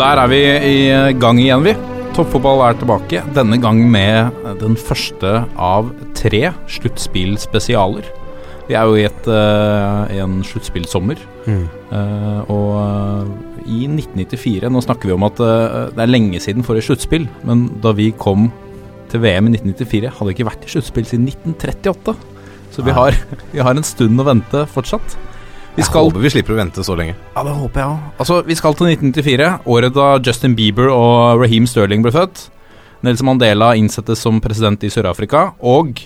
Der 0.00 0.16
er 0.16 0.30
vi 0.32 0.38
i 0.40 0.76
gang 1.20 1.38
igjen, 1.42 1.64
vi. 1.66 1.74
Toppfotball 2.16 2.62
er 2.64 2.78
tilbake, 2.80 3.20
denne 3.36 3.58
gang 3.60 3.82
med 3.92 4.32
den 4.62 4.78
første 4.80 5.42
av 5.60 5.90
tre 6.16 6.40
sluttspillspesialer. 6.72 8.08
Vi 8.70 8.78
er 8.78 8.88
jo 8.88 8.96
i, 8.96 9.04
et, 9.04 9.28
uh, 9.28 10.08
en 10.22 10.40
sluttspillsommer. 10.46 11.20
Mm. 11.44 11.66
Uh, 11.90 12.40
og 12.48 12.72
uh, 12.80 13.30
i 13.66 13.84
1994 13.88 14.70
Nå 14.72 14.82
snakker 14.84 15.10
vi 15.10 15.14
om 15.14 15.24
at 15.26 15.40
det 15.40 16.02
er 16.04 16.10
lenge 16.10 16.40
siden 16.42 16.64
forrige 16.64 16.88
sluttspill, 16.88 17.26
men 17.46 17.66
da 17.84 17.92
vi 17.96 18.08
kom 18.16 18.48
til 19.10 19.20
VM 19.20 19.50
i 19.50 19.58
1994, 19.58 20.14
hadde 20.16 20.30
det 20.30 20.36
ikke 20.38 20.48
vært 20.48 20.64
i 20.64 20.72
sluttspill 20.76 21.08
siden 21.10 21.28
1938. 21.28 22.16
Så 22.72 22.86
vi 22.86 22.94
har, 22.96 23.18
vi 23.52 23.60
har 23.60 23.76
en 23.76 23.86
stund 23.86 24.22
å 24.22 24.30
vente 24.30 24.64
fortsatt. 24.70 25.18
Vi 25.76 25.84
skal, 25.86 26.02
jeg 26.02 26.10
håper 26.10 26.24
vi 26.24 26.30
slipper 26.34 26.56
å 26.56 26.58
vente 26.58 26.82
så 26.84 26.96
lenge. 26.98 27.14
Ja, 27.36 27.44
det 27.46 27.52
håper 27.54 27.80
jeg 27.80 27.92
òg. 27.92 28.08
Altså, 28.20 28.40
vi 28.46 28.56
skal 28.58 28.74
til 28.76 28.90
1994, 28.90 29.50
året 29.70 29.94
da 29.96 30.08
Justin 30.26 30.56
Bieber 30.58 30.90
og 30.92 31.40
Raheem 31.44 31.68
Sterling 31.70 32.02
ble 32.04 32.12
født. 32.14 32.48
Nelson 33.06 33.30
Mandela 33.30 33.70
innsettes 33.78 34.20
som 34.20 34.42
president 34.44 34.82
i 34.84 34.90
Sør-Afrika, 34.92 35.52
og 35.62 36.02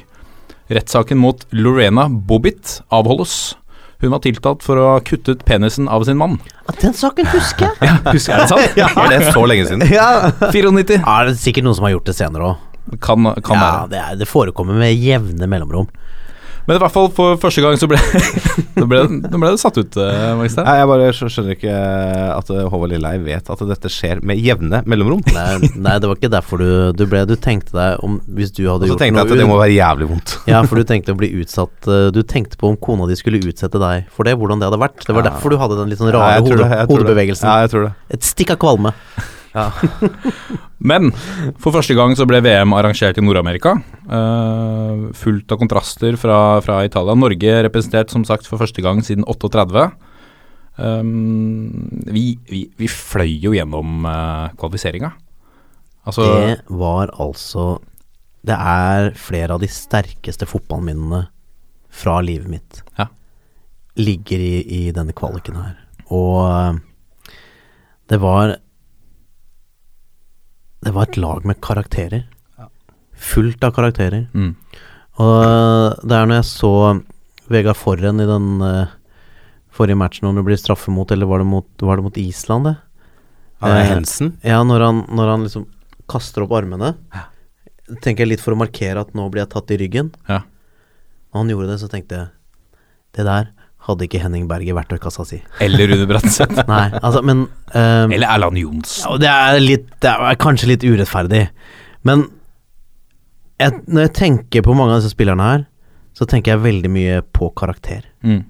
rettssaken 0.70 1.19
mot 1.19 1.42
Lorena 1.56 2.06
Bobbitt 2.12 2.83
avholdes. 2.94 3.55
Hun 4.05 4.12
var 4.12 4.20
tiltalt 4.25 4.62
for 4.66 4.78
å 4.78 4.86
ha 4.92 5.00
kuttet 5.00 5.47
penisen 5.48 5.88
av 5.88 6.05
sin 6.05 6.19
mann. 6.20 6.36
At 6.69 6.78
den 6.84 6.92
saken 6.97 7.27
husker 7.33 7.70
jeg. 7.70 7.78
ja, 7.88 7.97
husker 8.12 8.34
jeg 8.34 8.44
det 8.44 8.50
sant? 8.53 8.78
ja. 8.78 8.91
Er 9.00 9.14
det 9.16 9.33
så 9.36 9.44
lenge 9.48 9.66
siden? 9.70 9.86
ja. 9.88 10.08
94. 10.53 11.00
Ja, 11.00 11.19
det 11.25 11.34
er 11.34 11.41
sikkert 11.41 11.66
noen 11.66 11.78
som 11.81 11.88
har 11.88 11.97
gjort 11.97 12.10
det 12.12 12.16
senere 12.20 12.53
òg. 12.53 12.70
Kan, 13.00 13.25
kan 13.41 13.56
ja. 13.56 13.69
Det, 13.88 14.00
er, 14.03 14.19
det 14.20 14.28
forekommer 14.28 14.77
med 14.77 14.92
jevne 15.00 15.48
mellomrom. 15.48 15.88
Men 16.64 16.78
i 16.78 16.80
hvert 16.80 16.94
fall 16.94 17.10
for 17.12 17.36
første 17.40 17.60
gang 17.60 17.76
så 17.80 17.88
ble, 17.90 17.98
det 18.78 18.86
ble, 18.88 19.02
det 19.20 19.36
ble 19.36 19.50
det 19.52 19.60
satt 19.60 19.76
ut, 19.76 19.98
uh, 20.00 20.32
Magstein. 20.38 20.64
Nei, 20.64 20.76
jeg 20.80 20.88
bare 20.90 21.10
skjønner 21.18 21.56
ikke 21.58 21.74
at 22.38 22.52
Håvard 22.72 22.94
Lilleheie 22.94 23.20
vet 23.24 23.50
at 23.52 23.64
dette 23.68 23.92
skjer 23.92 24.22
med 24.24 24.40
jevne 24.40 24.80
mellomrom. 24.88 25.20
Nei, 25.34 25.70
nei, 25.76 25.96
det 26.00 26.08
var 26.08 26.20
ikke 26.20 26.32
derfor 26.32 26.62
du, 26.62 26.70
du 26.96 27.04
ble 27.10 27.24
Du 27.28 27.34
tenkte 27.40 27.74
deg 27.76 28.00
om 28.04 28.16
Hvis 28.36 28.52
du 28.54 28.64
hadde 28.68 28.88
gjort 28.88 28.94
noe 28.94 28.98
så 28.98 29.02
tenkte 29.04 29.22
jeg 29.22 29.30
at 29.34 29.42
det 29.42 29.48
må 29.48 29.58
være 29.60 29.76
jævlig 29.76 30.10
vondt. 30.10 30.36
Ja, 30.50 30.60
for 30.68 30.80
du 30.80 30.86
tenkte 30.88 31.14
å 31.14 31.18
bli 31.18 31.30
utsatt 31.40 31.88
eh, 31.90 32.08
Du 32.14 32.20
tenkte 32.28 32.58
på 32.60 32.68
om 32.70 32.76
kona 32.80 33.08
di 33.08 33.16
skulle 33.18 33.40
utsette 33.42 33.80
deg 33.80 34.08
for 34.14 34.28
det, 34.28 34.36
hvordan 34.38 34.60
det 34.62 34.68
hadde 34.68 34.80
vært. 34.80 35.04
Det 35.04 35.14
var 35.16 35.24
ja. 35.24 35.32
derfor 35.32 35.54
du 35.54 35.60
hadde 35.60 35.78
den 35.80 35.92
litt 35.92 36.00
sånn 36.00 36.12
rare 36.14 36.40
nei, 36.40 36.48
hode, 36.48 36.82
hodebevegelsen. 36.90 37.48
Ja, 37.48 37.64
jeg 37.64 37.72
tror 37.74 37.88
det. 37.88 37.94
Et 38.16 38.26
stikk 38.26 38.54
av 38.54 38.60
kvalme. 38.62 38.94
Ja. 39.55 39.69
Men 40.91 41.12
for 41.62 41.74
første 41.74 41.94
gang 41.97 42.16
så 42.19 42.27
ble 42.28 42.41
VM 42.44 42.74
arrangert 42.77 43.19
i 43.20 43.24
Nord-Amerika. 43.24 43.77
Uh, 44.08 45.10
fullt 45.16 45.52
av 45.55 45.60
kontraster 45.62 46.19
fra, 46.20 46.38
fra, 46.64 46.80
Italia. 46.86 47.14
Norge 47.16 47.55
representert 47.69 48.12
som 48.12 48.27
sagt 48.27 48.50
for 48.50 48.60
første 48.60 48.82
gang 48.84 49.00
siden 49.06 49.27
38. 49.30 49.86
Um, 50.75 51.86
vi, 52.10 52.34
vi, 52.50 52.64
vi, 52.75 52.91
fløy 52.91 53.30
jo 53.47 53.55
gjennom 53.55 54.08
uh, 54.08 54.50
kvalifiseringa. 54.58 55.12
Altså, 56.05 56.25
det 56.34 56.56
var 56.69 57.14
altså 57.22 57.78
Det 58.44 58.56
er 58.58 59.14
flere 59.16 59.55
av 59.55 59.62
de 59.62 59.70
sterkeste 59.72 60.44
fotballminnene 60.50 61.22
fra 61.94 62.19
livet 62.26 62.50
mitt. 62.50 62.82
Ja. 62.98 63.06
Ligger 64.03 64.42
i, 64.42 64.59
i 64.66 64.82
denne 64.92 65.15
kvaliken 65.16 65.62
her. 65.62 65.78
Og 66.12 66.42
uh, 66.42 67.31
det 68.10 68.19
var 68.21 68.59
det 70.84 70.93
var 70.93 71.09
et 71.09 71.19
lag 71.21 71.45
med 71.49 71.61
karakterer. 71.65 72.27
Fullt 73.15 73.62
av 73.65 73.72
karakterer. 73.77 74.27
Mm. 74.34 74.55
Og 75.22 76.03
det 76.03 76.17
er 76.17 76.28
når 76.28 76.41
jeg 76.41 76.49
så 76.50 76.72
Vegard 77.53 77.78
Forren 77.78 78.22
i 78.22 78.27
den 78.28 78.49
uh, 78.65 78.91
forrige 79.75 79.99
matchen, 80.00 80.27
om 80.28 80.37
det 80.37 80.45
blir 80.47 80.59
straffe 80.59 80.91
mot 80.91 81.11
Eller 81.12 81.28
var 81.31 81.43
det 81.43 81.47
mot, 81.47 81.69
var 81.84 82.00
det 82.00 82.06
mot 82.06 82.19
Island, 82.19 82.71
det? 82.71 82.75
Ja, 83.61 83.71
det 83.71 83.84
Hensen? 83.93 84.33
Uh, 84.43 84.49
ja, 84.50 84.62
når 84.67 84.87
han, 84.87 85.05
når 85.15 85.33
han, 85.33 85.47
liksom 85.47 85.69
kaster 86.11 86.45
opp 86.45 86.53
armene. 86.53 86.93
Ja. 87.15 87.28
Tenker 88.05 88.25
jeg 88.25 88.34
litt 88.34 88.45
for 88.45 88.53
å 88.53 88.61
markere 88.61 89.01
at 89.01 89.15
nå 89.16 89.25
blir 89.33 89.45
jeg 89.45 89.53
tatt 89.55 89.71
i 89.72 89.78
ryggen. 89.81 90.11
Ja. 90.28 90.43
Og 91.33 91.41
han 91.41 91.53
gjorde 91.53 91.71
det, 91.71 91.78
så 91.81 91.89
tenkte 91.93 92.19
jeg 92.19 92.75
Det 93.16 93.25
der 93.25 93.49
hadde 93.84 94.06
ikke 94.06 94.21
Henning 94.22 94.47
Berg 94.49 94.69
i 94.69 94.75
verktøykassa 94.77 95.27
si. 95.28 95.41
Eller 95.65 95.91
Rune 95.91 96.06
Bratseth. 96.09 96.62
Nei, 96.71 96.87
altså, 97.00 97.21
men 97.27 97.45
um, 97.47 98.15
Eller 98.15 98.28
Erland 98.31 98.61
Johnsen. 98.61 99.05
Ja, 99.05 99.19
det 99.21 99.31
er, 99.33 99.61
litt, 99.62 99.91
det 100.05 100.15
er 100.15 100.41
kanskje 100.41 100.71
litt 100.72 100.87
urettferdig, 100.87 101.47
men 102.09 102.28
jeg, 103.61 103.77
når 103.87 104.09
jeg 104.09 104.15
tenker 104.19 104.65
på 104.67 104.75
mange 104.77 104.97
av 104.97 105.03
disse 105.03 105.15
spillerne 105.15 105.47
her, 105.47 105.67
så 106.15 106.27
tenker 106.31 106.55
jeg 106.55 106.65
veldig 106.65 106.91
mye 106.95 107.21
på 107.34 107.50
karakter. 107.59 108.03
Mm. 108.27 108.43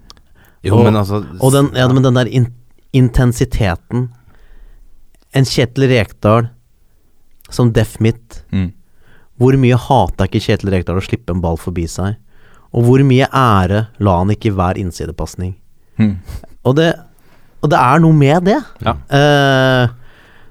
Jo, 0.65 0.79
og, 0.79 0.87
men 0.87 0.97
altså 0.97 1.21
Og 1.45 1.51
den, 1.53 1.69
ja, 1.77 1.85
men 1.93 2.07
den 2.07 2.17
der 2.17 2.29
in, 2.33 2.47
intensiteten 2.97 4.07
En 5.37 5.45
Kjetil 5.45 5.91
Rekdal 5.91 6.47
som 7.53 7.75
deff 7.77 7.99
mitt 8.01 8.41
Mm. 8.55 8.71
Hvor 9.37 9.57
mye 9.59 9.77
hata 9.77 10.29
ikke 10.29 10.41
Kjetil 10.41 10.71
Rekdal 10.71 11.01
å 11.01 11.03
slippe 11.05 11.35
en 11.35 11.43
ball 11.43 11.59
forbi 11.59 11.85
seg? 11.91 12.15
Og 12.75 12.87
hvor 12.89 13.05
mye 13.07 13.29
ære 13.31 13.87
la 14.03 14.17
han 14.21 14.33
ikke 14.35 14.51
i 14.51 14.55
hver 14.55 14.79
innsidepasning? 14.81 15.55
Mm. 16.01 16.17
Og, 16.67 16.75
det, 16.79 16.91
og 17.63 17.71
det 17.71 17.79
er 17.79 18.03
noe 18.03 18.17
med 18.19 18.49
det. 18.49 18.59
Ja. 18.83 18.97
Eh, 19.15 19.93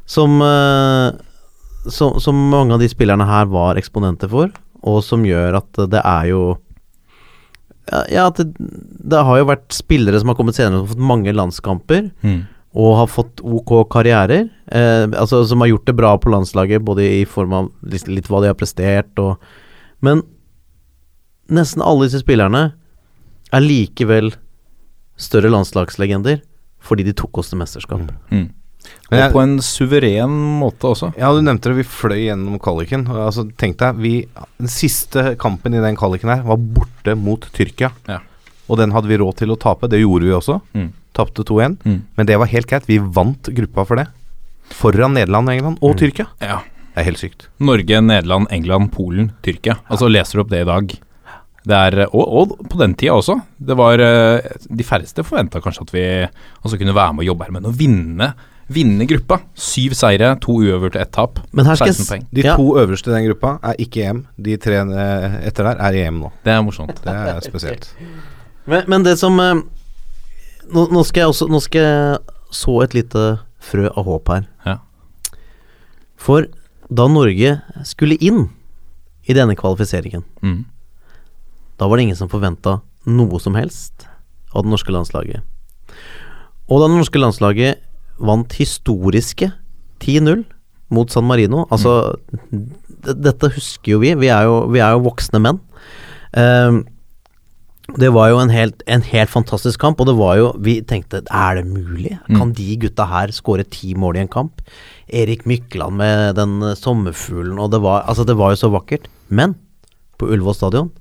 som, 0.07 0.37
eh, 0.45 1.07
som, 1.91 2.19
som 2.23 2.43
mange 2.51 2.75
av 2.75 2.83
de 2.83 2.89
spillerne 2.91 3.27
her 3.27 3.49
var 3.51 3.79
eksponenter 3.79 4.31
for, 4.31 4.53
og 4.83 5.01
som 5.03 5.25
gjør 5.27 5.59
at 5.61 5.83
det 5.91 6.03
er 6.03 6.29
jo 6.33 6.43
Ja, 8.11 8.29
at 8.29 8.39
det, 8.39 8.53
det 9.11 9.21
har 9.27 9.41
jo 9.41 9.47
vært 9.49 9.73
spillere 9.75 10.19
som 10.19 10.31
har 10.31 10.37
kommet 10.39 10.55
senere 10.55 10.85
og 10.85 10.93
fått 10.93 11.03
mange 11.03 11.33
landskamper. 11.35 12.05
Mm. 12.23 12.45
Og 12.79 12.95
har 12.97 13.09
fått 13.11 13.41
ok 13.43 13.73
karrierer. 13.91 14.47
Eh, 14.71 15.03
altså 15.19 15.43
Som 15.45 15.61
har 15.61 15.69
gjort 15.73 15.89
det 15.89 15.95
bra 15.97 16.13
på 16.17 16.31
landslaget, 16.31 16.85
både 16.87 17.03
i 17.19 17.25
form 17.27 17.53
av 17.53 17.67
litt, 17.91 18.07
litt 18.07 18.31
hva 18.31 18.39
de 18.41 18.49
har 18.49 18.57
prestert 18.57 19.19
og 19.19 19.43
Men 20.03 20.23
nesten 21.51 21.83
alle 21.83 22.07
disse 22.07 22.23
spillerne 22.23 22.63
er 23.53 23.63
likevel 23.63 24.33
større 25.19 25.51
landslagslegender 25.53 26.41
fordi 26.83 27.05
de 27.07 27.15
tok 27.15 27.39
oss 27.39 27.51
til 27.51 27.61
mesterskap. 27.61 28.09
Mm. 28.33 28.49
Og 28.83 29.15
jeg, 29.15 29.31
på 29.31 29.39
en 29.39 29.53
suveren 29.63 30.33
måte 30.59 30.89
også. 30.89 31.13
Ja, 31.19 31.29
du 31.31 31.39
nevnte 31.45 31.71
det, 31.71 31.77
vi 31.77 31.85
fløy 31.87 32.25
gjennom 32.25 32.59
kvaliken. 32.59 33.05
Altså, 33.07 33.45
tenk 33.59 33.77
deg, 33.79 34.01
vi, 34.03 34.13
Den 34.59 34.71
siste 34.71 35.37
kampen 35.39 35.75
i 35.77 35.83
den 35.83 35.95
kvaliken 35.99 36.31
her 36.33 36.43
var 36.47 36.59
borte 36.59 37.15
mot 37.19 37.47
Tyrkia. 37.55 37.93
Ja. 38.09 38.19
Og 38.67 38.79
den 38.79 38.91
hadde 38.95 39.11
vi 39.11 39.19
råd 39.21 39.37
til 39.39 39.53
å 39.53 39.59
tape, 39.59 39.87
det 39.91 40.01
gjorde 40.01 40.27
vi 40.27 40.35
også. 40.35 40.59
Mm. 40.75 40.89
Tapte 41.15 41.45
2-1. 41.47 41.79
Mm. 41.85 41.97
Men 42.17 42.29
det 42.29 42.39
var 42.41 42.51
helt 42.51 42.67
greit, 42.67 42.89
vi 42.89 42.99
vant 42.99 43.51
gruppa 43.55 43.87
for 43.87 44.01
det. 44.01 44.07
Foran 44.73 45.15
Nederland, 45.15 45.51
England 45.53 45.83
og 45.83 45.97
Tyrkia. 45.99 46.27
Ja. 46.41 46.61
Det 46.93 47.01
er 47.01 47.09
helt 47.09 47.21
sykt. 47.21 47.47
Norge, 47.63 48.03
Nederland, 48.05 48.49
England, 48.53 48.91
Polen, 48.93 49.31
Tyrkia. 49.45 49.79
Altså 49.89 50.09
leser 50.11 50.37
du 50.37 50.43
opp 50.43 50.51
det 50.51 50.61
i 50.63 50.69
dag. 50.69 50.93
Det 51.63 51.75
er, 51.79 51.99
og, 52.09 52.23
og 52.27 52.55
på 52.69 52.77
den 52.81 52.93
tida 52.99 53.13
også. 53.15 53.37
Det 53.57 53.75
var 53.79 54.01
eh, 54.03 54.47
De 54.67 54.83
færreste 54.83 55.23
forventa 55.23 55.61
kanskje 55.63 55.85
at 55.85 55.93
vi 55.95 56.01
også 56.65 56.79
kunne 56.81 56.95
være 56.97 57.13
med 57.15 57.23
og 57.23 57.29
jobbe 57.31 57.45
her, 57.47 57.53
men 57.55 57.69
å 57.69 57.71
vinne, 57.79 58.33
vinne 58.73 59.05
gruppa. 59.07 59.37
Syv 59.55 59.93
seire, 59.95 60.33
to 60.43 60.57
uøverte, 60.59 60.99
ett 60.99 61.11
tap. 61.15 61.39
Men 61.55 61.65
her 61.69 61.79
skal 61.79 61.93
16 61.93 62.09
poeng. 62.09 62.25
De 62.35 62.43
Ja. 62.43 62.55
to 62.59 62.75
øverste 62.81 63.11
i 63.11 63.15
den 63.15 63.27
gruppa 63.29 63.53
er 63.63 63.79
ikke 63.79 64.03
EM. 64.09 64.19
De 64.35 64.57
tre 64.57 64.81
eh, 64.83 65.37
etter 65.47 65.63
der 65.69 65.79
er 65.87 65.93
i 65.95 66.03
EM 66.07 66.19
nå. 66.25 66.31
Det 66.43 66.51
er 66.51 66.61
morsomt. 66.67 66.99
Det 67.03 67.15
er 67.15 67.39
spesielt. 67.47 67.89
Men, 68.67 68.83
men 68.87 69.03
det 69.03 69.17
som 69.19 69.35
eh, 69.43 69.57
nå, 70.71 70.85
nå 70.91 71.01
skal 71.03 71.19
jeg 71.25 71.31
også 71.33 71.47
Nå 71.51 71.59
skal 71.59 71.81
jeg 71.83 72.19
så 72.55 72.75
et 72.85 72.93
lite 72.95 73.23
frø 73.59 73.89
av 73.91 74.05
håp 74.07 74.29
her. 74.31 74.45
Ja. 74.67 74.77
For 76.15 76.45
da 76.93 77.07
Norge 77.11 77.57
skulle 77.87 78.15
inn 78.23 78.45
i 79.27 79.35
denne 79.35 79.55
kvalifiseringen, 79.59 80.23
Mm. 80.43 80.65
Da 81.83 81.89
var 81.91 81.99
det 81.99 82.07
ingen 82.07 82.19
som 82.19 82.31
forventa 82.31 82.77
noe 83.11 83.39
som 83.43 83.57
helst 83.59 84.05
av 84.55 84.63
det 84.63 84.71
norske 84.71 84.93
landslaget. 84.95 85.43
Og 86.71 86.79
da 86.79 86.87
det 86.87 86.95
norske 86.95 87.19
landslaget 87.19 87.83
vant 88.23 88.55
historiske 88.55 89.49
10-0 89.99 90.45
mot 90.93 91.11
San 91.11 91.25
Marino 91.27 91.65
Altså, 91.73 92.15
dette 93.03 93.51
husker 93.57 93.95
jo 93.95 94.01
vi. 94.03 94.13
Vi 94.15 94.31
er 94.31 94.47
jo, 94.47 94.63
vi 94.71 94.79
er 94.83 94.95
jo 94.95 95.03
voksne 95.09 95.41
menn. 95.43 95.59
Ehm, 96.39 96.83
Det 97.99 98.13
var 98.15 98.29
jo 98.31 98.37
en 98.39 98.49
helt, 98.49 98.79
en 98.87 99.01
helt 99.03 99.29
fantastisk 99.29 99.81
kamp, 99.81 99.99
og 99.99 100.07
det 100.07 100.15
var 100.15 100.37
jo 100.39 100.45
Vi 100.63 100.77
tenkte 100.87 101.19
er 101.27 101.55
det 101.59 101.65
mulig? 101.67 102.17
Kan 102.31 102.53
de 102.55 102.77
gutta 102.79 103.05
her 103.05 103.27
skåre 103.35 103.67
ti 103.67 103.93
mål 103.93 104.15
i 104.15 104.23
en 104.23 104.31
kamp? 104.31 104.61
Erik 105.11 105.43
Mykland 105.45 105.99
med 105.99 106.35
den 106.39 106.61
sommerfuglen, 106.79 107.59
og 107.59 107.71
det 107.71 107.81
var 107.83 108.05
Altså, 108.07 108.23
det 108.23 108.37
var 108.37 108.51
jo 108.55 108.61
så 108.63 108.71
vakkert. 108.71 109.09
Men 109.27 109.55
på 110.17 110.31
Ullevål 110.31 110.55
stadion 110.55 110.91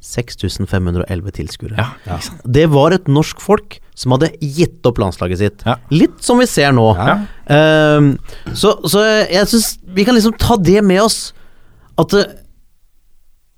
6511 0.00 1.32
tilskuere. 1.34 1.76
Ja, 1.78 1.86
ja. 2.06 2.18
Det 2.46 2.66
var 2.70 2.94
et 2.94 3.08
norsk 3.10 3.40
folk 3.42 3.78
som 3.98 4.14
hadde 4.14 4.30
gitt 4.40 4.86
opp 4.86 5.00
landslaget 5.02 5.40
sitt. 5.40 5.64
Ja. 5.66 5.74
Litt 5.90 6.20
som 6.22 6.38
vi 6.38 6.46
ser 6.46 6.70
nå. 6.76 6.86
Um, 7.50 8.12
så, 8.54 8.76
så 8.86 9.02
jeg 9.26 9.48
syns 9.50 9.72
vi 9.96 10.04
kan 10.06 10.14
liksom 10.14 10.36
ta 10.38 10.56
det 10.62 10.84
med 10.86 11.02
oss. 11.02 11.32
At 11.98 12.14
eh, 12.14 12.28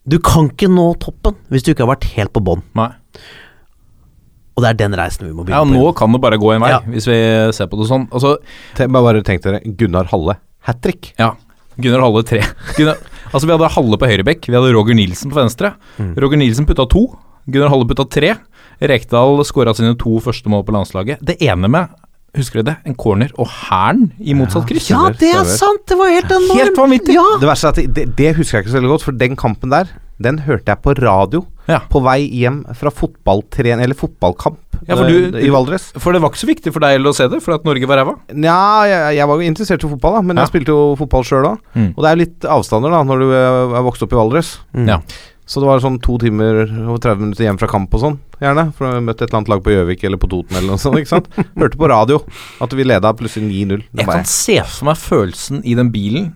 du 0.09 0.17
kan 0.25 0.49
ikke 0.49 0.71
nå 0.73 0.95
toppen 1.03 1.37
hvis 1.53 1.63
du 1.67 1.75
ikke 1.75 1.85
har 1.85 1.93
vært 1.93 2.09
helt 2.17 2.33
på 2.33 2.41
bånn. 2.47 2.63
Og 4.57 4.65
det 4.65 4.71
er 4.73 4.79
den 4.81 4.97
reisen 4.99 5.29
vi 5.29 5.35
må 5.37 5.45
Ja, 5.45 5.61
begynne 5.61 5.77
nå 5.77 5.85
på. 5.91 5.99
kan 6.01 6.13
det 6.17 6.21
bare 6.25 6.39
gå 6.41 6.55
en 6.55 6.65
vei, 6.65 6.71
Ja. 6.73 6.81
hvis 6.89 7.07
vi 7.09 7.19
ser 7.57 7.69
på 7.71 7.79
det 7.81 7.89
sånn. 7.93 8.09
Altså, 8.11 8.39
Bare 8.81 9.23
tenk 9.23 9.45
dere 9.45 9.61
Gunnar 9.77 10.09
Halle. 10.11 10.39
Hat 10.67 10.81
trick. 10.83 11.13
ja. 11.19 11.35
Gunnar 11.81 12.01
Halle 12.03 12.25
tre. 12.25 12.41
Gunnar, 12.77 12.97
altså, 13.31 13.47
vi 13.47 13.55
hadde 13.55 13.73
Halle 13.77 13.99
på 14.01 14.11
høyrebekk, 14.11 14.51
vi 14.51 14.59
hadde 14.59 14.75
Roger 14.77 14.99
Nilsen 14.99 15.33
på 15.33 15.41
venstre. 15.41 15.75
Roger 15.99 16.41
Nilsen 16.41 16.69
putta 16.69 16.87
to, 16.91 17.07
Gunnar 17.51 17.73
Halle 17.73 17.89
putta 17.89 18.07
tre. 18.11 18.37
Rekdal 18.81 19.43
skåra 19.45 19.75
sine 19.77 19.97
to 20.01 20.19
første 20.25 20.49
mål 20.49 20.65
på 20.65 20.73
landslaget. 20.77 21.21
Det 21.25 21.37
ene 21.45 21.69
med 21.69 21.99
Husker 22.39 22.61
du 22.61 22.69
det? 22.69 22.77
En 22.87 22.95
corner 22.95 23.33
og 23.43 23.49
hæren 23.51 24.13
i 24.23 24.37
motsatt 24.39 24.69
kryss. 24.69 24.87
Ja, 24.93 25.09
det 25.19 25.33
er 25.35 25.49
sant! 25.51 25.83
Det 25.91 25.97
var 25.99 26.13
helt 26.15 26.31
enormt! 26.31 26.61
Helt 26.61 26.79
vanvittig. 26.79 27.17
Ja. 27.17 27.25
Det 27.43 27.49
verste 27.49 27.73
er 27.73 27.75
at 27.75 27.97
det, 27.97 28.05
det 28.21 28.29
husker 28.37 28.59
jeg 28.59 28.65
ikke 28.65 28.71
så 28.71 28.79
veldig 28.79 28.93
godt, 28.93 29.07
for 29.09 29.19
den 29.19 29.35
kampen 29.41 29.73
der, 29.75 29.91
den 30.21 30.39
hørte 30.47 30.69
jeg 30.75 30.83
på 30.85 30.95
radio 31.01 31.45
Ja. 31.71 31.81
på 31.89 32.01
vei 32.03 32.25
hjem 32.29 32.65
fra 32.75 32.91
fotballtren 32.91 33.81
eller 33.81 33.95
fotballkamp 33.95 34.59
Ja, 34.89 34.97
for 34.97 35.05
eh, 35.05 35.31
du- 35.31 35.39
i 35.39 35.51
Valdres. 35.53 35.91
For 36.01 36.13
det 36.13 36.21
var 36.23 36.31
ikke 36.33 36.41
så 36.43 36.49
viktig 36.49 36.73
for 36.73 36.81
deg 36.81 37.01
å 37.05 37.13
se 37.15 37.29
det, 37.29 37.43
for 37.45 37.55
at 37.55 37.65
Norge 37.65 37.87
var 37.87 37.99
ræva. 38.01 38.15
Nja, 38.33 38.57
jeg, 38.89 39.17
jeg 39.19 39.29
var 39.29 39.37
jo 39.41 39.49
interessert 39.51 39.85
i 39.85 39.89
fotball, 39.93 40.15
da, 40.17 40.23
men 40.23 40.37
Ja. 40.37 40.43
jeg 40.47 40.53
spilte 40.55 40.73
jo 40.73 40.97
fotball 40.97 41.23
sjøl 41.23 41.45
òg. 41.53 41.59
Mm. 41.77 41.91
Og 41.97 42.01
det 42.03 42.09
er 42.11 42.17
jo 42.17 42.23
litt 42.25 42.41
avstander 42.57 42.91
da 42.91 43.03
når 43.05 43.19
du 43.21 43.27
eh, 43.33 43.77
er 43.79 43.85
vokst 43.87 44.03
opp 44.03 44.13
i 44.13 44.17
Valdres. 44.17 44.59
Ja. 44.75 44.99
Så 45.51 45.59
det 45.59 45.67
var 45.67 45.81
sånn 45.83 45.97
to 45.99 46.15
timer 46.23 46.61
og 46.93 47.01
30 47.03 47.25
minutter 47.25 47.43
hjem 47.49 47.57
fra 47.59 47.67
kamp 47.73 47.95
og 47.99 48.03
sånn, 48.05 48.19
gjerne. 48.39 48.69
For 48.79 48.87
vi 48.95 49.01
møtte 49.03 49.25
et 49.27 49.33
eller 49.33 49.41
annet 49.41 49.49
lag 49.51 49.63
på 49.67 49.73
Gjøvik 49.75 50.05
eller 50.07 50.21
på 50.23 50.29
Toten 50.31 50.55
eller 50.61 50.69
noe 50.71 50.79
sånt, 50.79 51.01
ikke 51.01 51.11
sant. 51.11 51.27
Hørte 51.59 51.81
på 51.81 51.89
radio 51.91 52.21
at 52.63 52.77
vi 52.79 52.87
leda 52.87 53.11
plutselig 53.19 53.49
9-0. 53.67 53.83
Jeg 53.99 54.07
kan 54.07 54.29
se 54.31 54.61
for 54.63 54.87
meg 54.93 55.01
følelsen 55.03 55.59
i 55.67 55.75
den 55.75 55.91
bilen 55.91 56.29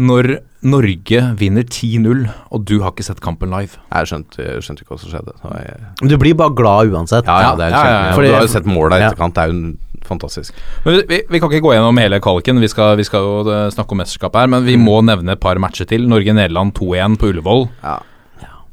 når 0.00 0.38
Norge 0.64 1.20
vinner 1.36 1.66
10-0, 1.68 2.24
og 2.54 2.64
du 2.70 2.78
har 2.80 2.94
ikke 2.94 3.04
sett 3.04 3.20
kampen 3.20 3.50
live. 3.52 3.76
Jeg 3.92 4.08
skjønte, 4.08 4.40
jeg 4.40 4.64
skjønte 4.64 4.84
ikke 4.86 4.94
hva 4.94 5.00
som 5.02 5.12
skjedde. 5.12 5.36
Jeg, 5.42 5.78
Men 6.00 6.12
Du 6.12 6.16
blir 6.22 6.36
bare 6.38 6.54
glad 6.56 6.92
uansett. 6.94 7.26
ja, 7.28 7.40
ja, 7.50 7.54
det 7.58 7.66
er 7.68 7.74
Ja, 7.76 7.82
ja, 7.84 8.02
ja. 8.08 8.12
Fordi- 8.16 8.30
Du 8.32 8.36
har 8.38 8.46
jo 8.46 8.52
sett 8.54 8.64
måla 8.70 8.96
i 9.00 9.02
etterkant, 9.10 9.34
det 9.34 9.42
er 9.44 9.52
jo 9.52 9.74
fantastisk. 10.08 10.54
Men 10.86 10.94
vi, 10.96 11.02
vi, 11.12 11.20
vi 11.28 11.40
kan 11.42 11.50
ikke 11.50 11.62
gå 11.66 11.74
gjennom 11.76 11.98
hele 12.00 12.20
kalken, 12.24 12.60
vi 12.62 12.68
skal, 12.72 12.96
vi 12.96 13.04
skal 13.04 13.20
jo 13.26 13.34
eh, 13.52 13.68
snakke 13.74 13.92
om 13.92 14.00
mesterskapet 14.00 14.40
her. 14.40 14.46
Men 14.54 14.64
vi 14.64 14.78
må 14.80 15.02
nevne 15.04 15.36
et 15.36 15.40
par 15.42 15.60
matcher 15.62 15.84
til. 15.92 16.08
Norge-Nederland 16.08 16.72
2-1 16.78 17.18
på 17.20 17.28
Ullevål. 17.34 17.68
Ja. 17.82 17.98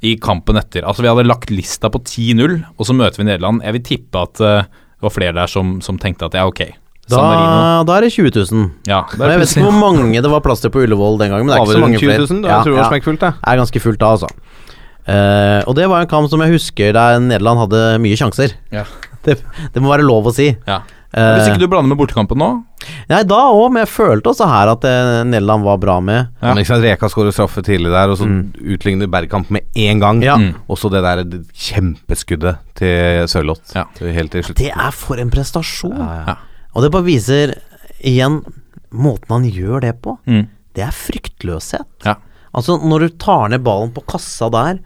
I 0.06 0.16
kampen 0.24 0.60
etter. 0.60 0.86
Altså 0.88 1.04
Vi 1.04 1.10
hadde 1.12 1.28
lagt 1.28 1.52
lista 1.52 1.90
på 1.92 2.00
10-0, 2.00 2.60
og 2.78 2.88
så 2.88 2.96
møter 2.96 3.20
vi 3.20 3.28
Nederland. 3.28 3.64
Jeg 3.66 3.76
vil 3.76 3.84
tippe 3.84 4.22
at 4.22 4.40
uh, 4.44 4.62
det 4.64 5.08
var 5.08 5.16
flere 5.16 5.36
der 5.36 5.52
som, 5.52 5.80
som 5.84 6.00
tenkte 6.00 6.30
at 6.30 6.38
ja, 6.40 6.46
ok. 6.48 6.64
Da, 7.10 7.20
da 7.88 7.96
er 7.98 8.06
det 8.06 8.12
20 8.14 8.30
000. 8.36 8.66
Ja, 8.86 9.02
det 9.10 9.18
Men 9.18 9.32
jeg 9.34 9.42
vet 9.42 9.54
ikke 9.56 9.66
hvor 9.66 9.80
mange 9.82 10.22
det 10.22 10.30
var 10.30 10.44
plass 10.46 10.62
til 10.62 10.72
på 10.74 10.84
Ullevål 10.86 11.18
den 11.24 11.32
gangen. 11.34 11.48
Men 11.48 11.56
det 11.56 11.58
er 11.58 11.66
ikke 11.66 11.78
så 11.80 11.84
mange 11.84 12.02
20 12.02 12.12
000, 12.12 12.28
flere. 12.28 12.42
Da, 12.44 12.52
Jeg 12.52 12.68
tror 12.68 12.76
det 12.76 12.80
var 12.80 12.92
smekkfullt, 12.94 13.24
det. 13.24 13.32
er 13.50 13.62
ganske 13.64 13.82
fullt 13.86 14.00
da, 14.04 14.12
altså. 14.18 14.30
Uh, 15.10 15.62
og 15.66 15.74
det 15.80 15.88
var 15.90 16.04
en 16.06 16.12
kamp 16.12 16.30
som 16.30 16.44
jeg 16.46 16.54
husker 16.54 16.94
der 16.94 17.22
Nederland 17.24 17.64
hadde 17.64 17.84
mye 18.04 18.20
sjanser. 18.20 18.56
Ja. 18.76 18.86
Det, 19.20 19.34
det 19.76 19.82
må 19.84 19.90
være 19.92 20.06
lov 20.08 20.30
å 20.30 20.32
si. 20.32 20.46
Ja. 20.64 20.78
Eh, 21.10 21.28
Hvis 21.40 21.48
ikke 21.50 21.64
du 21.64 21.68
blander 21.72 21.90
med 21.90 21.98
bortekampen 21.98 22.38
nå 22.38 22.48
Nei, 23.10 23.24
da 23.26 23.40
òg, 23.50 23.72
men 23.74 23.82
jeg 23.82 23.90
følte 23.90 24.30
også 24.30 24.46
her 24.50 24.70
at 24.76 24.86
eh, 24.86 25.24
Nederland 25.26 25.66
var 25.66 25.80
bra 25.82 25.96
med. 26.06 26.30
Ja. 26.40 26.52
Men 26.52 26.62
ikke 26.62 26.70
sant, 26.70 26.86
Reka 26.86 27.10
skårer 27.10 27.34
straffe 27.34 27.64
tidlig 27.66 27.90
der, 27.92 28.14
og 28.14 28.20
så 28.22 28.28
utligner 28.62 29.10
Bergkamp 29.12 29.50
med 29.54 29.66
én 29.76 30.00
gang. 30.02 30.22
Ja. 30.24 30.38
Mm. 30.40 30.54
Og 30.70 30.78
så 30.80 30.92
det 30.94 31.02
der 31.04 31.24
det 31.26 31.42
kjempeskuddet 31.54 32.62
til 32.80 33.26
Sørloth 33.30 33.74
Ja. 33.76 33.88
Helt 34.00 34.32
til 34.36 34.46
slutt. 34.46 34.62
Det 34.62 34.70
er 34.72 34.94
for 34.96 35.20
en 35.22 35.34
prestasjon! 35.34 35.98
Ja. 35.98 36.38
Og 36.76 36.86
det 36.86 36.92
bare 36.94 37.08
viser 37.10 37.56
igjen 38.06 38.40
måten 38.94 39.34
han 39.34 39.50
gjør 39.50 39.84
det 39.86 39.96
på. 40.06 40.16
Mm. 40.30 40.46
Det 40.78 40.86
er 40.86 40.96
fryktløshet. 40.96 41.90
Ja. 42.06 42.16
Altså, 42.56 42.78
når 42.82 43.06
du 43.06 43.18
tar 43.22 43.50
ned 43.52 43.66
ballen 43.66 43.92
på 43.94 44.06
kassa 44.10 44.50
der 44.54 44.80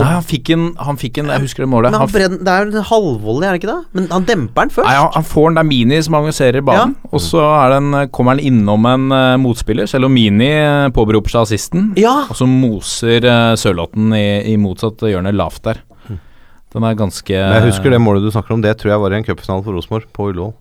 Nei, 0.00 0.08
han 0.08 0.24
fikk 0.24 0.50
en, 0.54 0.62
han 0.80 0.96
fikk 0.96 1.18
en 1.20 1.28
Jeg 1.34 1.44
husker 1.44 1.64
det 1.64 1.68
målet. 1.68 1.92
Men 1.92 2.00
Han 2.00 2.08
han 2.08 2.36
Det 2.40 2.52
er 2.52 2.64
jo 2.64 2.80
en 2.80 2.86
halvvolley, 2.88 3.44
er 3.44 3.52
det 3.56 3.60
ikke 3.60 3.72
det? 3.72 3.80
Men 3.98 4.08
han 4.14 4.26
demper 4.28 4.64
den 4.64 4.72
først. 4.72 4.88
Nei, 4.88 4.96
han, 5.16 5.26
får 5.28 5.48
den 5.48 5.58
det 5.58 5.62
er 5.62 5.68
Mini 5.68 5.98
som 6.06 6.16
avanserer 6.16 6.64
banen, 6.64 6.94
og 7.10 7.20
så 7.20 7.44
er 7.44 7.74
den, 7.76 7.90
kommer 8.14 8.36
han 8.36 8.40
innom 8.52 8.88
en 8.88 9.06
uh, 9.12 9.36
motspiller, 9.42 9.90
selv 9.90 10.08
om 10.08 10.16
Mini 10.16 10.48
eh, 10.48 10.88
påberoper 10.96 11.34
seg 11.34 11.44
assisten. 11.44 11.90
Ja. 12.00 12.14
Og 12.32 12.38
så 12.38 12.48
moser 12.48 13.28
uh, 13.28 13.52
Sørlotten 13.60 14.14
i, 14.16 14.26
i 14.54 14.56
motsatt 14.60 15.04
hjørne 15.12 15.34
lavt 15.36 15.64
der. 15.68 15.84
Den 16.72 16.86
er 16.88 16.96
ganske 16.96 17.36
Men 17.36 17.58
jeg 17.58 17.68
husker 17.68 17.92
det 17.92 18.00
målet 18.00 18.24
du 18.24 18.30
snakker 18.32 18.56
om, 18.56 18.62
det 18.64 18.72
tror 18.80 18.94
jeg 18.94 19.02
var 19.02 19.12
i 19.12 19.18
en 19.20 19.26
cupfinale 19.26 19.64
for 19.66 19.76
Rosenborg, 19.76 20.08
på 20.16 20.30
Ullevål. 20.30 20.54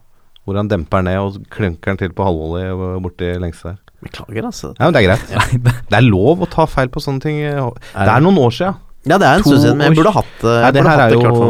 Hvor 0.44 0.58
han 0.58 0.68
demper 0.68 1.06
ned 1.06 1.22
og 1.22 1.40
klønker 1.54 1.94
den 1.94 2.02
til 2.02 2.14
på 2.18 2.26
halvvolley 2.26 3.00
borti 3.00 3.30
lengste 3.40 3.72
der. 3.72 3.82
Beklager, 4.02 4.48
altså. 4.50 4.74
Ja, 4.76 4.90
men 4.90 4.96
det 4.98 5.04
er 5.04 5.12
greit. 5.12 5.52
Det 5.92 6.00
er 6.00 6.08
lov 6.08 6.42
å 6.42 6.50
ta 6.50 6.66
feil 6.68 6.90
på 6.92 7.00
sånne 7.04 7.22
ting. 7.24 7.38
Det 7.46 8.08
er 8.10 8.24
noen 8.26 8.40
år 8.42 8.56
sia. 8.58 8.74
Ja, 9.02 9.18
det 9.18 9.26
er 9.26 9.40
en 9.40 9.44
stund 9.46 9.62
siden, 9.64 9.80
men 9.80 9.90
jeg 9.90 9.98
burde 9.98 10.12
hatt 10.14 10.34
det. 10.44 10.58
Ja, 10.62 10.68
det 10.76 10.82
her 10.86 11.00
hatt 11.02 11.14
er 11.14 11.16
jo. 11.18 11.46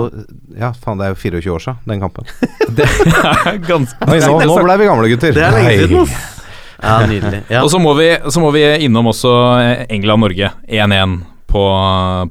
Ja, 0.55 0.69
faen, 0.83 0.99
det 1.01 1.07
er 1.07 1.15
jo 1.15 1.17
24 1.19 1.55
år 1.55 1.63
siden, 1.65 1.81
den 1.87 2.03
kampen. 2.03 2.29
Det 2.77 2.85
er 2.87 3.57
ganske 3.67 4.07
Oi, 4.07 4.19
nå, 4.23 4.37
nå 4.47 4.55
ble 4.63 4.77
vi 4.79 4.87
gamle, 4.87 5.09
gutter. 5.11 5.35
Det 5.35 5.43
er 5.43 5.57
lenge 5.57 5.73
siden, 5.81 6.05
ass. 6.05 6.37
Ja, 6.81 6.95
nydelig. 7.05 7.41
Ja. 7.51 7.61
Og 7.61 7.69
så 7.69 7.79
må, 7.81 7.91
vi, 7.99 8.07
så 8.31 8.41
må 8.41 8.49
vi 8.55 8.63
innom 8.87 9.11
også 9.11 9.31
eh, 9.61 9.83
England-Norge. 9.93 10.49
1-1 10.65 11.17
på, 11.51 11.63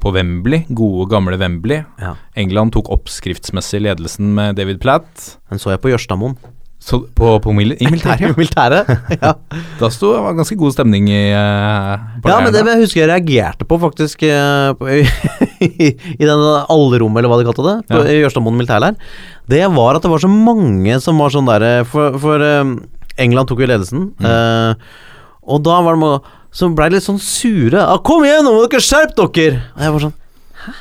på 0.01 0.13
Wembley. 0.15 0.65
Gode, 0.67 1.05
gamle 1.13 1.37
Wembley. 1.39 1.83
Ja. 2.01 2.15
England 2.35 2.73
tok 2.75 2.89
oppskriftsmessig 2.91 3.83
ledelsen 3.85 4.33
med 4.35 4.57
David 4.59 4.81
Platt. 4.83 5.37
Den 5.51 5.61
så 5.61 5.75
jeg 5.75 5.83
på 5.83 5.93
Jørstadmoen. 5.93 6.35
Så 6.81 6.97
på, 7.13 7.35
på 7.43 7.51
mil 7.53 7.75
I 7.77 7.85
militæret, 7.91 8.23
ja. 8.25 8.29
Militæret. 8.37 8.87
ja. 9.21 9.33
Da 9.81 9.89
sto 9.93 10.15
det 10.15 10.21
var 10.25 10.33
ganske 10.39 10.55
god 10.57 10.73
stemning 10.73 11.09
i 11.13 11.19
uh, 11.29 12.01
ja, 12.25 12.39
men 12.41 12.49
det 12.55 12.63
jeg 12.65 12.81
husker 12.81 13.01
jeg 13.03 13.09
reagerte 13.11 13.67
på, 13.69 13.77
faktisk, 13.83 14.23
uh, 14.25 14.73
på, 14.79 14.89
i, 15.67 15.91
i 16.17 16.25
den 16.25 16.41
allrommet, 16.41 17.21
eller 17.21 17.29
hva 17.29 17.37
de 17.41 17.45
kalte 17.49 17.65
det, 17.67 17.75
på, 17.91 18.01
Ja. 18.01 18.09
i 18.09 18.23
Jørstadmoen 18.23 18.57
militærleir, 18.57 18.97
det 19.51 19.61
var 19.75 19.99
at 19.99 20.05
det 20.07 20.09
var 20.13 20.23
så 20.23 20.29
mange 20.31 20.97
som 21.05 21.21
var 21.21 21.29
sånn 21.33 21.49
derre 21.49 21.71
For, 21.89 22.15
for 22.23 22.41
eh, 22.45 22.61
England 23.21 23.49
tok 23.51 23.61
jo 23.61 23.69
ledelsen, 23.69 24.09
Mm. 24.17 24.25
uh, 24.25 24.73
og 25.51 25.61
da 25.65 25.77
var 25.85 25.97
det 25.97 26.01
mange 26.01 26.19
som 26.55 26.73
blei 26.77 26.89
litt 26.91 27.03
sånn 27.05 27.19
sure. 27.21 27.77
Ah, 27.79 27.97
'Kom 28.01 28.25
igjen, 28.25 28.41
nå 28.45 28.51
må 28.57 28.65
dere 28.65 28.81
skjerpe 28.83 29.29
dere!' 29.37 29.61
Og 29.77 29.81
jeg 29.85 29.93
var 29.93 30.03
sånn 30.07 30.13
Hæ? 30.65 30.73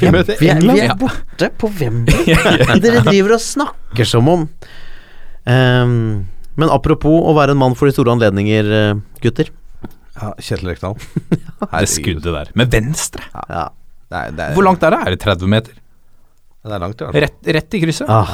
Vi 0.00 0.06
er, 0.08 0.16
vi, 0.40 0.48
er, 0.50 0.60
vi 0.64 0.80
er 0.82 0.96
borte 0.98 1.48
på 1.60 1.68
Wembley. 1.78 2.34
Dere 2.82 3.04
driver 3.06 3.36
og 3.36 3.40
snakker 3.44 4.08
som 4.08 4.26
om 4.32 4.48
Ehm, 5.46 6.26
Men 6.56 6.70
apropos 6.72 7.20
å 7.28 7.34
være 7.36 7.52
en 7.52 7.60
mann 7.60 7.74
for 7.76 7.88
de 7.88 7.92
store 7.92 8.14
anledninger, 8.14 8.70
eh, 8.72 9.00
gutter. 9.20 9.50
Ja, 10.16 10.30
Kjetil 10.40 10.70
Rekdal. 10.72 10.94
Det 11.82 11.88
skuddet 11.92 12.32
der. 12.32 12.52
Med 12.56 12.70
venstre. 12.72 13.26
Ja. 13.50 13.66
Det 14.08 14.16
er, 14.16 14.30
det 14.32 14.44
er, 14.46 14.54
Hvor 14.56 14.64
langt 14.64 14.84
er 14.86 14.94
det? 14.94 15.00
Er 15.04 15.16
det 15.16 15.20
30 15.20 15.50
meter? 15.52 15.74
Det 16.66 16.72
er 16.74 16.80
langt, 16.82 16.96
i 16.96 17.04
hvert 17.04 17.12
fall. 17.12 17.26
Rett, 17.26 17.50
rett 17.58 17.76
i 17.76 17.80
krysset. 17.82 18.08
Ah, 18.08 18.32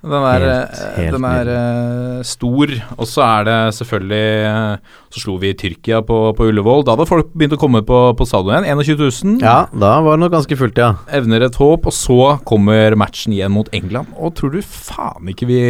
Den 0.00 0.12
er, 0.16 0.40
Helt- 0.40 0.78
eh, 0.80 0.92
helt 0.96 1.12
den 1.12 1.24
er 1.28 1.48
eh, 1.52 2.22
stor. 2.24 2.70
Og 2.96 3.06
så 3.10 3.20
er 3.26 3.44
det 3.44 3.56
selvfølgelig 3.76 4.28
eh, 4.48 4.94
Så 5.12 5.20
slo 5.24 5.34
vi 5.42 5.50
Tyrkia 5.60 5.98
på, 6.06 6.18
på 6.38 6.46
Ullevål. 6.48 6.84
Da 6.86 6.94
hadde 6.94 7.08
folk 7.10 7.34
begynt 7.36 7.56
å 7.56 7.60
komme 7.60 7.82
på, 7.84 7.98
på 8.16 8.26
stadion 8.28 8.64
igjen. 8.64 8.80
21 8.80 9.02
000. 9.36 9.36
ja, 9.44 9.56
da 9.74 9.92
var 10.06 10.16
det 10.16 10.22
nok 10.24 10.32
ganske 10.38 10.56
fullt, 10.56 10.78
ja. 10.80 10.94
Evner 11.20 11.44
et 11.48 11.58
håp. 11.60 11.90
Og 11.90 11.92
så 11.96 12.18
kommer 12.48 12.96
matchen 12.96 13.34
igjen 13.36 13.52
mot 13.52 13.68
England. 13.76 14.08
Og 14.16 14.32
tror 14.38 14.54
du 14.56 14.62
faen 14.64 15.28
ikke 15.34 15.50
vi, 15.50 15.60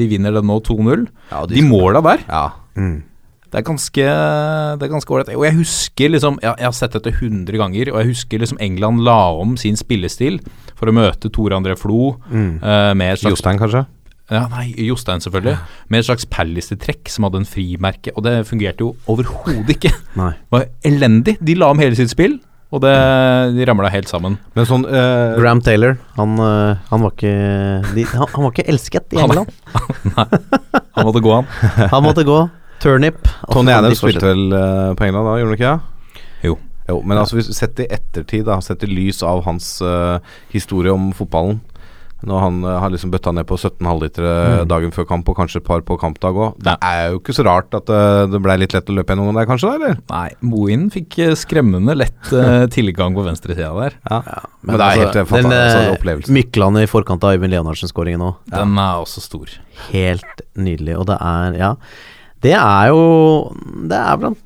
vi 0.00 0.08
vinner 0.16 0.32
den 0.38 0.48
nå 0.48 0.60
2-0? 0.64 1.04
Ja, 1.34 1.44
De 1.50 1.66
måla 1.68 2.00
der. 2.08 2.24
Ja. 2.28 2.46
Ganske 2.78 3.07
Det 3.52 4.86
er 4.86 4.92
ganske 4.92 5.14
ålreit. 5.14 5.30
Og 5.36 5.44
jeg 5.46 5.56
husker 5.58 6.10
liksom 6.14 6.38
jeg, 6.42 6.52
jeg 6.60 6.68
har 6.68 6.76
sett 6.76 6.96
dette 6.98 7.12
100 7.14 7.56
ganger, 7.60 7.92
og 7.94 8.00
jeg 8.02 8.10
husker 8.14 8.42
liksom 8.42 8.58
England 8.64 9.00
la 9.06 9.18
om 9.40 9.56
sin 9.60 9.78
spillestil 9.78 10.40
for 10.78 10.90
å 10.90 10.94
møte 10.94 11.30
Tore 11.34 11.56
André 11.58 11.76
Flo 11.80 12.16
eh, 12.30 12.92
med 12.94 13.14
et 13.14 13.22
slags 13.22 13.38
Jostein, 13.38 13.58
kanskje? 13.60 13.84
ja, 14.30 14.42
Nei, 14.52 14.66
Jostein, 14.84 15.22
selvfølgelig. 15.24 15.56
Med 15.88 16.02
et 16.02 16.06
slags 16.10 16.26
Pallister-trekk 16.28 17.08
som 17.08 17.24
hadde 17.24 17.40
en 17.40 17.48
frimerke, 17.48 18.12
og 18.14 18.26
det 18.26 18.34
fungerte 18.50 18.84
jo 18.84 18.90
overhodet 19.08 19.72
ikke. 19.78 19.94
Nei. 20.20 20.34
Det 20.36 20.52
var 20.58 20.68
elendig. 20.90 21.38
De 21.40 21.56
la 21.56 21.70
om 21.72 21.80
hele 21.80 21.96
sitt 21.96 22.12
spill, 22.12 22.36
og 22.68 22.82
det, 22.84 22.92
de 23.56 23.64
ramla 23.64 23.88
helt 23.88 24.10
sammen. 24.12 24.36
Men 24.52 24.66
sånn 24.68 24.84
uh, 24.84 25.32
Graham 25.40 25.62
Taylor, 25.64 25.96
han, 26.18 26.34
uh, 26.36 26.76
han 26.90 27.00
var 27.06 27.14
ikke 27.16 27.32
de, 27.96 28.04
han, 28.12 28.28
han 28.34 28.44
var 28.44 28.52
ikke 28.52 28.66
elsket 28.68 29.16
i 29.16 29.22
Han- 29.22 29.32
England. 29.32 29.48
Han 30.98 31.06
måtte 31.06 31.20
gå, 31.22 31.30
han. 31.30 31.46
Han 31.94 32.02
måtte 32.02 32.24
gå. 32.26 32.36
Turnip. 32.82 33.20
og 33.48 33.58
Tony 33.58 33.74
Adams 33.74 34.02
spilte 34.02 34.30
vel 34.30 34.52
uh, 34.54 34.94
på 34.98 35.08
England 35.08 35.26
da, 35.26 35.38
gjorde 35.40 35.54
han 35.54 35.58
ikke 35.58 35.72
det? 35.74 36.24
Jo. 36.48 36.58
Jo, 36.88 37.00
men 37.04 37.20
altså 37.20 37.36
hvis 37.36 37.50
sett 37.56 37.80
i 37.84 37.88
ettertid, 37.92 38.46
da, 38.48 38.62
sett 38.64 38.84
i 38.86 38.90
lys 38.90 39.20
av 39.26 39.42
hans 39.44 39.76
uh, 39.84 40.22
historie 40.54 40.92
om 40.94 41.10
fotballen 41.16 41.58
Når 42.24 42.40
han 42.40 42.56
uh, 42.64 42.78
har 42.80 42.90
liksom 42.94 43.12
bøtta 43.12 43.34
ned 43.36 43.44
på 43.46 43.58
17 43.58 43.84
halvlitere 43.86 44.64
dagen 44.70 44.94
før 44.94 45.06
kamp, 45.10 45.28
og 45.28 45.36
kanskje 45.38 45.60
et 45.60 45.66
par 45.68 45.84
på 45.86 45.98
kampdag 46.00 46.38
òg. 46.40 46.56
Det 46.64 46.74
er 46.88 47.12
jo 47.12 47.20
ikke 47.20 47.36
så 47.36 47.44
rart 47.46 47.76
at 47.76 47.92
uh, 47.92 48.24
det 48.30 48.40
blei 48.42 48.56
litt 48.62 48.74
lett 48.74 48.88
å 48.88 48.96
løpe 48.96 49.14
gjennom 49.14 49.36
der, 49.36 49.46
kanskje? 49.50 49.74
eller? 49.76 50.00
Nei, 50.10 50.26
Moen 50.48 50.88
fikk 50.94 51.20
skremmende 51.38 51.94
lett 51.98 52.32
uh, 52.32 52.64
tilgang 52.76 53.14
på 53.14 53.26
venstresida 53.28 53.70
der. 53.76 53.98
Men, 54.08 54.74
det 54.74 54.88
er 54.88 55.02
helt 55.04 55.08
altså, 55.12 55.28
fantastisk 55.28 55.52
den, 55.52 55.56
eh, 55.60 55.64
altså, 55.68 55.96
opplevelse. 56.00 56.36
Mykland 56.40 56.82
i 56.82 56.90
forkant 56.90 57.26
av 57.28 57.36
Øyvind 57.36 57.54
Leonardsen-skåringen 57.54 58.24
òg. 58.32 58.38
Den 58.54 58.78
er 58.80 59.02
også 59.04 59.22
stor. 59.22 59.58
Helt 59.92 60.46
nydelig. 60.56 60.96
Og 60.98 61.10
det 61.12 61.20
er 61.20 61.60
Ja. 61.60 61.74
Det 62.44 62.54
er 62.54 62.90
jo 62.92 63.00
Det 63.88 63.98
er 63.98 64.20
blant 64.20 64.44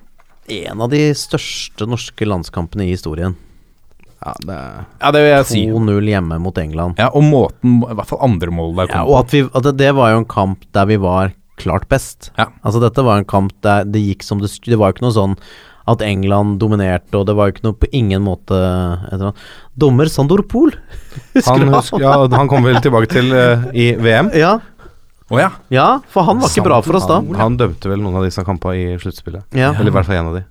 en 0.52 0.82
av 0.82 0.90
de 0.90 1.00
største 1.16 1.86
norske 1.86 2.26
landskampene 2.26 2.84
i 2.84 2.92
historien. 2.92 3.36
Ja, 4.22 4.34
det 4.46 4.58
Ja, 5.00 5.10
det 5.14 5.22
vil 5.22 5.30
jeg 5.30 5.46
si. 5.46 5.62
2-0 5.70 6.10
hjemme 6.10 6.38
mot 6.42 6.58
England. 6.58 6.98
Ja, 6.98 7.10
Og 7.14 7.22
måten, 7.22 7.80
i 7.82 7.94
hvert 7.94 8.10
fall 8.10 8.22
andre 8.22 8.50
mål 8.50 8.74
der 8.76 8.90
Ja, 8.90 9.02
kom 9.02 9.12
og 9.12 9.18
at, 9.22 9.32
vi, 9.32 9.42
at 9.42 9.62
det, 9.62 9.76
det 9.78 9.94
var 9.94 10.12
jo 10.12 10.22
en 10.22 10.28
kamp 10.28 10.66
der 10.74 10.86
vi 10.86 10.96
var 10.96 11.32
klart 11.56 11.88
best. 11.88 12.32
Ja. 12.38 12.50
Altså 12.64 12.80
Dette 12.82 13.04
var 13.04 13.18
en 13.18 13.28
kamp 13.28 13.52
der 13.62 13.84
det 13.84 14.02
gikk 14.02 14.22
som 14.26 14.40
det 14.42 14.50
Det 14.64 14.78
var 14.78 14.90
jo 14.90 14.98
ikke 14.98 15.06
noe 15.06 15.18
sånn 15.18 15.38
at 15.90 16.02
England 16.06 16.60
dominerte, 16.62 17.10
og 17.18 17.26
det 17.26 17.34
var 17.34 17.48
jo 17.48 17.56
ikke 17.56 17.64
noe 17.66 17.74
på 17.74 17.88
ingen 17.90 18.22
måte 18.22 18.54
etter. 19.10 19.32
Dommer 19.74 20.06
Sandor 20.06 20.44
Pool. 20.46 20.70
han, 21.48 21.64
husk, 21.74 21.96
ja, 21.98 22.12
han 22.30 22.50
kom 22.50 22.62
vel 22.62 22.78
tilbake 22.84 23.10
til 23.10 23.32
uh, 23.34 23.66
i 23.74 23.88
VM. 23.98 24.30
Ja, 24.38 24.60
Å 25.32 25.38
ja. 25.40 25.50
ja, 25.72 25.86
for 26.12 26.26
han 26.28 26.40
var 26.42 26.50
ikke 26.52 26.64
bra 26.66 26.78
for 26.84 26.98
oss 26.98 27.06
da. 27.08 27.20
Han, 27.22 27.34
han 27.40 27.54
dømte 27.56 27.88
vel 27.88 28.02
noen 28.04 28.18
av 28.20 28.26
disse 28.26 28.42
kampene 28.44 28.76
i 28.76 28.98
sluttspillet. 29.00 29.46
Ja. 29.56 29.70
Eller 29.78 29.88
i 29.88 29.94
hvert 29.94 30.08
fall 30.10 30.18
en 30.20 30.28
av 30.32 30.36
de. 30.36 30.42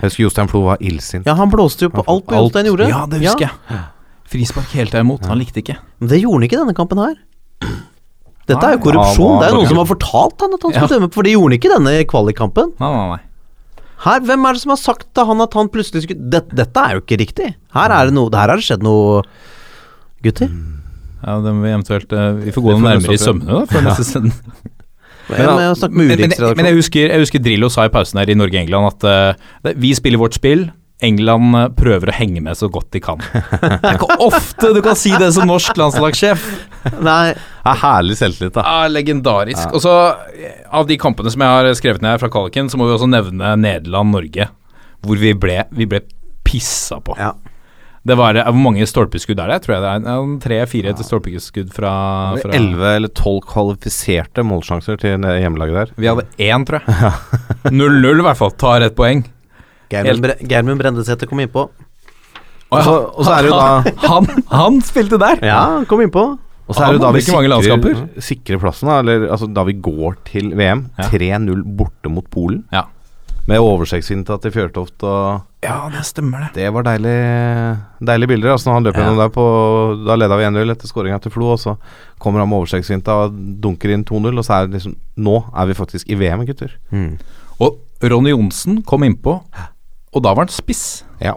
Jeg 0.00 0.04
husker 0.10 0.24
Jostein 0.26 0.48
Flo 0.52 0.60
var 0.66 0.82
illsint. 0.84 1.24
Ja, 1.28 1.34
han 1.38 1.48
blåste 1.52 1.86
jo 1.88 1.90
på 1.94 2.04
alt 2.08 2.26
på 2.28 2.36
Jostein 2.36 2.68
gjorde. 2.68 2.88
ja, 2.92 3.06
det 3.08 3.22
husker 3.24 3.48
jeg. 3.48 3.80
Frispark 4.30 4.74
helt 4.76 4.94
imot. 5.00 5.24
Han 5.28 5.40
likte 5.40 5.62
ikke. 5.64 5.78
Men 5.98 6.12
det 6.12 6.20
gjorde 6.22 6.38
han 6.38 6.46
ikke 6.50 6.60
denne 6.60 6.76
kampen 6.76 7.00
her. 7.02 7.16
Dette 8.50 8.66
er 8.66 8.76
jo 8.76 8.82
korrupsjon. 8.84 9.40
Det 9.40 9.46
er 9.48 9.52
jo 9.54 9.58
noen 9.60 9.68
som 9.70 9.80
har 9.80 9.88
fortalt 9.90 10.44
han 10.44 10.54
at 10.56 10.62
han 10.66 10.72
skulle 10.74 10.88
Ja. 10.88 10.92
dømme, 10.98 11.10
for 11.14 11.22
det 11.26 11.32
gjorde 11.34 11.50
han 11.50 11.58
ikke 11.58 11.72
denne 11.74 11.92
kvalikkampen. 12.12 12.72
Nei, 12.80 12.90
nei, 12.94 13.08
nei. 13.16 13.20
Her, 14.04 14.20
Hvem 14.24 14.46
er 14.48 14.56
det 14.56 14.62
som 14.62 14.70
har 14.72 14.80
sagt 14.80 15.08
til 15.14 15.26
han 15.28 15.40
at 15.44 15.52
han 15.54 15.68
plutselig 15.68 16.06
skulle 16.06 16.30
Dette, 16.32 16.54
dette 16.56 16.80
er 16.80 16.94
jo 16.96 17.02
ikke 17.04 17.18
riktig. 17.20 17.48
Her 17.76 17.92
er 17.92 18.06
det 18.08 18.14
noe 18.16 18.30
Her 18.32 18.48
har 18.48 18.56
det 18.56 18.64
skjedd 18.64 18.82
noe 18.82 19.22
Gutter? 20.24 20.48
Ja, 21.20 21.38
det 21.44 21.54
må 21.54 21.64
vi 21.66 21.72
eventuelt 21.72 22.12
uh, 22.16 22.32
Vi 22.40 22.52
får 22.54 22.64
gå 22.64 22.74
noe 22.74 22.84
nærmere 22.86 23.16
i 23.16 23.20
sømmene 23.20 23.60
da, 23.60 23.64
før 23.70 23.88
neste 23.88 24.06
sending. 24.08 24.36
Men, 25.30 25.46
må 25.46 25.88
Men, 25.94 26.08
men, 26.18 26.32
men 26.58 26.66
jeg, 26.66 26.74
husker, 26.74 27.12
jeg 27.12 27.22
husker 27.22 27.42
Drillo 27.44 27.68
sa 27.70 27.84
i 27.86 27.90
pausen 27.94 28.18
her 28.18 28.32
i 28.32 28.34
Norge-England 28.34 28.88
at 28.88 29.04
uh, 29.06 29.74
vi 29.78 29.92
spiller 29.94 30.18
vårt 30.18 30.34
spill. 30.34 30.64
England 31.04 31.56
eh, 31.56 31.68
prøver 31.76 32.12
å 32.12 32.14
henge 32.14 32.42
med 32.44 32.58
så 32.58 32.68
godt 32.72 32.90
de 32.94 33.00
kan. 33.04 33.20
Det 33.22 33.78
er 33.78 33.96
ikke 33.96 34.18
ofte 34.20 34.72
du 34.76 34.80
kan 34.84 34.98
si 34.98 35.12
det 35.16 35.30
som 35.36 35.48
norsk 35.48 35.78
landslagssjef. 35.80 36.44
Nei, 37.00 37.32
Det 37.32 37.72
er 37.72 37.80
herlig 37.82 38.16
selvtillit, 38.20 38.56
da. 38.56 38.64
Ja, 38.66 38.90
legendarisk. 38.92 39.72
Og 39.76 39.84
så, 39.84 39.94
eh, 40.36 40.60
av 40.66 40.88
de 40.90 40.98
kampene 41.00 41.32
som 41.32 41.44
jeg 41.44 41.56
har 41.56 41.70
skrevet 41.78 42.04
ned 42.04 42.20
fra 42.22 42.30
kvaliken, 42.32 42.68
så 42.72 42.80
må 42.80 42.88
vi 42.88 42.96
også 42.98 43.08
nevne 43.10 43.54
Nederland-Norge, 43.60 44.50
hvor 45.06 45.20
vi 45.20 45.32
ble, 45.32 45.62
vi 45.76 45.88
ble 45.88 46.02
pissa 46.44 47.00
på. 47.04 47.16
Ja. 47.20 47.32
Det 48.06 48.16
var 48.16 48.38
eh, 48.38 48.46
Hvor 48.48 48.62
mange 48.64 48.86
stolpeskudd 48.88 49.40
er 49.42 49.52
det? 49.52 49.58
Tror 49.64 49.76
jeg 49.76 49.84
det 49.84 50.12
er 50.14 50.30
tre-fire 50.44 50.94
ja. 50.94 51.04
stolpeskudd 51.04 51.72
fra, 51.74 51.92
fra 52.40 52.54
Elleve 52.56 52.94
eller 52.96 53.12
tolv 53.12 53.42
kvalifiserte 53.50 54.44
målsjanser 54.46 55.00
til 55.02 55.26
hjemmelaget 55.28 55.76
der. 55.76 55.92
Vi 56.00 56.08
hadde 56.08 56.24
én, 56.40 56.64
tror 56.68 56.80
jeg. 56.80 57.12
0-0 57.68 58.08
i 58.22 58.26
hvert 58.28 58.40
fall. 58.40 58.54
Tar 58.60 58.86
ett 58.88 58.96
poeng. 58.96 59.24
Geirmund 59.90 60.24
Bre- 60.24 60.78
Brendesæter 60.84 61.28
kom 61.28 61.42
innpå. 61.42 61.66
Og 62.70 62.84
så, 62.86 62.92
og 63.10 63.26
så 63.26 63.34
er 63.34 63.42
det 63.42 63.50
jo 63.50 63.56
da 63.58 63.92
Han, 64.12 64.28
han 64.52 64.78
spilte 64.86 65.18
der! 65.18 65.40
Ja, 65.42 65.58
han 65.74 65.88
kom 65.90 66.04
innpå. 66.04 66.22
Og 66.70 66.76
så 66.76 66.86
er 66.86 66.94
det 66.94 67.02
da 67.02 67.10
vi 67.10 67.22
sikrer, 67.26 68.02
sikrer 68.22 68.60
plassen, 68.62 68.86
da. 68.86 69.00
Eller 69.02 69.26
altså 69.34 69.48
da 69.50 69.64
vi 69.66 69.74
går 69.82 70.20
til 70.28 70.52
VM. 70.54 70.84
Ja. 71.00 71.08
3-0 71.10 71.64
borte 71.76 72.12
mot 72.14 72.28
Polen. 72.30 72.62
Ja. 72.70 72.84
Med 73.50 73.58
oversiktsfinta 73.58 74.36
til 74.44 74.52
Fjørtoft 74.54 75.02
og 75.02 75.64
Ja, 75.64 75.88
det 75.92 76.04
stemmer, 76.06 76.46
det. 76.46 76.60
Det 76.62 76.68
var 76.72 76.86
deilig 76.86 77.14
deilige 78.06 78.30
bilder. 78.30 78.52
Altså 78.54 78.70
når 78.70 78.76
han 78.78 78.86
løper 78.86 79.00
Ja. 79.00 79.06
gjennom 79.08 79.18
der 79.20 79.32
på 79.34 79.44
Da 80.06 80.16
leda 80.16 80.36
vi 80.38 80.46
1-0 80.46 80.70
etter 80.72 80.88
skåringa 80.88 81.18
til 81.20 81.32
Flo, 81.34 81.50
og 81.52 81.58
så 81.58 81.76
kommer 82.22 82.40
han 82.40 82.48
med 82.48 82.60
oversiktsfinta 82.60 83.16
og 83.26 83.34
dunker 83.60 83.90
inn 83.92 84.04
2-0, 84.04 84.38
og 84.38 84.44
så 84.46 84.54
er 84.54 84.66
det 84.68 84.78
liksom 84.78 84.94
Nå 85.18 85.36
er 85.52 85.66
vi 85.66 85.74
faktisk 85.74 86.08
i 86.08 86.14
VM, 86.14 86.46
gutter. 86.46 86.76
Og 87.60 87.78
Ronny 88.00 88.30
Johnsen 88.32 88.82
kom 88.86 89.02
innpå, 89.04 89.42
og 90.14 90.22
da 90.22 90.30
var 90.32 90.46
han 90.46 90.54
spiss. 90.54 91.02
Ja. 91.20 91.34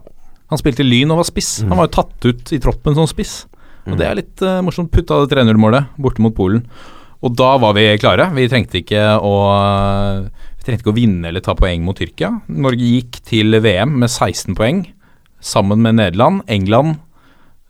Han 0.50 0.58
spilte 0.62 0.86
Lyn 0.86 1.12
og 1.12 1.18
var 1.18 1.28
spiss. 1.28 1.64
Han 1.66 1.76
var 1.76 1.90
jo 1.90 1.96
tatt 1.98 2.26
ut 2.30 2.54
i 2.54 2.60
troppen 2.60 2.96
som 2.96 3.10
spiss. 3.10 3.46
Og 3.90 3.98
det 3.98 4.06
er 4.08 4.16
litt 4.16 4.42
uh, 4.46 4.62
morsomt. 4.64 4.92
Putta 4.94 5.26
det 5.26 5.36
3-0-målet 5.36 5.98
borte 6.00 6.22
mot 6.24 6.34
Polen. 6.38 6.64
Og 7.24 7.36
da 7.36 7.58
var 7.58 7.74
vi 7.76 7.98
klare. 8.00 8.30
Vi 8.36 8.48
trengte 8.48 8.80
ikke 8.80 9.02
å 9.20 9.34
Vi 10.64 10.70
trengte 10.70 10.86
ikke 10.86 10.94
å 10.94 10.96
vinne 10.96 11.28
eller 11.28 11.44
ta 11.44 11.52
poeng 11.60 11.82
mot 11.84 11.98
Tyrkia. 12.00 12.30
Norge 12.48 12.88
gikk 12.88 13.18
til 13.28 13.52
VM 13.60 13.98
med 14.00 14.08
16 14.08 14.56
poeng, 14.56 14.86
sammen 15.44 15.84
med 15.84 16.00
Nederland. 16.00 16.46
England 16.48 17.02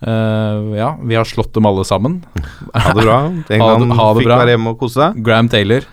Uh, 0.04 0.76
Ja, 0.76 0.90
vi 1.00 1.16
har 1.16 1.24
slått 1.24 1.54
dem 1.56 1.64
alle 1.66 1.86
sammen. 1.88 2.18
Ha 2.76 2.92
det 2.92 3.06
bra. 3.06 3.20
England 3.56 3.94
ha 3.96 4.08
det 4.12 4.20
fikk 4.20 4.28
bra. 4.28 4.40
være 4.42 4.56
hjemme 4.58 4.74
og 4.74 4.82
kose 4.82 5.00
seg. 5.00 5.22
Graham 5.24 5.48
Taylor 5.48 5.86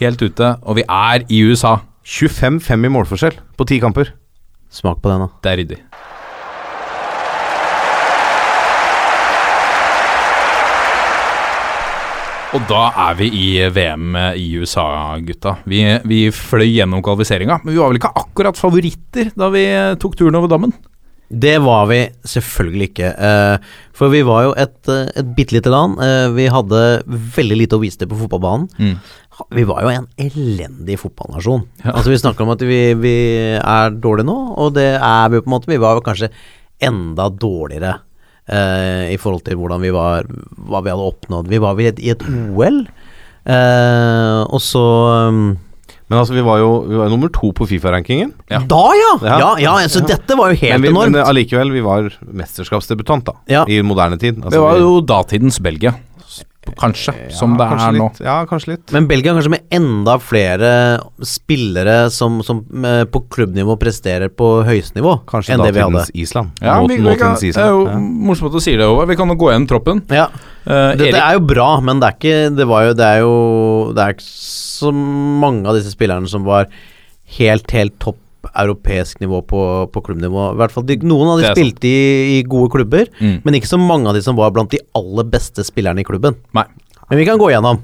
helt 0.00 0.22
ute, 0.24 0.54
og 0.64 0.78
vi 0.80 0.84
er 0.88 1.26
i 1.28 1.42
USA. 1.44 1.74
25-5 2.08 2.86
i 2.88 2.90
målforskjell 2.90 3.36
på 3.60 3.66
ti 3.68 3.76
kamper. 3.82 4.14
Smak 4.72 5.02
på 5.04 5.10
den, 5.12 5.26
da. 5.26 5.28
Det 5.44 5.50
er 5.50 5.58
ryddig. 5.60 5.78
Og 12.50 12.62
da 12.66 12.80
er 13.06 13.18
vi 13.20 13.28
i 13.30 13.48
VM 13.70 14.16
i 14.34 14.46
USA, 14.58 14.84
gutta. 15.22 15.52
Vi, 15.70 15.84
vi 16.10 16.22
fløy 16.34 16.66
gjennom 16.72 17.02
kvalifiseringa, 17.06 17.60
men 17.62 17.76
vi 17.76 17.78
var 17.78 17.92
vel 17.92 18.00
ikke 18.00 18.10
akkurat 18.18 18.58
favoritter 18.58 19.30
da 19.38 19.50
vi 19.54 19.62
tok 20.02 20.16
turen 20.18 20.38
over 20.38 20.50
dammen? 20.50 20.74
Det 21.30 21.60
var 21.62 21.84
vi 21.86 22.00
selvfølgelig 22.26 22.88
ikke. 22.88 23.12
eh, 23.14 23.68
for 23.94 24.10
vi 24.10 24.24
var 24.26 24.48
jo 24.48 24.54
et, 24.58 24.80
eh, 24.90 25.12
et 25.22 25.30
bitte 25.36 25.54
lite 25.54 25.70
land. 25.70 26.00
eh, 26.02 26.26
vi 26.34 26.48
hadde 26.50 26.80
veldig 27.06 27.58
lite 27.60 27.78
å 27.78 27.82
vise 27.84 28.00
til 28.00 28.10
på 28.10 28.18
fotballbanen. 28.18 28.66
Mm. 28.80 28.96
Vi 29.54 29.62
var 29.70 29.84
jo 29.86 29.92
en 29.94 30.08
elendig 30.18 30.98
fotballnasjon. 30.98 31.62
Ja. 31.84 31.92
Altså 31.94 32.10
Vi 32.10 32.18
snakker 32.18 32.42
om 32.42 32.50
at 32.50 32.66
vi, 32.66 32.80
vi 32.98 33.14
er 33.62 33.94
dårlige 33.94 34.26
nå, 34.26 34.38
og 34.58 34.74
det 34.74 34.90
er 34.98 35.30
vi 35.30 35.38
på 35.38 35.46
en 35.46 35.54
måte. 35.54 35.70
Vi 35.70 35.78
var 35.78 35.94
jo 35.94 36.02
kanskje 36.10 36.32
enda 36.82 37.30
dårligere 37.30 37.94
i 38.50 39.16
forhold 39.20 39.44
til 39.46 39.54
hvordan 39.60 39.82
vi 39.84 39.92
var, 39.94 40.26
hva 40.66 40.80
vi 40.82 40.90
hadde 40.90 41.08
oppnådd. 41.12 41.50
Vi 41.52 41.60
var 41.62 41.76
vel 41.78 41.92
i 42.02 42.10
et, 42.10 42.22
OL, 42.26 42.80
eh, 43.46 44.40
og 44.50 44.60
så 44.64 44.82
um, 45.30 45.42
Men 46.10 46.18
altså, 46.18 46.34
vi 46.34 46.42
var 46.42 46.58
jo, 46.58 46.70
vi 46.88 46.98
var 46.98 47.08
nummer 47.12 47.30
to 47.30 47.52
på 47.54 47.68
Fifa-rankingen. 47.70 48.32
Ja. 48.50 48.58
Da, 48.66 48.80
ja! 48.98 49.12
Ja. 49.22 49.36
Ja, 49.38 49.50
ja, 49.62 49.74
altså 49.86 50.02
dette 50.02 50.34
var 50.34 50.50
jo 50.50 50.58
helt 50.58 50.74
Men, 50.74 50.82
vi, 50.82 50.90
enormt. 50.90 51.14
men 51.14 51.22
allikevel, 51.22 51.70
vi 51.70 51.84
var 51.86 52.08
mesterskapsdebutant, 52.26 53.28
da. 53.30 53.36
Ja. 53.46 53.62
I 53.70 53.78
moderne 53.86 54.18
tid. 54.18 54.40
Altså, 54.42 54.56
Det 54.56 54.64
var 54.64 54.80
jo 54.82 54.96
datidens 55.06 55.60
Belgia, 55.62 55.94
kanskje, 56.80 57.12
som 57.34 57.54
det 57.58 57.66
kanskje 57.70 57.86
er 57.88 57.96
nå. 57.98 58.06
Ja, 58.22 58.34
kanskje 58.46 58.74
litt. 58.74 58.92
Men 58.94 59.06
Belgia 59.08 59.32
kanskje 59.34 59.50
med 59.54 59.62
enda 59.74 60.18
flere 60.22 60.70
spillere 61.24 62.10
som, 62.12 62.40
som 62.46 62.60
eh, 62.84 63.04
på 63.10 63.22
klubbnivå 63.32 63.76
presterer 63.80 64.28
på 64.28 64.50
høyeste 64.68 64.98
nivå 65.00 65.16
Kanskje 65.30 65.54
enn 65.56 65.64
det 65.64 65.72
vi 65.74 65.80
hadde. 65.82 66.02
datidens 66.04 66.22
Island. 66.28 66.50
Ja, 66.60 66.76
Nå- 66.80 66.88
vi, 66.92 66.98
vi 67.00 67.16
kan, 67.16 67.32
nåtidens 67.34 67.56
det 67.56 67.64
er 67.64 67.72
jo 67.72 67.82
ja. 67.88 67.96
morsomt 67.98 68.52
at 68.52 68.58
du 68.60 68.64
sier 68.66 68.78
det, 68.82 68.86
Håvard. 68.90 69.08
Vi 69.08 69.16
kan 69.22 69.32
jo 69.32 69.38
gå 69.40 69.50
gjennom 69.52 69.68
troppen. 69.72 70.04
Ja, 70.12 70.28
Eh, 70.60 70.90
Dette 71.00 71.16
er 71.16 71.38
jo 71.38 71.40
bra, 71.48 71.70
men 71.80 72.02
det 72.02 72.04
er 72.10 72.16
ikke 72.18 72.56
Det 72.58 72.64
var 72.68 72.82
jo 72.84 72.90
Det 72.92 73.04
er 73.06 73.20
jo 73.22 73.30
Det 73.96 74.02
er 74.04 74.10
ikke 74.12 74.26
så 74.28 74.90
mange 74.92 75.64
av 75.64 75.78
disse 75.78 75.94
spillerne 75.94 76.28
som 76.28 76.44
var 76.44 76.66
helt, 77.38 77.70
helt 77.72 77.94
topp 77.98 78.18
europeisk 78.54 79.20
nivå 79.20 79.42
på, 79.46 79.62
på 79.92 80.02
klubbnivå. 80.06 80.50
I 80.54 80.58
hvert 80.60 80.72
fall 80.74 80.86
de, 80.88 80.96
Noen 81.04 81.28
av 81.34 81.40
de 81.42 81.50
spilte 81.52 81.88
i, 81.88 82.38
i 82.38 82.42
gode 82.48 82.70
klubber, 82.72 83.06
Mm. 83.20 83.40
men 83.44 83.54
ikke 83.58 83.68
så 83.70 83.78
mange 83.80 84.08
av 84.08 84.14
de 84.16 84.22
som 84.24 84.36
var 84.38 84.50
blant 84.56 84.70
de 84.72 84.80
aller 84.96 85.24
beste 85.28 85.64
spillerne 85.66 86.00
i 86.00 86.04
klubben. 86.08 86.36
Nei. 86.56 86.64
Men 87.10 87.18
vi 87.18 87.26
kan 87.28 87.38
gå 87.38 87.50
gjennom. 87.52 87.80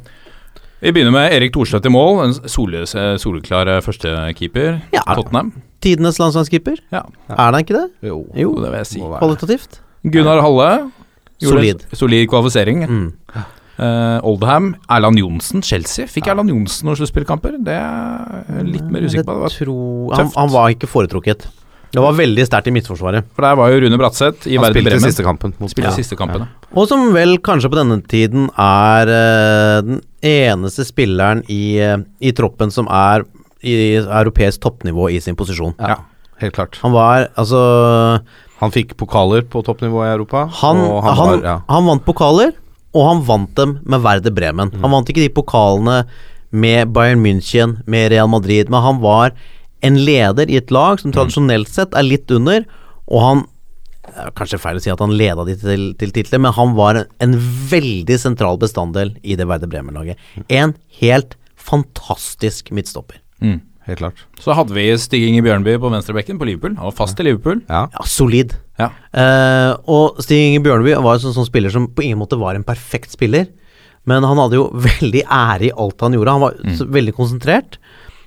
Vi 0.81 0.93
begynner 0.93 1.13
med 1.15 1.33
Erik 1.33 1.53
Thorstvedt 1.55 1.87
i 1.89 1.91
mål, 1.91 2.21
en 2.25 2.35
sole, 2.53 2.85
soleklar 3.19 3.67
eh, 3.73 3.81
førstekeeper. 3.83 4.83
Ja. 4.93 5.03
Tottenham. 5.17 5.53
Tidenes 5.83 6.19
landslagskeeper. 6.21 6.79
Ja. 6.93 7.03
Er 7.33 7.41
han 7.51 7.61
ikke 7.63 7.75
det? 7.77 7.87
Jo. 8.07 8.23
Jo, 8.37 8.55
det 8.63 8.71
vil 8.73 8.79
jeg 8.83 8.91
si. 8.93 9.01
Kvalitativt. 9.01 9.81
Gunnar 10.05 10.41
Halle. 10.45 10.91
Solid. 11.43 11.83
en 11.91 11.97
Solid 12.01 12.29
kvalifisering. 12.33 12.85
Mm. 12.89 13.09
Eh, 13.77 14.19
Oldham. 14.25 14.75
Erland 14.89 15.21
Johnsen, 15.21 15.63
Chelsea. 15.63 16.07
Fikk 16.09 16.31
Erland 16.33 16.49
Johnsen 16.53 16.89
noen 16.89 16.97
sluttspillkamper? 16.97 17.59
Det 17.67 17.77
er 17.77 18.65
litt 18.65 18.87
mer 18.89 19.05
usikker 19.05 19.27
på. 19.27 19.37
Det 19.37 19.45
var, 19.45 19.57
Jeg 19.61 20.17
han, 20.17 20.33
han 20.37 20.53
var 20.55 20.73
ikke 20.73 20.89
foretrukket. 20.89 21.49
Det 21.97 22.03
var 22.03 22.17
veldig 22.19 22.45
sterkt 22.45 22.67
i 22.69 22.73
midtforsvaret. 22.75 23.25
for 23.33 23.45
der 23.47 23.55
var 23.57 23.71
jo 23.73 23.79
Rune 23.85 23.97
Bratseth 23.97 24.49
i 24.51 24.57
Han 24.57 24.67
spilte 24.69 24.91
Bremen. 24.91 25.05
siste 25.07 25.25
kampen. 25.25 25.53
Spilte 25.61 25.89
Ja. 25.89 25.95
siste 25.95 26.17
kampen. 26.19 26.41
Ja. 26.45 26.69
Og 26.77 26.89
som 26.89 27.13
vel 27.15 27.39
kanskje 27.39 27.71
på 27.73 27.79
denne 27.79 28.03
tiden 28.03 28.51
er 28.59 29.07
uh, 29.09 29.81
den 29.87 30.03
eneste 30.21 30.85
spilleren 30.85 31.45
i, 31.49 31.79
uh, 31.81 32.03
i 32.21 32.33
troppen 32.33 32.73
som 32.73 32.89
er 32.89 33.25
i 33.63 33.97
europeisk 33.97 34.61
toppnivå 34.61 35.09
i 35.15 35.21
sin 35.21 35.37
posisjon. 35.37 35.75
Ja. 35.81 36.03
Helt 36.43 36.53
klart. 36.55 36.77
Han 36.83 36.93
var 36.93 37.31
altså 37.37 38.21
Han 38.61 38.71
fikk 38.73 38.97
pokaler 38.97 39.43
på 39.49 39.63
toppnivå 39.65 40.05
i 40.05 40.13
Europa. 40.13 40.47
Han, 40.61 40.77
og 40.77 41.03
han, 41.05 41.17
han, 41.17 41.29
var, 41.29 41.43
ja. 41.45 41.57
han 41.69 41.87
vant 41.87 42.05
pokaler, 42.05 42.53
og 42.97 43.05
han 43.11 43.27
vant 43.29 43.53
dem 43.59 43.77
med 43.85 44.01
Werder 44.05 44.33
Bremen. 44.33 44.73
Mm. 44.73 44.81
Han 44.85 44.95
vant 44.97 45.13
ikke 45.13 45.27
de 45.27 45.35
pokalene 45.37 45.99
med 46.57 46.95
Bayern 46.97 47.21
München, 47.21 47.77
med 47.87 48.11
Real 48.15 48.31
Madrid, 48.33 48.71
men 48.73 48.83
han 48.85 49.03
var 49.03 49.35
en 49.85 49.99
leder 50.07 50.49
i 50.49 50.57
et 50.57 50.73
lag 50.73 50.97
Mm. 50.97 51.03
som 51.03 51.13
tradisjonelt 51.13 51.69
sett 51.69 51.95
er 51.95 52.07
litt 52.07 52.31
under, 52.31 52.65
og 53.07 53.23
han 53.23 53.47
Kanskje 54.39 54.61
feil 54.63 54.77
å 54.79 54.81
si 54.81 54.91
at 54.93 55.01
han 55.03 55.17
leda 55.19 55.43
de 55.45 55.57
til, 55.59 55.89
til 55.99 56.13
titler, 56.15 56.39
men 56.39 56.53
han 56.55 56.77
var 56.79 56.95
en, 56.95 57.09
en 57.19 57.33
veldig 57.69 58.15
sentral 58.23 58.57
bestanddel 58.63 59.17
i 59.27 59.35
det 59.35 59.49
Werder 59.51 59.67
Bremen-laget. 59.67 60.15
En 60.47 60.77
helt 61.01 61.35
fantastisk 61.59 62.71
midtstopper. 62.71 63.19
Mm. 63.43 63.59
Helt 63.87 64.01
klart. 64.01 64.23
Så 64.43 64.55
hadde 64.59 64.75
vi 64.75 64.85
Stig 64.99 65.23
Inge 65.29 65.45
Bjørnby 65.47 65.77
på 65.79 65.91
venstrebekken 65.93 66.41
på 66.41 66.49
Liverpool. 66.49 66.75
Han 66.81 66.89
var 66.89 66.97
fast 66.99 67.21
i 67.23 67.27
Liverpool. 67.29 67.61
Ja. 67.71 67.85
Ja, 67.95 68.07
solid. 68.11 68.57
Ja. 68.81 68.89
Uh, 69.15 69.73
og 69.87 70.19
Stig 70.25 70.41
Inge 70.43 70.65
Bjørnby 70.65 70.97
var 71.05 71.21
en 71.21 71.37
sånn 71.37 71.47
spiller 71.47 71.71
som 71.73 71.87
på 71.95 72.03
ingen 72.07 72.19
måte 72.19 72.39
var 72.41 72.59
en 72.59 72.67
perfekt 72.67 73.15
spiller, 73.15 73.47
men 74.07 74.27
han 74.27 74.43
hadde 74.43 74.59
jo 74.59 74.67
veldig 74.89 75.23
ære 75.23 75.69
i 75.71 75.75
alt 75.75 76.03
han 76.03 76.19
gjorde. 76.19 76.35
Han 76.35 76.45
var 76.49 76.59
så, 76.79 76.89
veldig 76.99 77.15
konsentrert, 77.17 77.79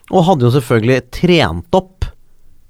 og 0.09 0.25
hadde 0.31 0.47
jo 0.47 0.55
selvfølgelig 0.55 1.01
trent 1.19 1.75
opp 1.77 2.07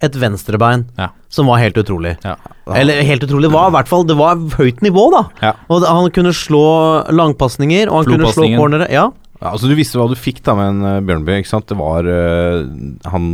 et 0.02 0.16
venstrebein 0.16 0.86
Ja. 0.98 1.10
som 1.30 1.50
var 1.52 1.60
helt 1.60 1.78
utrolig. 1.78 2.16
Ja. 2.24 2.38
Eller 2.74 3.02
helt 3.04 3.24
utrolig, 3.26 3.50
var 3.52 3.68
i 3.68 3.74
hvert 3.74 3.90
fall 3.90 4.06
Det 4.08 4.16
var 4.16 4.38
høyt 4.56 4.82
nivå, 4.86 5.10
da. 5.12 5.24
Ja. 5.44 5.54
Og 5.70 5.84
han 5.84 6.10
kunne 6.16 6.32
slå 6.34 6.64
langpasninger, 7.12 7.90
og 7.92 8.04
han 8.06 8.14
kunne 8.16 8.32
slå 8.32 8.48
cornere. 8.56 8.88
Ja. 8.94 9.10
Ja, 9.40 9.54
altså 9.54 9.70
Du 9.72 9.76
visste 9.78 9.96
hva 10.00 10.10
du 10.12 10.18
fikk 10.20 10.42
da 10.44 10.56
med 10.58 10.68
en 10.74 10.82
uh, 10.84 11.00
Bjørnby. 11.06 11.38
ikke 11.40 11.48
sant? 11.54 11.68
Det 11.72 11.78
var 11.80 12.04
uh, 12.04 12.66
Han 13.14 13.30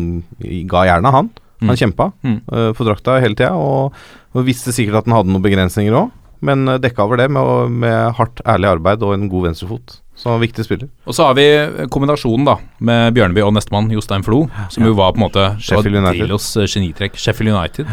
ga 0.69 0.83
jernet, 0.91 1.12
han. 1.15 1.31
Han 1.65 1.77
kjempa 1.79 2.12
Mm. 2.21 2.41
eh, 2.51 2.71
for 2.77 2.85
drakta 2.85 3.15
hele 3.24 3.33
tida, 3.33 3.53
og, 3.57 3.93
og 4.35 4.43
visste 4.45 4.74
sikkert 4.75 5.00
at 5.00 5.07
han 5.07 5.15
hadde 5.17 5.31
noen 5.31 5.41
begrensninger 5.41 5.95
òg, 5.97 6.12
men 6.45 6.67
uh, 6.69 6.75
dekka 6.77 7.05
over 7.07 7.17
det 7.17 7.29
med, 7.31 7.71
med 7.71 8.12
hardt, 8.19 8.41
ærlig 8.45 8.67
arbeid 8.75 9.01
og 9.07 9.15
en 9.15 9.29
god 9.31 9.47
venstrefot. 9.47 9.95
Så 10.15 10.29
han 10.29 10.35
var 10.38 10.43
viktig 10.45 10.65
spiller. 10.67 10.89
Og 11.07 11.15
så 11.15 11.25
har 11.25 11.33
vi 11.39 11.45
kombinasjonen 11.91 12.45
da 12.45 12.57
med 12.85 13.15
Bjørneby 13.17 13.41
og 13.47 13.55
nestemann 13.55 13.89
Jostein 13.91 14.24
Flo, 14.27 14.43
som 14.69 14.85
jo 14.85 14.93
var 15.00 15.15
på 15.15 15.19
en 15.19 15.25
måte 15.25 15.47
Sheffield 15.63 15.97
United. 16.03 16.29
Eh, 16.35 16.67
genitrekk. 16.69 17.17
Sheffield 17.19 17.51
United. 17.55 17.89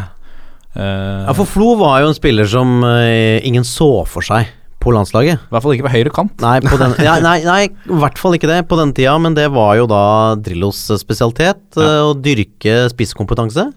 Uh, 0.76 1.25
ja, 1.28 1.33
for 1.37 1.49
Flo 1.49 1.73
var 1.81 2.00
jo 2.02 2.11
en 2.12 2.16
spiller 2.19 2.47
som 2.49 2.78
eh, 2.88 3.40
ingen 3.47 3.64
så 3.66 3.88
for 4.09 4.25
seg 4.26 4.49
på 4.83 4.93
landslaget. 4.95 5.39
I 5.47 5.53
hvert 5.55 5.62
fall 5.65 5.75
ikke 5.77 5.87
på 5.87 5.93
høyre 5.95 6.12
kant. 6.15 6.35
Nei, 6.43 6.57
på 6.65 6.77
den, 6.81 6.97
ja, 7.07 7.15
nei, 7.23 7.37
nei, 7.53 7.61
i 7.71 7.99
hvert 8.03 8.19
fall 8.21 8.35
ikke 8.37 8.51
det 8.51 8.61
på 8.71 8.79
den 8.81 8.93
tida, 8.99 9.15
men 9.23 9.37
det 9.39 9.47
var 9.55 9.77
jo 9.79 9.87
da 9.91 10.03
Drillos 10.43 10.81
spesialitet, 11.01 11.62
Ja. 11.79 12.03
å 12.11 12.12
dyrke 12.19 12.83
spisskompetanse. 12.93 13.69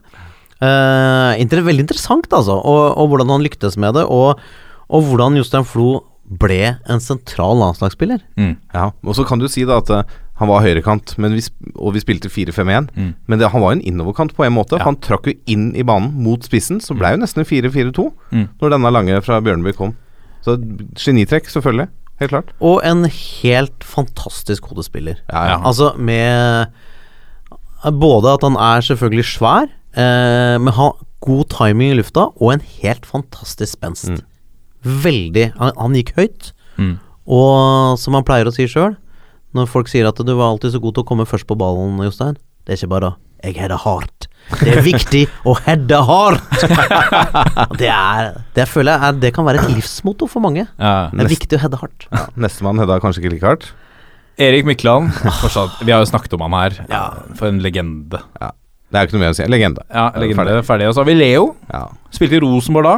Uh, 0.64 1.36
inter 1.42 1.60
veldig 1.66 1.84
interessant, 1.84 2.30
altså, 2.34 2.56
og, 2.58 2.84
og 2.98 3.10
hvordan 3.12 3.34
han 3.36 3.44
lyktes 3.44 3.76
med 3.82 3.98
det, 3.98 4.06
og, 4.08 4.40
og 4.88 5.08
hvordan 5.10 5.36
Jostein 5.38 5.66
Flo 5.68 5.98
ble 6.26 6.62
en 6.90 7.02
sentral 7.04 7.60
landslagsspiller. 7.60 8.22
Mm. 8.40 8.54
Ja, 8.74 8.88
Og 9.06 9.18
så 9.18 9.26
kan 9.28 9.38
du 9.42 9.46
si 9.52 9.62
da 9.68 9.76
at 9.84 9.92
eh, 9.94 10.08
han 10.40 10.50
var 10.50 10.64
høyrekant, 10.66 11.12
men 11.22 11.36
vi, 11.38 11.44
sp- 11.46 11.76
og 11.78 11.94
vi 11.94 12.02
spilte 12.02 12.32
4-5-1. 12.34 12.88
Mm. 12.98 13.12
Men 13.30 13.40
det, 13.44 13.52
han 13.54 13.62
var 13.62 13.76
jo 13.76 13.78
en 13.78 13.84
innoverkant 13.92 14.34
på 14.34 14.48
en 14.48 14.56
måte. 14.56 14.74
Ja. 14.80 14.82
for 14.82 14.90
Han 14.90 14.98
trakk 15.06 15.30
jo 15.30 15.36
inn 15.54 15.68
i 15.78 15.86
banen 15.86 16.16
mot 16.26 16.42
spissen, 16.48 16.80
så 16.82 16.98
ble 16.98 17.14
jo 17.14 17.22
nesten 17.22 17.46
4-4-2 17.46 18.08
Mm. 18.34 18.48
når 18.58 18.74
denne 18.74 18.92
lange 18.96 19.20
fra 19.28 19.38
Bjørneby 19.46 19.76
kom. 19.78 19.94
Så 20.46 20.56
genitrekk, 21.02 21.50
selvfølgelig. 21.50 21.88
Helt 22.22 22.32
klart. 22.32 22.52
Og 22.64 22.80
en 22.88 23.04
helt 23.10 23.84
fantastisk 23.84 24.70
hodespiller. 24.72 25.18
Ja, 25.34 25.42
ja. 25.50 25.58
Altså 25.68 25.92
med 26.00 26.70
Både 27.86 28.32
at 28.34 28.42
han 28.46 28.56
er 28.58 28.82
selvfølgelig 28.82 29.25
svær, 29.30 29.68
eh, 29.98 30.56
men 30.62 30.74
har 30.74 30.96
god 31.22 31.44
timing 31.54 31.92
i 31.92 31.98
lufta, 32.00 32.28
og 32.42 32.54
en 32.54 32.64
helt 32.82 33.06
fantastisk 33.06 33.75
spenst. 33.78 34.10
Mm. 34.10 34.22
Veldig 35.04 35.52
han, 35.60 35.72
han 35.78 35.94
gikk 35.98 36.16
høyt, 36.18 36.52
Mm. 36.78 36.98
og 37.32 37.98
som 38.02 38.14
han 38.18 38.24
pleier 38.28 38.50
å 38.50 38.52
si 38.54 38.66
sjøl, 38.68 38.98
når 39.56 39.70
folk 39.72 39.88
sier 39.88 40.08
at 40.10 40.18
du 40.18 40.34
var 40.36 40.50
alltid 40.52 40.74
så 40.74 40.82
god 40.84 40.96
til 40.98 41.04
å 41.06 41.08
komme 41.08 41.25
først 41.30 41.48
på 41.48 41.56
ballen, 41.56 41.96
Jostein, 42.04 42.36
det 42.66 42.74
er 42.74 42.80
ikke 42.82 42.90
bare 42.92 43.14
'jeg 43.46 43.56
header 43.62 43.78
hardt'. 43.86 44.27
Det 44.62 44.75
er 44.77 44.84
viktig 44.86 45.24
å 45.46 45.55
hedde 45.66 46.01
hardt! 46.05 46.66
det 47.81 47.90
er 47.90 48.36
Det 48.53 48.68
føler 48.70 48.94
jeg 48.94 49.08
er, 49.08 49.16
det 49.24 49.34
kan 49.34 49.46
være 49.46 49.64
et 49.64 49.72
livsmotto 49.77 50.27
for 50.29 50.44
mange. 50.44 50.68
Ja. 50.77 51.10
Det 51.14 51.25
er 51.25 51.31
viktig 51.31 51.58
å 51.58 51.64
hedde 51.64 51.79
hardt. 51.81 52.05
Ja, 52.12 52.27
Nestemann 52.38 52.77
hedda 52.81 53.00
kanskje 53.01 53.24
ikke 53.24 53.34
like 53.34 53.48
hardt. 53.48 53.72
Erik 54.38 54.68
Mykland, 54.68 55.14
fortsatt, 55.42 55.79
vi 55.86 55.94
har 55.96 56.03
jo 56.03 56.12
snakket 56.12 56.34
om 56.36 56.44
han 56.46 56.53
her. 56.60 56.77
For 57.40 57.48
en 57.48 57.62
legende. 57.64 58.20
Ja. 58.42 58.51
Det 58.92 59.00
er 59.00 59.05
jo 59.05 59.10
ikke 59.10 59.16
noe 59.18 59.24
mer 59.25 59.34
å 59.34 59.36
si. 59.36 59.46
Legende. 59.50 59.81
Ja, 59.90 60.03
Ja, 60.14 60.20
legende. 60.22 60.38
ferdig. 60.44 60.66
Ferdig. 60.68 60.88
Og 60.88 60.94
så 60.94 61.01
har 61.01 61.08
vi 61.10 61.16
Leo. 61.18 61.46
Ja. 61.74 61.88
Spilte 62.14 62.38
i 62.38 62.40
Rosenborg 62.44 62.86
da. 62.86 62.96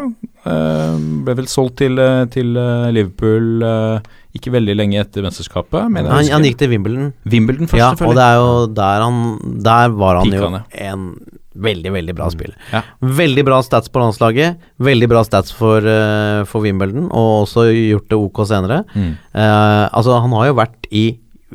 Uh, 0.48 0.98
ble 1.26 1.36
vel 1.40 1.48
solgt 1.48 1.78
til, 1.82 1.98
eh, 2.00 2.26
til 2.32 2.56
eh, 2.58 2.92
Liverpool 2.96 3.64
eh, 3.64 4.00
ikke 4.38 4.54
veldig 4.54 4.76
lenge 4.78 5.02
etter 5.02 5.26
mesterskapet. 5.26 5.88
Han, 5.88 6.12
han 6.14 6.46
gikk 6.48 6.60
til 6.62 6.72
Wimbledon. 6.74 7.12
Wimbledon 7.28 7.70
først, 7.72 7.82
Ja, 7.82 8.08
og 8.08 8.16
det 8.18 8.24
er 8.24 8.38
jo 8.40 8.54
der 8.78 9.04
han 9.06 9.20
Der 9.66 9.98
var 9.98 10.22
han 10.22 10.32
Peak 10.32 10.42
jo 10.42 10.88
en 10.88 11.10
veldig, 11.58 11.92
veldig 11.96 12.16
bra 12.18 12.30
spill. 12.34 12.54
Ja. 12.70 12.84
Veldig 13.02 13.44
bra 13.48 13.60
stats 13.66 13.90
på 13.90 14.02
landslaget, 14.02 14.62
veldig 14.84 15.10
bra 15.10 15.24
stats 15.26 15.54
for, 15.56 15.82
uh, 15.82 16.44
for 16.50 16.66
Wimbledon, 16.66 17.08
og 17.10 17.48
også 17.48 17.68
gjort 17.74 18.10
det 18.12 18.20
ok 18.28 18.44
senere. 18.50 18.84
Mm. 18.94 19.16
Uh, 19.34 19.86
altså, 19.90 20.20
han 20.22 20.36
har 20.38 20.52
jo 20.52 20.60
vært 20.62 20.90
i 20.94 21.06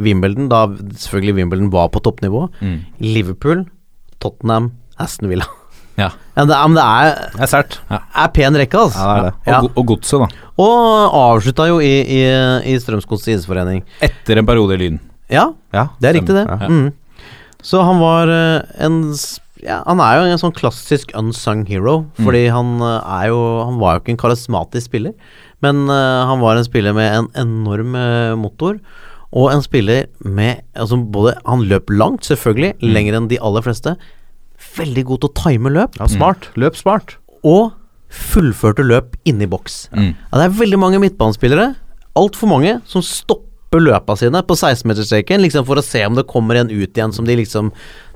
Wimbledon, 0.02 0.48
da 0.50 0.66
selvfølgelig 1.06 1.38
Wimbledon 1.38 1.72
var 1.72 1.90
på 1.94 2.02
toppnivå. 2.04 2.48
Mm. 2.60 2.78
Liverpool, 3.04 3.66
Tottenham, 4.22 4.72
Aston 4.98 5.30
Villa. 5.30 5.46
Ja. 5.98 6.08
Ja, 6.36 6.44
det, 6.48 6.54
er- 6.56 6.68
men 6.68 6.76
det 6.78 6.84
er, 6.84 7.28
Det 7.36 7.42
er 7.44 7.50
sært. 7.52 7.78
er 7.92 8.28
pen 8.32 8.56
rekke, 8.56 8.78
altså. 8.86 8.98
Ja, 8.98 9.14
det 9.14 9.26
er 9.26 9.30
det. 9.30 9.34
Og, 9.34 9.52
Ja. 9.52 9.60
og 9.76 9.86
godset, 9.86 10.20
da. 10.20 10.28
Og 10.62 11.12
avslutta 11.18 11.66
jo 11.68 11.78
i, 11.84 11.92
i, 12.06 12.22
i 12.72 12.78
Strømsgods 12.80 13.26
idrettsforening. 13.28 13.82
Etter 14.00 14.38
en 14.40 14.46
periode 14.48 14.74
i 14.74 14.82
Lyn. 14.86 14.98
Ja, 15.32 15.50
Ja, 15.72 15.88
det 16.00 16.08
er 16.10 16.18
riktig, 16.20 16.34
det. 16.36 16.46
Ja. 16.48 16.68
Mm. 16.68 16.92
Så 17.62 17.82
han 17.86 18.00
var 18.02 18.28
eh, 18.28 18.62
en 18.84 19.14
ja, 19.62 19.82
Han 19.86 20.00
er 20.02 20.16
jo 20.18 20.24
en 20.32 20.40
sånn 20.40 20.52
klassisk 20.56 21.12
unsung 21.14 21.62
hero, 21.68 22.06
fordi 22.18 22.48
han 22.50 22.80
eh, 22.82 23.20
er 23.22 23.28
jo 23.30 23.38
Han 23.68 23.78
var 23.78 23.94
jo 23.94 24.00
ikke 24.02 24.10
en 24.16 24.22
karismatisk 24.24 24.88
spiller, 24.90 25.12
men 25.62 25.84
uh, 25.86 26.26
han 26.26 26.40
var 26.42 26.56
en 26.58 26.64
spiller 26.66 26.92
med 26.96 27.06
en 27.14 27.28
enorm 27.38 27.94
uh, 27.94 28.34
motor. 28.34 28.80
Og 29.32 29.52
en 29.52 29.62
spiller 29.62 30.08
med 30.26 30.58
altså 30.74 30.98
både 30.98 31.36
Han 31.46 31.62
løp 31.70 31.88
langt, 31.94 32.26
selvfølgelig, 32.26 32.74
lenger 32.82 33.14
enn 33.20 33.28
de 33.30 33.38
aller 33.40 33.62
fleste. 33.62 33.94
Veldig 34.76 35.04
god 35.08 35.20
til 35.24 35.30
å 35.30 35.36
time 35.42 35.72
løp, 35.74 35.96
Ja, 36.00 36.06
smart. 36.10 36.50
Løp 36.56 36.76
smart. 36.78 37.16
og 37.44 37.72
fullførte 38.12 38.84
løp 38.84 39.16
inni 39.24 39.46
boks. 39.48 39.88
Mm. 39.96 40.12
Ja, 40.14 40.38
det 40.38 40.44
er 40.44 40.58
veldig 40.60 40.78
mange 40.78 41.00
midtbanespillere, 41.00 41.74
altfor 42.14 42.50
mange, 42.50 42.74
som 42.86 43.02
stopper 43.02 43.80
løpa 43.80 44.16
sine 44.20 44.42
på 44.44 44.54
16-meterstreken 44.54 45.40
liksom 45.40 45.64
for 45.64 45.80
å 45.80 45.84
se 45.84 46.04
om 46.04 46.14
det 46.14 46.26
kommer 46.28 46.60
en 46.60 46.68
ut 46.70 46.92
igjen 46.92 47.12
som 47.16 47.24
de 47.24 47.36
liksom 47.40 47.72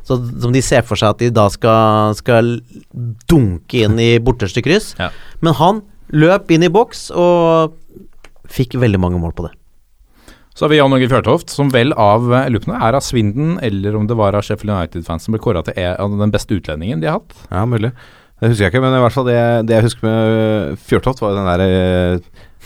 så, 0.07 0.21
Som 0.41 0.53
de 0.53 0.61
ser 0.63 0.83
for 0.87 0.95
seg 0.95 1.09
at 1.17 1.19
de 1.19 1.31
da 1.35 1.49
skal, 1.51 2.13
skal 2.15 2.61
dunke 3.27 3.81
inn 3.83 3.97
i 3.99 4.21
borteste 4.23 4.63
kryss. 4.63 4.93
Ja. 5.01 5.09
Men 5.43 5.57
han 5.59 5.81
løp 6.15 6.53
inn 6.55 6.63
i 6.63 6.69
boks 6.71 7.09
og 7.11 7.75
fikk 8.47 8.77
veldig 8.79 9.01
mange 9.03 9.19
mål 9.19 9.35
på 9.35 9.49
det. 9.49 9.57
Så 10.57 10.65
har 10.65 10.73
vi 10.73 10.79
Jan 10.79 10.93
Åge 10.97 11.09
Fjørtoft, 11.13 11.53
som 11.53 11.69
vel 11.69 11.93
av 12.01 12.31
eh, 12.33 12.47
det 12.49 12.63
er 12.73 12.97
av 12.97 13.05
Svinden 13.05 13.59
eller 13.61 13.97
om 13.99 14.07
det 14.09 14.17
var 14.17 14.33
av 14.39 14.47
Sheffield 14.47 14.73
United-fans 14.73 15.27
som 15.29 15.37
ble 15.37 15.41
kåra 15.45 15.61
til 15.67 15.77
den 15.77 16.33
beste 16.33 16.57
utlendingen 16.57 17.03
de 17.03 17.11
har 17.11 17.19
hatt. 17.21 17.35
Ja, 17.51 17.67
mulig. 17.69 17.93
Det 18.41 18.51
husker 18.51 18.67
jeg 18.67 18.73
ikke, 18.75 18.83
men 18.85 18.97
i 18.97 19.01
hvert 19.05 19.15
fall 19.15 19.29
det, 19.29 19.37
det 19.69 19.77
jeg 19.79 19.85
husker 19.87 20.09
med 20.09 20.81
Fjørtoft, 20.89 21.21
var 21.21 21.33
jo 21.33 21.39
den 21.39 21.47
derre 21.49 21.69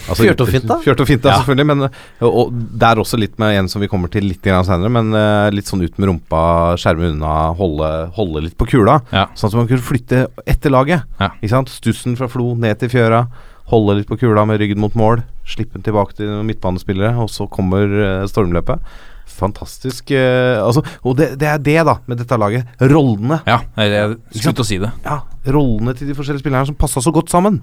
altså, 0.07 0.25
Fjørtoft-finta? 0.25 0.79
Fjørtoft-finta, 0.87 1.31
Ja. 1.31 1.37
selvfølgelig. 1.43 1.67
Men 1.67 1.85
og, 1.87 2.31
og 2.31 2.57
der 2.83 3.03
også 3.03 3.19
litt 3.21 3.37
med 3.43 3.59
en 3.59 3.71
som 3.71 3.83
vi 3.83 3.91
kommer 3.91 4.11
til 4.11 4.27
litt 4.27 4.43
senere, 4.47 4.91
men 4.91 5.15
eh, 5.15 5.51
litt 5.55 5.71
sånn 5.71 5.83
ut 5.83 5.95
med 5.99 6.11
rumpa, 6.11 6.43
skjerme 6.81 7.11
unna, 7.13 7.37
holde, 7.59 7.91
holde 8.19 8.43
litt 8.47 8.59
på 8.59 8.67
kula. 8.71 9.01
Ja. 9.15 9.29
Sånn 9.35 9.51
at 9.53 9.61
man 9.61 9.71
kunne 9.71 9.87
flytte 9.87 10.25
etter 10.47 10.75
laget. 10.75 11.07
Ja. 11.19 11.31
Ikke 11.39 11.55
sant? 11.55 11.71
Stussen 11.75 12.19
fra 12.19 12.31
Flo 12.31 12.53
ned 12.59 12.79
til 12.83 12.91
fjøra. 12.95 13.25
Holde 13.71 14.01
litt 14.01 14.11
på 14.11 14.19
kula 14.19 14.43
med 14.49 14.59
ryggen 14.63 14.81
mot 14.83 14.97
mål. 14.99 15.23
Slippe 15.47 15.79
den 15.79 15.87
tilbake 15.87 16.17
til 16.19 16.41
midtbanespillere, 16.47 17.15
og 17.23 17.31
så 17.31 17.47
kommer 17.51 17.87
eh, 17.87 18.27
stormløpet. 18.31 18.83
Fantastisk 19.31 20.11
eh, 20.11 20.59
altså, 20.59 20.83
Og 21.07 21.15
det, 21.17 21.33
det 21.41 21.49
er 21.49 21.61
det, 21.63 21.79
da, 21.87 22.01
med 22.11 22.19
dette 22.21 22.41
laget. 22.41 22.67
Rollene. 22.83 23.41
Ja, 23.47 23.63
jeg, 23.79 24.19
Ikke 24.35 24.49
slutt 24.49 24.65
å 24.65 24.67
si 24.67 24.81
det. 24.83 24.91
Ja, 25.07 25.21
rollene 25.55 25.95
til 25.97 26.11
de 26.11 26.19
forskjellige 26.19 26.45
spillerne 26.45 26.69
som 26.73 26.79
passa 26.79 27.03
så 27.05 27.15
godt 27.15 27.33
sammen. 27.33 27.61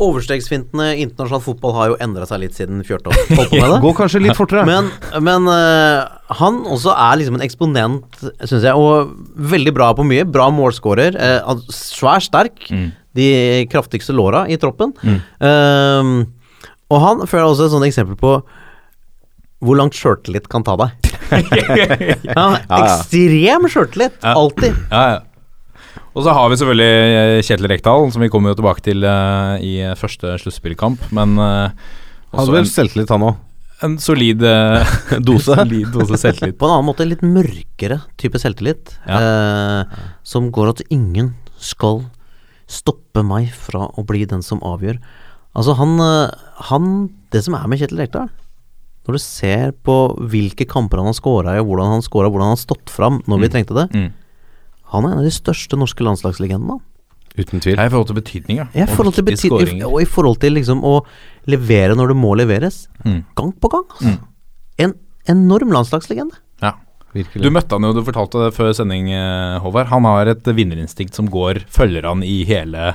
Overstegsfintene 0.00 0.94
i 0.94 1.02
internasjonal 1.04 1.42
fotball 1.44 1.74
har 1.76 1.90
jo 1.90 1.96
endra 2.00 2.24
seg 2.28 2.40
litt 2.40 2.56
siden 2.56 2.80
Fjørtoft 2.86 3.34
holdt 3.36 3.50
på 3.52 3.58
med 3.60 3.74
det. 3.74 3.80
Går 3.82 3.96
kanskje 3.98 4.22
litt 4.24 4.38
fortere. 4.38 4.62
Men, 4.68 4.88
men 5.20 5.50
uh, 5.50 6.06
han 6.38 6.62
også 6.64 6.94
er 6.94 7.18
liksom 7.20 7.36
en 7.36 7.44
eksponent, 7.44 8.22
syns 8.46 8.64
jeg, 8.64 8.72
og 8.72 9.12
veldig 9.50 9.74
bra 9.76 9.90
på 9.98 10.06
mye. 10.08 10.24
Bra 10.24 10.48
målskårer. 10.54 11.18
Uh, 11.20 11.60
svær 11.74 12.24
sterk. 12.24 12.64
Mm. 12.72 12.88
De 13.16 13.66
kraftigste 13.70 14.14
låra 14.14 14.44
i 14.48 14.58
troppen. 14.60 14.92
Ehm, 15.42 16.12
og 16.90 17.00
han 17.02 17.24
føler 17.26 17.44
jeg 17.44 17.54
også 17.54 17.66
et 17.66 17.74
sånt 17.74 17.88
eksempel 17.88 18.18
på 18.20 18.36
hvor 19.60 19.76
langt 19.76 19.96
sjøltillit 19.98 20.46
kan 20.50 20.64
ta 20.64 20.76
deg. 20.80 21.10
ja, 21.36 21.96
ja. 22.24 22.46
ekstrem 22.80 23.66
sjøltillit. 23.70 24.16
Ja. 24.22 24.36
Alltid. 24.38 24.78
Ja, 24.88 25.02
ja. 25.16 25.18
Og 26.10 26.24
så 26.26 26.32
har 26.34 26.48
vi 26.50 26.56
selvfølgelig 26.58 26.88
eh, 27.18 27.40
Kjetil 27.46 27.68
Rekdal, 27.70 28.08
som 28.10 28.22
vi 28.24 28.30
kommer 28.32 28.50
jo 28.50 28.58
tilbake 28.58 28.82
til 28.82 29.04
uh, 29.06 29.60
i 29.62 29.76
første 29.98 30.32
sluttspillkamp. 30.42 31.04
Men 31.14 31.36
uh, 31.38 31.70
Hadde 32.34 32.54
vel 32.56 32.66
selvtillit, 32.66 33.10
han 33.14 33.26
òg. 33.28 33.38
en 33.86 33.94
solid 34.02 34.42
uh, 34.42 34.96
Dose. 35.26 35.54
solid 35.54 35.92
dose 35.94 36.18
selvtillit. 36.20 36.58
På 36.58 36.66
en 36.66 36.78
annen 36.78 36.88
måte 36.90 37.06
litt 37.06 37.22
mørkere 37.26 38.00
type 38.20 38.40
selvtillit. 38.42 38.96
Eh, 39.06 40.00
som 40.26 40.50
går 40.54 40.74
at 40.74 40.82
ingen 40.90 41.34
skal 41.60 42.02
stoppe 42.70 43.24
meg 43.26 43.50
fra 43.54 43.88
å 43.98 44.04
bli 44.06 44.24
den 44.30 44.44
som 44.46 44.62
avgjør. 44.66 45.00
Altså, 45.58 45.74
han, 45.74 45.96
eh, 45.98 46.30
han 46.70 46.84
Det 47.32 47.42
som 47.42 47.56
er 47.58 47.66
med 47.66 47.80
Kjetil 47.80 47.98
Rekdal 47.98 48.28
Når 49.08 49.16
du 49.16 49.18
ser 49.18 49.72
på 49.72 49.96
hvilke 50.30 50.62
kamper 50.70 51.00
han 51.02 51.08
har 51.10 51.16
scora 51.16 51.56
i, 51.56 51.58
og 51.58 51.66
hvordan 51.66 51.96
han 51.96 52.04
scora, 52.06 52.30
hvordan 52.30 52.52
han 52.52 52.54
har 52.54 52.62
stått 52.62 52.92
fram 52.92 53.18
når 53.26 53.40
vi 53.42 53.48
trengte 53.50 53.74
det 53.74 53.88
Mm. 53.90 54.12
Han 54.90 55.04
er 55.06 55.12
en 55.12 55.18
av 55.22 55.26
de 55.26 55.30
største 55.30 55.78
norske 55.78 56.02
landslagslegendene. 56.02 56.80
Uten 57.38 57.60
tvil. 57.62 57.76
Ja, 57.78 57.86
I 57.86 57.90
forhold 57.92 58.08
til 58.08 58.16
betydning, 58.18 58.56
ja. 58.58 58.66
I 58.74 58.82
Og 58.82 58.88
forhold 58.96 59.14
til 59.14 59.84
og 59.86 60.00
i 60.02 60.04
forhold 60.04 60.40
til 60.42 60.52
liksom 60.58 60.82
å 60.82 61.04
levere 61.46 61.94
når 61.94 62.10
det 62.10 62.16
må 62.18 62.34
leveres. 62.34 62.88
Mm. 63.04 63.20
Gang 63.38 63.52
på 63.54 63.70
gang. 63.70 63.86
Altså. 64.00 64.16
En 64.82 64.94
enorm 65.30 65.70
landslagslegende. 65.70 66.34
Ja. 66.60 66.74
Virkelig. 67.14 67.42
Du 67.42 67.50
møtte 67.50 67.74
han 67.74 67.82
jo, 67.88 67.94
du 67.96 68.04
fortalte 68.06 68.44
det 68.44 68.52
før 68.54 68.70
sending, 68.76 69.08
eh, 69.10 69.56
Håvard. 69.64 69.88
Han 69.90 70.06
har 70.06 70.30
et 70.30 70.46
vinnerinstinkt 70.54 71.16
som 71.18 71.26
går, 71.30 71.64
følger 71.74 72.06
han 72.06 72.22
i 72.26 72.44
hele 72.48 72.92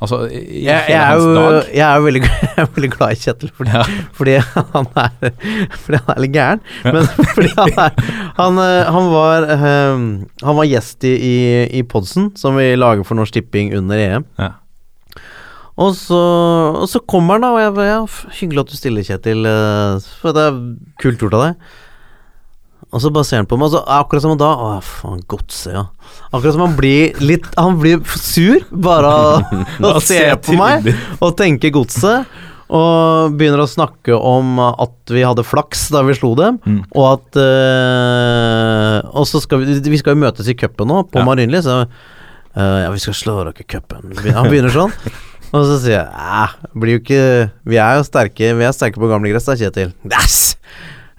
Altså, 0.00 0.22
i 0.32 0.62
Jeg, 0.64 0.78
hele 0.86 0.94
jeg, 0.94 1.00
er 1.04 1.18
jo, 1.20 1.56
jeg 1.76 1.82
er 1.84 1.96
jo 1.98 2.04
veldig, 2.06 2.20
jeg 2.56 2.62
er 2.62 2.68
veldig 2.72 2.88
glad 2.94 3.10
i 3.12 3.18
Kjetil, 3.20 3.50
fordi, 3.58 3.72
Ja. 3.74 3.82
fordi, 4.16 4.36
han 4.72 4.86
er, 4.96 5.34
fordi 5.76 5.98
han 6.00 6.14
er 6.14 6.22
litt 6.24 6.32
gæren. 6.38 6.62
Men 6.86 7.10
fordi 7.34 7.50
han 7.58 7.74
er 7.84 7.98
Han, 8.38 8.60
eh, 8.64 8.88
han, 8.96 9.10
var, 9.12 9.44
eh, 9.58 10.06
han 10.46 10.56
var 10.56 10.70
gjest 10.70 11.04
i, 11.04 11.12
i, 11.20 11.36
i 11.76 11.84
Podsen, 11.84 12.30
som 12.40 12.56
vi 12.56 12.70
lager 12.80 13.04
for 13.04 13.20
Norsk 13.20 13.36
Tipping 13.36 13.74
under 13.76 14.00
EM. 14.00 14.24
Ja. 14.40 14.54
Og 15.80 15.92
så, 16.00 16.16
og 16.80 16.88
så 16.92 17.00
kommer 17.04 17.36
han, 17.36 17.44
da, 17.44 17.52
og 17.52 17.60
jeg 17.60 17.92
ja, 17.92 18.00
Hyggelig 18.40 18.64
at 18.64 18.72
du 18.72 18.76
stiller, 18.80 19.04
Kjetil. 19.04 19.44
eh, 19.52 20.08
For 20.22 20.32
det 20.36 20.48
er 20.48 20.58
kult 21.04 21.20
gjort 21.26 21.36
av 21.36 21.44
deg. 21.50 21.76
Og 22.90 22.98
så 23.04 23.10
bare 23.14 23.24
ser 23.28 23.36
han 23.42 23.46
på 23.46 23.54
meg, 23.60 23.68
og 23.70 23.76
så 23.76 23.80
akkurat 24.00 24.22
som 24.24 24.32
han 24.34 24.40
da 24.40 24.48
Å, 24.50 24.68
faen, 24.82 25.20
godset, 25.30 25.72
ja. 25.76 25.84
Akkurat 26.34 26.56
som 26.56 26.64
han 26.64 26.72
blir 26.78 27.12
litt 27.22 27.46
Han 27.54 27.76
blir 27.78 28.00
sur 28.18 28.64
bare 28.70 29.06
av 29.06 29.84
å 29.86 30.00
se 30.10 30.18
på 30.42 30.56
meg 30.58 30.88
og 31.20 31.36
tenke 31.38 31.70
godset. 31.74 32.26
Og 32.70 33.32
begynner 33.34 33.64
å 33.64 33.66
snakke 33.70 34.14
om 34.14 34.60
at 34.62 35.10
vi 35.10 35.24
hadde 35.26 35.42
flaks 35.42 35.88
da 35.90 36.04
vi 36.06 36.14
slo 36.18 36.36
dem, 36.38 36.58
Mm. 36.66 36.82
og 36.94 37.06
at 37.16 37.38
eh, 37.40 39.00
Og 39.18 39.26
så 39.26 39.40
skal 39.42 39.62
vi 39.64 39.78
Vi 39.90 39.98
skal 40.00 40.14
jo 40.16 40.22
møtes 40.24 40.50
i 40.50 40.54
cupen 40.58 40.90
nå, 40.90 41.02
på 41.10 41.18
Ja. 41.22 41.26
Marienlyst. 41.26 41.66
Så 41.66 41.80
eh, 41.80 42.78
ja, 42.84 42.90
vi 42.94 43.02
skal 43.02 43.16
slå 43.18 43.36
dere 43.40 43.54
i 43.58 43.66
cupen. 43.66 44.14
Han 44.34 44.50
begynner 44.50 44.70
sånn. 44.74 44.94
Og 45.54 45.64
så 45.66 45.80
sier 45.82 46.04
jeg 46.06 46.74
blir 46.78 46.94
jo 46.94 47.00
ikke 47.02 47.22
Vi 47.66 47.78
er 47.82 47.96
jo 47.98 48.04
sterke 48.06 48.52
Vi 48.54 48.62
er 48.68 48.74
sterke 48.76 49.00
på 49.02 49.08
gamle 49.10 49.32
gress 49.32 49.48
da, 49.50 49.56
Kjetil. 49.58 49.90
Yes! 50.06 50.54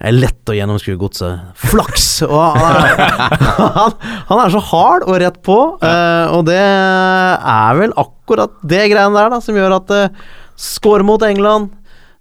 Er 0.01 0.15
lett 0.17 0.49
å 0.49 0.55
gjennomskue 0.57 0.97
godset. 0.97 1.43
Flaks! 1.61 2.05
Og 2.25 2.57
han, 2.57 2.77
er, 2.81 3.01
han, 3.77 3.93
han 4.31 4.39
er 4.41 4.53
så 4.53 4.61
hard 4.71 5.05
og 5.05 5.19
rett 5.21 5.37
på, 5.45 5.57
uh, 5.77 6.25
og 6.33 6.45
det 6.49 6.57
er 6.57 7.77
vel 7.77 7.93
akkurat 8.01 8.55
det 8.65 8.87
greiene 8.93 9.13
der 9.17 9.29
da 9.35 9.41
som 9.45 9.57
gjør 9.59 9.77
at 9.77 9.93
uh, 9.93 10.23
Skårer 10.61 11.05
mot 11.05 11.21
England, 11.25 11.71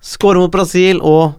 skårer 0.00 0.40
mot 0.40 0.52
Brasil 0.52 1.00
og 1.04 1.34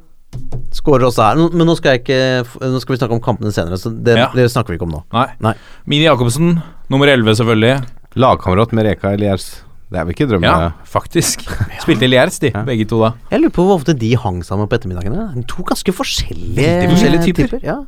skårer 0.76 1.08
også 1.08 1.24
her. 1.26 1.40
Men 1.50 1.66
nå 1.66 1.74
skal, 1.80 1.96
jeg 1.96 2.04
ikke, 2.04 2.20
nå 2.62 2.82
skal 2.84 2.94
vi 2.94 3.00
snakke 3.00 3.18
om 3.18 3.24
kampene 3.26 3.54
senere, 3.56 3.80
så 3.82 3.90
det, 3.90 4.20
Ja. 4.20 4.28
det 4.38 4.46
snakker 4.54 4.76
vi 4.76 4.78
ikke 4.78 4.86
om 4.86 4.94
nå. 5.00 5.02
Nei. 5.16 5.26
Nei. 5.42 5.56
Mini 5.90 6.06
Jacobsen, 6.06 6.60
nummer 6.94 7.10
11 7.10 7.40
selvfølgelig. 7.42 7.74
Lagkamerat 8.22 8.76
med 8.78 8.86
Reka 8.86 9.16
Eliers. 9.18 9.50
Det 9.92 10.00
er 10.00 10.06
vel 10.08 10.14
ikke 10.16 10.28
drømmen? 10.32 10.48
Ja, 10.48 10.70
faktisk. 10.88 11.42
Spilte 11.84 12.08
i 12.08 12.12
Lierz, 12.14 12.38
de, 12.40 12.54
begge 12.68 12.86
to 12.88 13.02
da. 13.02 13.10
Jeg 13.34 13.44
lurer 13.44 13.56
på 13.58 13.66
hvor 13.68 13.82
ofte 13.82 13.96
de 13.98 14.14
hang 14.16 14.40
sammen 14.48 14.70
på 14.72 14.78
ettermiddagene. 14.80 15.44
To 15.52 15.66
ganske 15.68 15.96
forskjellige, 15.98 16.56
Veldig 16.64 16.94
forskjellige 16.94 17.28
typer. 17.28 17.60
Ja, 17.66 17.82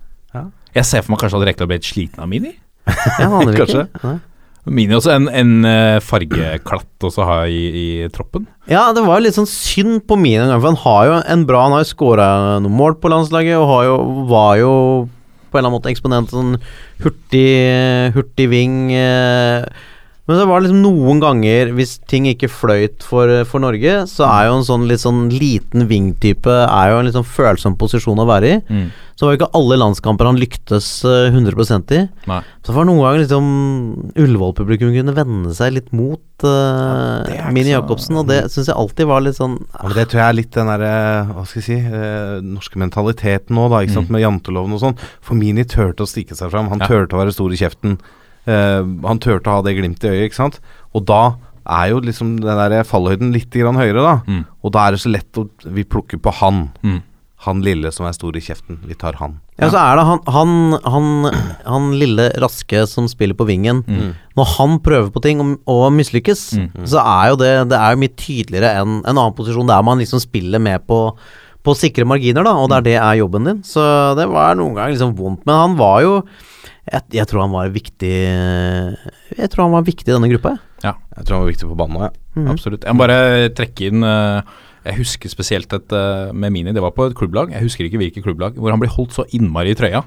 Jeg 0.76 0.90
ser 0.90 1.06
for 1.06 1.14
meg 1.14 1.24
kanskje 1.24 1.40
at 1.40 1.48
Rekdal 1.54 1.70
ble 1.72 1.80
litt 1.80 1.88
sliten 1.88 2.20
av 2.20 2.28
Mini. 2.28 2.52
ikke. 2.90 3.56
Kanskje. 3.62 3.88
Nei. 4.04 4.18
Mini 4.64 4.96
også 4.96 5.12
en, 5.12 5.26
en 5.28 5.66
eh, 5.68 5.98
fargeklatt 6.04 7.04
også 7.08 7.26
ha 7.28 7.40
i, 7.52 7.64
i 7.76 7.88
troppen. 8.16 8.46
Ja, 8.72 8.86
det 8.96 9.04
var 9.04 9.20
litt 9.24 9.36
sånn 9.36 9.48
synd 9.50 10.06
på 10.08 10.16
Mini 10.20 10.40
en 10.40 10.52
gang, 10.54 10.62
for 10.64 10.72
han 10.72 10.80
har 10.86 11.08
jo 11.10 11.18
en 11.36 11.44
bra 11.48 11.66
Han 11.66 11.76
har 11.76 11.84
jo 11.84 11.90
skåra 11.92 12.28
noen 12.64 12.78
mål 12.80 12.96
på 13.04 13.12
landslaget, 13.12 13.58
og 13.60 13.68
har 13.72 13.88
jo, 13.90 13.98
var 14.32 14.54
jo 14.62 14.72
på 15.52 15.60
en 15.60 15.62
eller 15.62 15.70
annen 15.70 15.78
måte 15.78 15.92
eksponent 15.92 16.32
sånn 16.34 16.56
hurtig, 17.04 17.48
hurtig 18.16 18.48
ving. 18.52 18.78
eh, 18.96 19.68
Men 20.24 20.38
så 20.40 20.44
var 20.48 20.62
det 20.62 20.70
liksom 20.70 20.84
noen 20.86 21.20
ganger, 21.20 21.74
hvis 21.76 21.98
ting 22.08 22.30
ikke 22.30 22.48
fløyt 22.48 23.04
for, 23.04 23.28
for 23.50 23.60
Norge, 23.60 24.06
så 24.08 24.24
er 24.30 24.46
jo 24.48 24.54
en 24.56 24.68
sånn 24.68 24.86
litt 24.88 25.02
sånn 25.04 25.26
liten 25.28 25.84
vingtype 25.90 26.54
Er 26.64 26.94
jo 26.94 27.00
en 27.02 27.10
litt 27.10 27.18
sånn 27.18 27.28
følsom 27.28 27.76
posisjon 27.80 28.22
å 28.24 28.28
være 28.30 28.54
i. 28.54 28.86
Så 29.20 29.28
var 29.28 29.36
jo 29.36 29.42
ikke 29.42 29.50
alle 29.60 29.78
landskamper 29.82 30.30
han 30.30 30.40
lyktes 30.40 30.88
eh, 31.06 31.28
100 31.28 31.92
i. 31.98 32.00
Nei. 32.32 32.40
Så 32.64 32.72
det 32.72 32.78
var 32.78 32.88
noen 32.88 33.04
ganger 33.04 33.22
liksom 33.26 33.50
Ullevål-publikum 34.24 34.96
kunne 34.96 35.18
vende 35.20 35.52
seg 35.58 35.76
litt 35.76 35.92
mot 35.94 36.48
uh, 36.48 37.28
er 37.28 37.52
Mini 37.54 37.76
Jacobsen, 37.76 38.18
og 38.24 38.32
det 38.32 38.40
syns 38.54 38.72
jeg 38.72 38.80
alltid 38.80 39.12
var 39.12 39.28
litt 39.28 39.38
sånn 39.38 39.60
Ja, 39.76 39.92
det 39.92 40.08
tror 40.08 40.24
jeg 40.24 40.30
er 40.30 40.40
litt 40.40 40.56
den 40.56 40.72
derre 40.72 40.96
Hva 41.36 41.46
skal 41.46 41.62
jeg 41.62 41.68
si 41.68 41.80
uh, 41.84 42.40
norske 42.48 42.80
mentaliteten 42.80 43.60
nå, 43.60 43.68
da. 43.76 43.84
Ikke 43.84 44.00
sant, 44.00 44.12
Med 44.14 44.24
janteloven 44.24 44.80
og 44.80 44.86
sånn. 44.88 45.00
For 45.20 45.36
Mini 45.38 45.68
turte 45.68 46.08
å 46.08 46.10
stikke 46.10 46.40
seg 46.40 46.54
fram. 46.56 46.72
Han 46.72 46.82
Ja. 46.84 46.88
turte 46.90 47.20
å 47.20 47.26
være 47.26 47.36
stor 47.36 47.52
i 47.52 47.60
kjeften. 47.60 48.00
Eh, 48.50 48.82
han 49.08 49.24
turte 49.24 49.50
å 49.50 49.60
ha 49.60 49.66
det 49.66 49.78
glimtet 49.78 50.10
i 50.10 50.14
øyet, 50.18 50.30
ikke 50.32 50.42
sant. 50.42 50.60
Og 50.94 51.06
da 51.08 51.24
er 51.64 51.94
jo 51.94 52.04
liksom 52.04 52.36
den 52.44 52.60
der 52.60 52.84
fallhøyden 52.88 53.32
litt 53.36 53.54
grann 53.56 53.80
høyere, 53.80 54.04
da. 54.04 54.14
Mm. 54.28 54.44
Og 54.64 54.76
da 54.76 54.86
er 54.86 54.96
det 54.96 55.04
så 55.04 55.12
lett 55.14 55.40
å 55.40 55.48
Vi 55.64 55.86
plukker 55.88 56.20
på 56.20 56.34
han. 56.42 56.70
Mm. 56.84 57.02
Han 57.44 57.60
lille 57.64 57.92
som 57.92 58.06
er 58.08 58.16
stor 58.16 58.36
i 58.40 58.42
kjeften. 58.44 58.80
Vi 58.88 58.96
tar 58.96 59.18
han. 59.20 59.38
Ja, 59.60 59.68
så 59.68 59.80
er 59.80 60.00
det 60.00 60.04
han, 60.08 60.20
han, 60.32 60.52
han, 60.88 61.08
han 61.68 61.90
lille 62.00 62.30
raske 62.40 62.86
som 62.88 63.10
spiller 63.12 63.36
på 63.36 63.48
vingen. 63.50 63.82
Når 64.40 64.52
han 64.56 64.78
prøver 64.84 65.12
på 65.12 65.24
ting 65.24 65.44
og, 65.44 65.58
og 65.68 65.90
mislykkes, 65.96 66.44
så 66.88 67.04
er 67.04 67.34
jo 67.34 67.40
det 67.42 67.52
Det 67.74 67.80
er 67.80 67.94
jo 67.94 68.00
mye 68.00 68.16
tydeligere 68.16 68.72
enn 68.80 69.02
en 69.02 69.18
annen 69.18 69.36
posisjon 69.36 69.68
der 69.68 69.84
man 69.84 70.00
liksom 70.00 70.24
spiller 70.24 70.64
med 70.64 70.88
på 70.88 71.06
på 71.64 71.72
sikre 71.80 72.04
marginer, 72.04 72.44
da, 72.44 72.58
og 72.60 72.74
er 72.76 72.84
det 72.84 72.98
er 73.00 73.20
jobben 73.22 73.46
din. 73.48 73.60
Så 73.64 73.80
det 74.20 74.26
var 74.28 74.58
noen 74.60 74.74
ganger 74.76 74.92
liksom 74.92 75.14
vondt. 75.16 75.46
Men 75.48 75.62
han 75.62 75.78
var 75.80 76.02
jo 76.04 76.18
Jeg, 76.92 77.02
jeg 77.16 77.28
tror 77.30 77.46
han 77.46 77.54
var 77.54 77.70
viktig 77.72 78.10
Jeg 78.12 79.50
tror 79.54 79.64
han 79.68 79.72
var 79.78 79.86
viktig 79.88 80.10
i 80.10 80.16
denne 80.16 80.30
gruppa. 80.34 80.58
Ja, 80.84 80.96
Jeg 81.16 81.26
tror 81.26 81.38
han 81.38 81.46
var 81.46 81.52
viktig 81.54 81.70
på 81.70 81.78
banen 81.80 81.96
òg, 82.02 82.10
jeg. 82.10 82.48
absolutt. 82.52 82.84
Jeg 82.84 82.96
må 82.98 83.06
bare 83.06 83.50
trekke 83.56 83.88
inn 83.88 84.04
eh, 84.04 84.42
Jeg 84.90 84.98
husker 85.00 85.32
spesielt 85.32 85.72
et 85.78 85.96
eh, 85.96 86.34
med 86.36 86.52
Mini. 86.52 86.74
Det 86.76 86.84
var 86.84 86.92
på 86.92 87.08
et 87.08 87.16
klubblag. 87.16 87.54
Jeg 87.56 87.64
husker 87.64 87.88
ikke 87.88 88.02
hvilket 88.02 88.26
klubblag. 88.26 88.58
Hvor 88.60 88.74
han 88.76 88.82
blir 88.84 88.92
holdt 88.92 89.16
så 89.16 89.24
innmari 89.32 89.72
i 89.72 89.80
trøya. 89.80 90.04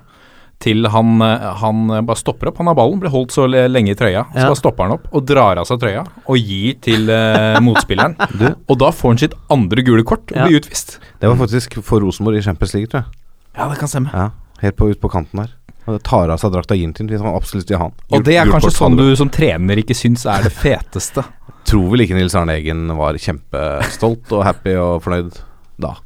Til 0.60 0.84
han, 0.92 1.16
eh, 1.24 1.46
han 1.62 1.80
bare 2.08 2.20
stopper 2.20 2.50
opp. 2.52 2.60
Han 2.60 2.68
har 2.70 2.76
ballen, 2.76 3.00
blir 3.00 3.12
holdt 3.12 3.32
så 3.32 3.46
lenge 3.48 3.94
i 3.94 3.96
trøya. 3.96 4.26
Så 4.34 4.36
Ja. 4.44 4.50
bare 4.50 4.60
stopper 4.60 4.84
han 4.84 4.92
opp 4.98 5.08
og 5.16 5.24
drar 5.32 5.56
av 5.56 5.64
seg 5.68 5.80
trøya 5.80 6.04
og 6.28 6.36
gir 6.36 6.76
til 6.84 7.08
eh, 7.08 7.56
motspilleren. 7.64 8.16
Og 8.68 8.76
da 8.84 8.92
får 8.92 9.14
han 9.14 9.18
sitt 9.24 9.34
andre 9.48 9.80
gule 9.84 10.04
kort 10.04 10.28
og 10.32 10.36
Ja. 10.36 10.44
blir 10.46 10.60
utvist. 10.60 10.98
Det 11.20 11.28
var 11.32 11.36
faktisk 11.40 11.80
for 11.82 12.00
Rosenborg 12.04 12.36
i 12.36 12.44
Champions 12.44 12.74
League, 12.76 12.88
tror 12.92 13.04
jeg. 13.06 13.22
Ja, 13.56 13.68
det 13.72 13.78
kan 13.80 13.88
stemme. 13.88 14.12
Ja, 14.12 14.30
Helt 14.60 14.76
på, 14.76 14.88
ut 14.92 15.00
på 15.00 15.08
kanten 15.12 15.40
der. 15.40 15.52
Og 15.87 15.99
tar 16.03 16.33
av 16.35 16.40
seg 16.42 16.53
drakta 16.55 16.75
gir 16.75 16.88
den 16.88 16.94
til 16.99 17.11
hvis 17.11 17.22
han 17.22 17.37
absolutt 17.37 17.70
vil 17.70 17.79
ha 17.81 17.88
den. 17.90 17.99
Og 18.16 18.25
det 18.27 18.37
er 18.40 18.51
kanskje 18.51 18.72
sånn 18.75 18.99
du 18.99 19.05
som 19.18 19.31
trener 19.33 19.79
ikke 19.83 19.94
syns 19.96 20.27
er 20.31 20.46
det 20.49 20.55
feteste. 20.55 21.22
Tror 21.70 21.88
vel 21.92 22.05
ikke 22.05 22.18
Nils 22.18 22.35
Arne 22.38 22.57
Eggen 22.59 22.87
var 22.99 23.18
kjempestolt 23.18 24.35
og 24.35 24.44
happy 24.46 24.77
og 24.79 25.01
fornøyd 25.05 25.38
da. 25.83 25.96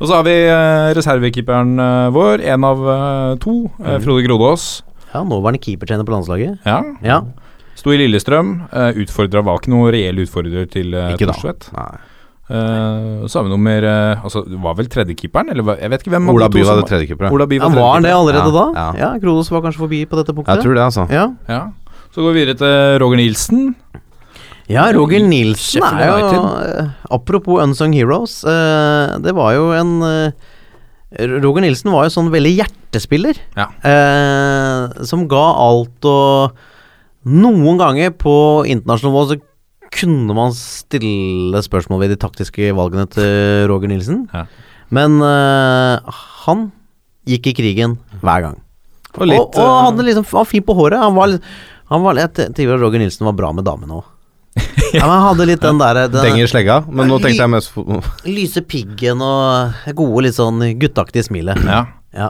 Og 0.00 0.08
så 0.08 0.18
har 0.18 0.24
vi 0.26 0.34
eh, 0.48 0.90
reservekeeperen 0.96 1.78
eh, 1.80 2.08
vår, 2.12 2.42
en 2.54 2.66
av 2.66 2.80
eh, 2.94 3.34
to, 3.40 3.54
eh, 3.84 3.98
Frode 4.02 4.24
Grodås. 4.26 4.82
Ja, 5.12 5.22
nåværende 5.22 5.62
keepertrener 5.62 6.04
på 6.08 6.16
landslaget. 6.16 6.58
Ja. 6.66 6.80
Ja. 7.04 7.20
Sto 7.78 7.92
i 7.94 7.98
Lillestrøm. 8.00 8.56
Utfordra 9.02 9.42
var 9.46 9.60
ikke 9.60 9.70
noe 9.72 9.92
reell 9.94 10.18
utfordrer 10.24 10.66
til. 10.70 10.94
Thorstvedt. 11.20 11.68
Nei. 11.74 11.92
Eh, 12.44 13.24
så 13.24 13.38
har 13.38 13.44
vi 13.46 13.50
nummer 13.54 13.84
uh, 13.88 14.20
Altså, 14.24 14.42
det 14.44 14.58
var 14.60 14.74
vel 14.76 14.88
tredjekeeperen? 14.92 15.48
Eller 15.54 15.78
jeg 15.80 15.90
vet 15.94 16.02
ikke 16.04 16.12
hvem 16.12 16.26
Ola 16.28 16.48
By 16.52 16.64
var 16.68 16.76
det 16.82 16.88
tredjekeeperet. 16.90 17.32
Ola 17.32 17.46
By 17.48 17.56
Ja, 17.56 17.68
var 17.72 17.94
han 17.94 18.04
det 18.04 18.12
allerede 18.12 18.50
Ja, 18.50 18.52
da? 18.52 18.64
ja. 18.76 18.88
Ja, 19.00 19.08
Kronos 19.22 19.48
var 19.54 19.62
kanskje 19.64 19.80
forbi 19.86 20.02
på 20.10 20.18
dette 20.20 20.34
punktet? 20.36 20.52
Jeg 20.58 20.66
tror 20.66 20.76
det, 20.76 20.82
altså. 20.84 21.06
Ja. 21.08 21.30
Ja. 21.48 21.62
Så 22.12 22.20
går 22.20 22.34
vi 22.36 22.42
videre 22.44 22.58
til 22.60 22.98
Roger 23.02 23.16
Nilsen. 23.22 23.62
Ja, 24.68 24.84
Roger 24.96 25.24
Nilsen 25.24 25.82
er 25.84 26.06
jo 26.08 26.42
eh, 26.64 26.92
Apropos 27.12 27.60
Unsung 27.64 27.92
Heroes. 27.96 28.42
eh, 28.44 29.16
det 29.24 29.34
var 29.36 29.56
jo 29.56 29.70
en 29.76 29.94
eh, 30.04 30.30
Roger 31.40 31.64
Nilsen 31.64 31.92
var 31.92 32.06
jo 32.08 32.14
sånn 32.14 32.30
veldig 32.32 32.54
hjertespiller. 32.60 33.40
Ja. 33.56 33.66
eh, 33.88 35.02
som 35.08 35.24
ga 35.32 35.44
alt 35.64 36.04
og 36.12 36.62
Noen 37.24 37.78
ganger 37.80 38.10
på 38.20 38.32
internasjonalt 38.68 39.08
nivå 39.08 39.20
så 39.32 39.36
kunne 39.94 40.36
man 40.36 40.54
stille 40.56 41.62
spørsmål 41.64 42.04
ved 42.04 42.14
de 42.14 42.20
taktiske 42.20 42.72
valgene 42.76 43.06
til 43.10 43.68
Roger 43.70 43.90
Nilsen. 43.92 44.24
Ja. 44.34 44.46
Men 44.94 45.20
uh, 45.22 46.16
han 46.44 46.68
gikk 47.28 47.52
i 47.52 47.56
krigen 47.56 47.98
hver 48.22 48.48
gang. 48.48 48.58
Og 49.14 49.28
litt 49.30 49.38
og, 49.40 49.60
og 49.62 49.76
hadde 49.88 50.06
liksom, 50.08 50.26
var 50.32 50.48
fin 50.50 50.64
på 50.66 50.74
håret. 50.76 50.98
Han 51.00 51.14
var, 51.16 51.38
Han 51.92 52.02
var, 52.02 52.18
jeg 52.18 52.32
tenker 52.56 52.80
Roger 52.80 53.02
Nilsen 53.02 53.26
var 53.28 53.36
bra 53.38 53.52
med 53.54 53.66
damene 53.66 54.00
òg. 54.00 54.10
Ja, 54.94 55.08
men 55.08 55.16
han 55.16 55.24
hadde 55.24 55.44
litt 55.48 55.62
den 55.64 55.80
derre 55.80 56.04
den 56.06 56.22
Denger 56.22 56.46
slegga, 56.46 56.74
men 56.86 57.08
nå 57.10 57.16
tenkte 57.18 57.42
jeg 57.42 57.50
mest 57.50 57.72
lyse 58.30 58.60
piggen 58.62 59.22
og 59.26 59.88
gode, 59.98 60.28
litt 60.28 60.36
sånn 60.36 60.62
gutteaktige 60.78 61.26
smilet. 61.26 61.58
Ja. 61.66 61.80
Ja. 62.14 62.28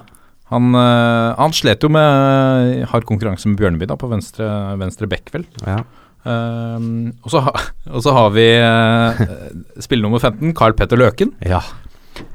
Han, 0.52 0.70
eh, 0.78 1.34
han 1.36 1.52
slet 1.56 1.84
jo 1.84 1.90
med 1.92 2.86
hard 2.88 3.04
konkurranse 3.08 3.50
med 3.50 3.58
Bjørneby 3.60 3.88
da, 3.90 3.98
på 4.00 4.08
venstre, 4.08 4.48
venstre 4.80 5.08
vel. 5.10 5.44
ja. 5.66 5.82
Ehm, 6.24 7.12
og, 7.22 7.30
så 7.32 7.42
ha, 7.44 7.52
og 7.92 8.04
så 8.04 8.12
har 8.16 8.30
vi 8.34 8.46
uh, 8.60 9.24
spiller 9.84 10.06
nummer 10.06 10.22
15, 10.22 10.54
Carl 10.56 10.76
Petter 10.78 11.00
Løken. 11.00 11.34
ja. 11.44 11.62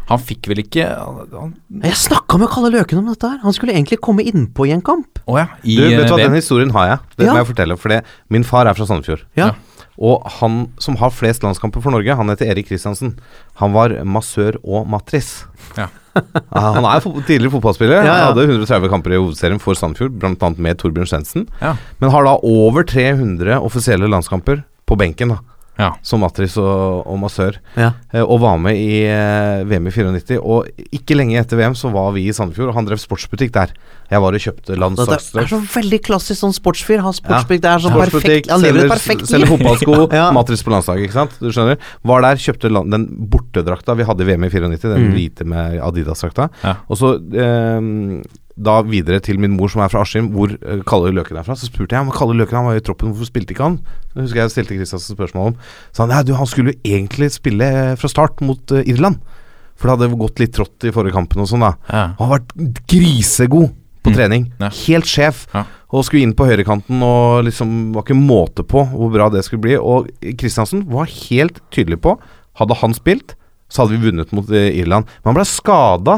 Han 0.09 0.19
fikk 0.19 0.47
vel 0.49 0.59
ikke 0.63 0.83
han, 0.89 1.51
Jeg 1.85 1.95
snakka 1.95 2.35
med 2.41 2.49
Kalle 2.51 2.71
Løken 2.73 2.97
om 2.99 3.05
dette 3.07 3.29
her. 3.29 3.37
Han 3.45 3.53
skulle 3.55 3.71
egentlig 3.77 3.99
komme 4.03 4.25
innpå 4.27 4.65
i 4.67 4.73
en 4.75 4.81
kamp. 4.83 5.21
Å 5.29 5.37
ja, 5.37 5.45
i 5.63 5.77
Du, 5.77 5.83
vet 5.85 6.09
du 6.09 6.15
hva, 6.15 6.17
eh, 6.17 6.25
den 6.25 6.35
historien 6.35 6.73
har 6.75 6.87
jeg. 6.89 6.97
Det 7.15 7.27
Ja. 7.27 7.31
må 7.31 7.37
jeg 7.39 7.47
fortelle. 7.53 7.77
For 7.79 7.93
det, 7.93 7.99
min 8.27 8.43
far 8.43 8.67
er 8.67 8.73
fra 8.75 8.87
Sandefjord. 8.89 9.21
Ja. 9.39 9.53
Og 10.01 10.25
han 10.41 10.73
som 10.83 10.97
har 10.99 11.13
flest 11.13 11.45
landskamper 11.45 11.79
for 11.85 11.91
Norge, 11.95 12.11
han 12.17 12.27
heter 12.27 12.49
Erik 12.51 12.67
Kristiansen. 12.67 13.13
Han 13.61 13.71
var 13.71 13.95
massør 14.03 14.57
og 14.65 14.89
matris. 14.89 15.45
Ja. 15.77 15.89
Ja, 16.19 16.61
han 16.75 16.83
er 16.89 17.03
tidligere 17.23 17.53
fotballspiller. 17.53 18.01
Ja, 18.01 18.03
ja. 18.03 18.13
Han 18.25 18.33
hadde 18.33 18.47
130 18.49 18.89
kamper 18.91 19.13
i 19.13 19.19
hovedserien 19.21 19.61
for 19.61 19.77
Sandefjord, 19.77 20.17
bl.a. 20.19 20.49
med 20.57 20.79
Torbjørn 20.81 21.07
Svendsen. 21.07 21.45
Ja. 21.61 21.75
Men 22.01 22.11
har 22.11 22.25
da 22.25 22.33
over 22.43 22.83
300 22.83 23.59
offisielle 23.63 24.09
landskamper 24.11 24.63
på 24.89 24.97
benken, 24.99 25.35
da. 25.35 25.37
Ja. 25.79 25.93
Som 26.03 26.19
matris 26.25 26.57
og, 26.59 27.05
og 27.07 27.15
massør. 27.21 27.55
Ja. 27.79 27.93
Eh, 28.11 28.19
og 28.25 28.41
var 28.43 28.57
med 28.59 28.75
i 28.75 29.05
eh, 29.07 29.61
VM 29.69 29.87
i 29.87 29.93
94. 29.95 30.35
Og 30.43 30.67
ikke 30.91 31.15
lenge 31.15 31.37
etter 31.39 31.55
VM 31.59 31.77
så 31.79 31.87
var 31.93 32.11
vi 32.17 32.25
i 32.27 32.33
Sandefjord, 32.35 32.73
og 32.73 32.75
han 32.75 32.89
drev 32.89 32.99
sportsbutikk 32.99 33.53
der. 33.55 33.71
Jeg 34.09 34.19
var 34.23 34.33
og 34.35 34.41
kjøpte 34.41 34.75
Dette 34.75 35.15
er 35.39 35.47
så 35.47 35.59
veldig 35.61 35.99
klassisk 36.03 36.39
sånn 36.41 36.55
sportsfyr. 36.57 36.99
Har 37.05 37.13
sportsbutikk 37.15 37.61
Det 37.63 37.69
er 37.71 37.83
så 37.85 37.91
perfekt. 37.95 38.49
Han 38.51 38.63
lever 38.65 38.83
et 38.87 38.91
perfekt 38.91 39.21
liv. 39.23 39.29
Selger 39.31 39.51
fotballsko, 39.53 39.97
Ja. 40.19 40.27
matris 40.35 40.65
på 40.65 40.73
landslaget, 40.73 41.07
ikke 41.07 41.17
sant. 41.19 41.37
Du 41.39 41.47
skjønner. 41.53 41.79
Var 42.11 42.25
der, 42.27 42.41
kjøpte 42.43 42.71
land, 42.73 42.91
den 42.91 43.07
bortedrakta 43.31 43.95
vi 43.99 44.07
hadde 44.09 44.25
i 44.25 44.29
VM 44.33 44.47
i 44.49 44.51
94, 44.51 44.83
den 44.89 45.07
Mm. 45.07 45.13
hvite 45.15 45.45
med 45.47 45.79
Adidas-drakta. 45.85 46.49
Ja. 46.65 46.75
Og 46.89 46.97
så 46.99 47.13
eh, 47.37 48.25
da 48.59 48.79
videre 48.83 49.21
til 49.23 49.39
min 49.39 49.53
mor 49.55 49.71
som 49.71 49.81
er 49.85 49.91
fra 49.91 50.01
Askim, 50.03 50.29
hvor 50.35 50.51
eh, 50.51 50.81
Kalle 50.89 51.13
Løken 51.15 51.39
er 51.39 51.45
fra. 51.47 51.55
Så 51.55 51.69
spurte 51.69 51.95
jeg 51.95 52.03
om 52.05 52.11
Kalle 52.15 52.35
Løken 52.35 52.59
han 52.59 52.67
var 52.67 52.79
i 52.79 52.83
troppen, 52.83 53.13
hvorfor 53.13 53.29
spilte 53.31 53.55
ikke 53.55 53.67
han? 53.69 53.77
Det 54.13 54.25
husker 54.25 54.41
jeg 54.43 54.53
stilte 54.53 54.77
Kristiansen 54.79 55.15
spørsmål 55.17 55.51
om. 55.53 55.59
Så 55.95 56.03
han 56.03 56.13
ja, 56.15 56.21
du, 56.27 56.33
han 56.37 56.49
skulle 56.49 56.73
jo 56.75 56.79
egentlig 56.97 57.31
spille 57.35 57.67
eh, 57.71 57.95
fra 57.99 58.11
start 58.11 58.43
mot 58.45 58.75
uh, 58.75 58.81
Irland. 58.83 59.21
For 59.79 59.87
det 59.87 59.95
hadde 59.95 60.19
gått 60.19 60.41
litt 60.43 60.55
trått 60.57 60.83
i 60.89 60.91
forrige 60.91 61.15
kampen 61.15 61.39
og 61.39 61.47
sånn, 61.47 61.63
da. 61.63 61.73
Ja. 61.87 62.01
Han 62.19 62.27
har 62.27 62.39
vært 62.41 62.83
grisegod 62.91 63.69
på 64.03 64.11
Mm. 64.11 64.15
trening. 64.15 64.43
Ja. 64.59 64.69
Helt 64.87 65.07
sjef. 65.07 65.45
Ja. 65.53 65.65
Og 65.91 66.05
skulle 66.07 66.23
inn 66.23 66.35
på 66.37 66.45
høyrekanten 66.47 67.01
og 67.03 67.43
liksom 67.47 67.93
var 67.95 68.03
ikke 68.05 68.15
måte 68.19 68.63
på 68.67 68.83
hvor 68.91 69.11
bra 69.11 69.29
det 69.33 69.41
skulle 69.47 69.63
bli. 69.63 69.75
Og 69.79 70.07
Kristiansen 70.39 70.85
var 70.91 71.07
helt 71.07 71.59
tydelig 71.71 71.99
på 72.03 72.17
Hadde 72.59 72.75
han 72.81 72.91
spilt, 72.95 73.35
så 73.71 73.85
hadde 73.85 73.95
vi 73.95 74.09
vunnet 74.09 74.31
mot 74.35 74.47
Irland. 74.51 75.05
Men 75.23 75.29
han 75.31 75.37
ble 75.37 75.45
skada 75.47 76.15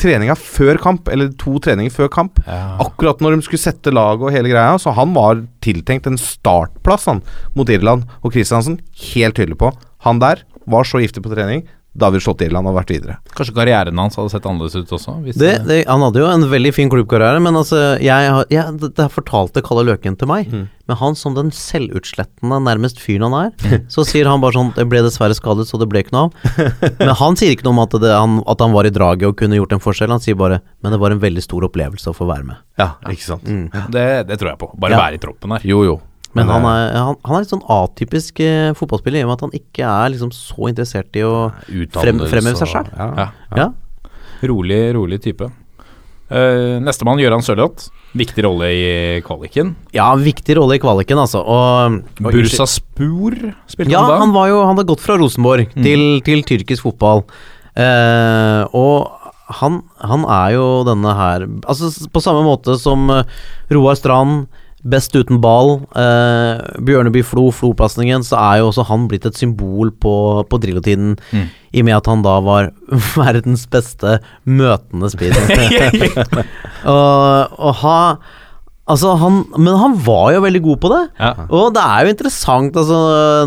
treninga 0.00 0.36
før 0.38 0.80
kamp, 0.82 1.10
eller 1.12 1.30
to 1.40 1.56
treninger 1.62 1.92
før 1.92 2.10
kamp. 2.12 2.40
Ja. 2.46 2.76
Akkurat 2.84 3.22
når 3.22 3.36
de 3.36 3.46
skulle 3.46 3.62
sette 3.62 3.92
lag 3.94 4.22
og 4.22 4.32
hele 4.34 4.50
greia. 4.52 4.76
Så 4.80 4.94
han 4.96 5.14
var 5.16 5.44
tiltenkt 5.64 6.08
en 6.10 6.20
startplass 6.20 7.08
han, 7.10 7.22
mot 7.56 7.70
Irland. 7.72 8.06
Og 8.22 8.34
Kristiansen 8.34 8.80
helt 9.12 9.38
tydelig 9.38 9.58
på 9.60 9.72
Han 10.06 10.20
der 10.22 10.44
var 10.70 10.86
så 10.86 11.00
giftig 11.02 11.22
på 11.24 11.32
trening. 11.32 11.64
Da 11.96 12.08
hadde 12.10 12.18
vi 12.20 12.24
slått 12.26 12.42
Irland 12.44 12.68
og 12.68 12.76
vært 12.76 12.90
videre. 12.92 13.16
Kanskje 13.36 13.54
karrieren 13.56 13.98
hans 13.98 14.18
hadde 14.18 14.32
sett 14.34 14.46
annerledes 14.48 14.76
ut 14.76 14.92
også? 14.98 15.14
Hvis 15.24 15.38
Det, 15.40 15.52
det, 15.66 15.78
han 15.88 16.04
hadde 16.04 16.20
jo 16.20 16.28
en 16.28 16.46
veldig 16.50 16.72
fin 16.76 16.90
klubbkarriere, 16.92 17.40
men 17.42 17.56
altså 17.56 17.96
jeg, 18.02 18.32
jeg, 18.52 18.78
det, 18.96 19.06
fortalte 19.14 19.62
Kalle 19.64 19.86
Løken 19.88 20.18
til 20.20 20.28
meg. 20.30 20.50
Mm. 20.52 20.66
Men 20.86 20.98
han 21.00 21.16
som 21.18 21.34
den 21.34 21.48
selvutslettende 21.50 22.60
nærmest 22.62 23.00
fyren 23.02 23.26
han 23.26 23.36
er, 23.48 23.80
så 23.94 24.04
sier 24.06 24.28
han 24.30 24.42
bare 24.44 24.54
sånn 24.54 24.72
Det 24.76 24.84
ble 24.90 25.00
dessverre 25.02 25.34
skadet, 25.34 25.66
så 25.70 25.80
det 25.82 25.88
ble 25.90 26.04
ikke 26.04 26.14
noe 26.14 26.28
av. 26.28 26.58
Men 27.00 27.14
han 27.18 27.38
sier 27.40 27.54
ikke 27.56 27.66
noe 27.66 27.74
om 27.74 27.82
at, 27.86 27.96
det, 28.02 28.12
han, 28.14 28.38
at 28.46 28.62
han 28.62 28.76
var 28.76 28.88
i 28.88 28.92
draget 28.94 29.26
og 29.30 29.38
kunne 29.40 29.58
gjort 29.58 29.74
en 29.76 29.82
forskjell. 29.82 30.12
Han 30.14 30.22
sier 30.22 30.38
bare 30.38 30.60
Men 30.84 30.94
det 30.94 31.00
var 31.02 31.14
en 31.14 31.22
veldig 31.22 31.42
stor 31.44 31.66
opplevelse 31.66 32.12
å 32.12 32.16
få 32.16 32.28
være 32.28 32.46
med. 32.52 32.60
Ja, 32.78 32.92
ikke 33.10 33.24
sant. 33.24 33.48
det, 33.94 34.06
det 34.28 34.38
tror 34.38 34.52
jeg 34.52 34.60
på. 34.62 34.70
Bare 34.78 34.94
Ja. 34.94 35.02
være 35.08 35.18
i 35.18 35.22
troppen 35.22 35.56
her. 35.56 35.64
Jo, 35.66 35.82
jo. 35.86 35.96
Men 36.36 36.52
han 36.52 36.66
eh, 36.68 36.76
er, 36.76 36.96
han, 37.08 37.18
han 37.26 37.36
er 37.38 37.44
litt 37.44 37.52
sånn 37.54 37.66
atypisk 37.76 38.40
eh, 38.44 38.70
fotballspiller 38.78 39.22
i 39.22 39.26
og 39.26 39.30
med 39.32 39.38
at 39.38 39.44
han 39.48 39.56
ikke 39.56 39.90
er 39.90 40.14
liksom 40.14 40.32
så 40.36 40.70
interessert 40.70 41.16
i 41.18 41.24
å 41.26 41.34
frem, 41.96 42.20
fremheve 42.28 42.58
seg 42.60 42.72
sjøl. 42.72 42.90
Ja. 42.92 43.08
Ja. 43.16 43.28
Ja. 43.64 43.68
Rolig, 44.46 44.80
rolig 44.96 45.22
type. 45.24 45.48
Uh, 46.26 46.82
Nestemann, 46.82 47.20
Gøran 47.22 47.44
Sørloth. 47.46 47.86
Viktig 48.16 48.42
rolle 48.46 48.68
i 48.72 48.86
kvaliken. 49.22 49.74
ja, 49.94 50.08
viktig 50.18 50.56
rolle 50.58 50.78
i 50.78 50.80
kvaliken, 50.82 51.20
altså. 51.22 51.42
Og, 51.44 52.00
og 52.18 52.32
Bursaspor 52.34 53.36
spilte 53.70 53.92
Ja, 53.92 54.00
han 54.02 54.10
da. 54.10 54.16
han 54.24 54.32
var 54.34 54.48
jo 54.50 54.62
Han 54.64 54.72
hadde 54.74 54.88
gått 54.88 55.04
fra 55.04 55.18
Rosenborg 55.20 55.70
til, 55.76 56.18
til 56.26 56.42
tyrkisk 56.48 56.86
fotball. 56.88 57.22
Uh, 57.76 58.64
og 58.74 59.12
han, 59.60 59.82
han 60.02 60.24
er 60.32 60.54
jo 60.56 60.64
denne 60.88 61.12
her 61.14 61.44
Altså 61.68 61.90
på 62.10 62.22
samme 62.24 62.40
måte 62.42 62.74
som 62.80 63.04
Roar 63.70 63.98
Strand, 64.00 64.48
best 64.86 65.14
uten 65.16 65.40
ball, 65.42 65.80
eh, 65.98 66.62
Bjørneby 66.86 67.22
Flo, 67.26 67.48
Flo-plassingen, 67.54 68.24
så 68.26 68.38
er 68.38 68.60
jo 68.60 68.70
også 68.70 68.86
han 68.88 69.08
blitt 69.10 69.26
et 69.28 69.38
symbol 69.38 69.92
på, 70.02 70.14
på 70.48 70.60
Drillo-tiden. 70.62 71.16
Mm. 71.32 71.46
I 71.76 71.82
og 71.82 71.88
med 71.88 71.98
at 71.98 72.10
han 72.10 72.24
da 72.24 72.38
var 72.46 72.70
verdens 73.18 73.66
beste 73.70 74.18
møtende 74.46 75.10
spiller. 75.12 75.46
og, 76.94 77.56
og 77.58 77.80
ha 77.82 78.00
Altså, 78.86 79.16
han 79.18 79.40
Men 79.58 79.74
han 79.80 79.94
var 79.98 80.28
jo 80.36 80.42
veldig 80.44 80.60
god 80.62 80.76
på 80.82 80.90
det. 80.92 81.02
Ja. 81.18 81.32
Og 81.50 81.72
det 81.74 81.82
er 81.82 82.04
jo 82.04 82.12
interessant, 82.14 82.76
altså 82.78 82.98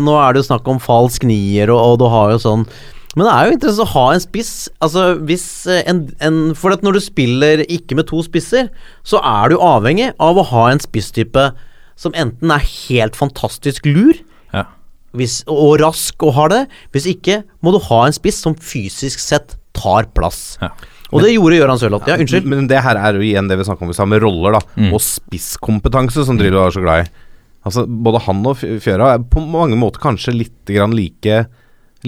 Nå 0.04 0.16
er 0.20 0.34
det 0.34 0.42
jo 0.42 0.48
snakk 0.50 0.68
om 0.68 0.80
falsk 0.84 1.24
nier, 1.24 1.72
og, 1.72 1.80
og 1.80 1.94
du 2.02 2.04
har 2.12 2.34
jo 2.34 2.42
sånn 2.42 2.66
Men 3.18 3.26
det 3.26 3.32
er 3.34 3.46
jo 3.48 3.54
interessant 3.56 3.88
å 3.88 3.92
ha 3.96 4.04
en 4.14 4.22
spiss. 4.22 4.52
Altså 4.80 5.04
hvis 5.26 5.44
eh, 5.66 5.80
en, 5.90 6.04
en 6.22 6.36
For 6.54 6.70
at 6.76 6.84
når 6.86 6.94
du 6.94 7.00
spiller 7.02 7.64
ikke 7.66 7.96
med 7.98 8.06
to 8.06 8.20
spisser, 8.22 8.68
så 9.02 9.18
er 9.18 9.50
du 9.50 9.56
avhengig 9.58 10.12
av 10.22 10.38
å 10.38 10.44
ha 10.52 10.68
en 10.70 10.78
spisstype 10.82 11.48
som 12.00 12.14
enten 12.16 12.52
er 12.54 12.62
helt 12.88 13.18
fantastisk 13.18 13.84
lur, 13.90 14.14
Ja. 14.54 14.62
hvis, 15.12 15.40
og 15.50 15.80
rask 15.82 16.22
og 16.24 16.32
har 16.38 16.48
det. 16.54 16.60
Hvis 16.94 17.06
ikke 17.10 17.42
må 17.66 17.74
du 17.74 17.80
ha 17.90 18.04
en 18.06 18.14
spiss 18.16 18.38
som 18.40 18.54
fysisk 18.54 19.18
sett 19.20 19.56
tar 19.76 20.06
plass. 20.16 20.56
Ja. 20.62 20.70
Og 21.10 21.24
det 21.26 21.32
gjorde 21.34 21.58
Gøran 21.58 21.78
Sørloth. 21.82 22.06
Ja, 22.06 22.14
unnskyld. 22.22 22.46
Men 22.46 22.68
det 22.70 22.78
her 22.86 22.94
er 22.96 23.18
jo 23.18 23.24
igjen 23.26 23.48
det 23.50 23.56
vi 23.58 23.64
snakka 23.66 23.82
om 23.82 23.90
i 23.90 23.96
stad, 23.98 24.06
med 24.08 24.22
roller 24.22 24.54
da 24.54 24.60
Mm. 24.78 24.92
og 24.94 25.02
spisskompetanse, 25.02 26.24
som 26.24 26.38
Drillo 26.38 26.62
er 26.62 26.70
så 26.70 26.82
glad 26.84 27.04
i. 27.04 27.10
Altså 27.66 27.82
Både 27.90 28.20
han 28.24 28.46
og 28.46 28.56
Fjøra 28.56 29.14
er 29.16 29.24
på 29.28 29.42
mange 29.44 29.76
måter 29.76 30.00
kanskje 30.00 30.32
litt 30.38 30.70
grann 30.70 30.94
like 30.96 31.42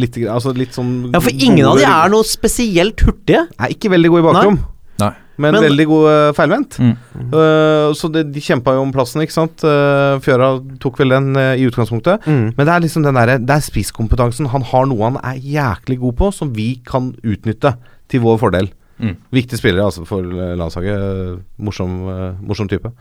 litt, 0.00 0.16
altså 0.24 0.52
litt 0.56 0.76
sånn 0.76 1.10
Ja, 1.12 1.20
for 1.20 1.32
ingen 1.32 1.66
av 1.68 1.78
de 1.80 1.84
er 1.88 2.12
noe 2.12 2.24
spesielt 2.26 3.02
hurtige. 3.04 3.46
Er 3.58 3.74
ikke 3.74 3.90
veldig 3.92 4.10
gode 4.12 4.22
i 4.22 4.26
bakrom, 4.28 4.58
Nei. 5.02 5.10
men, 5.36 5.54
Men- 5.56 5.64
veldig 5.66 5.86
gode 5.90 6.12
uh, 6.12 6.32
feilvendt. 6.36 6.78
Mm. 6.80 6.92
Uh, 7.32 7.92
så 7.98 8.10
det, 8.12 8.26
de 8.32 8.40
kjempa 8.40 8.74
jo 8.76 8.82
om 8.86 8.92
plassen, 8.94 9.22
ikke 9.24 9.36
sant. 9.36 9.64
Uh, 9.64 10.18
Fjøra 10.24 10.52
tok 10.80 11.00
vel 11.02 11.14
den 11.16 11.32
uh, 11.36 11.54
i 11.56 11.66
utgangspunktet. 11.68 12.24
Mm. 12.26 12.52
Men 12.56 12.66
det 12.68 12.74
er 12.74 12.84
liksom 12.86 13.02
den 13.04 13.18
derre 13.18 13.38
Det 13.42 13.56
er 13.56 13.66
spisskompetansen. 13.66 14.48
Han 14.54 14.62
har 14.72 14.86
noe 14.86 15.10
han 15.10 15.18
er 15.22 15.40
jæklig 15.40 15.98
god 16.04 16.16
på, 16.20 16.30
som 16.32 16.52
vi 16.56 16.70
kan 16.86 17.12
utnytte 17.24 17.74
til 18.12 18.20
vår 18.24 18.38
fordel. 18.40 18.70
Mm. 19.02 19.16
Viktig 19.34 19.58
spillere 19.58 19.88
altså 19.88 20.04
for 20.06 20.22
landslaget. 20.22 21.42
Morsom, 21.58 22.00
uh, 22.06 22.32
morsom 22.40 22.68
type. 22.70 22.92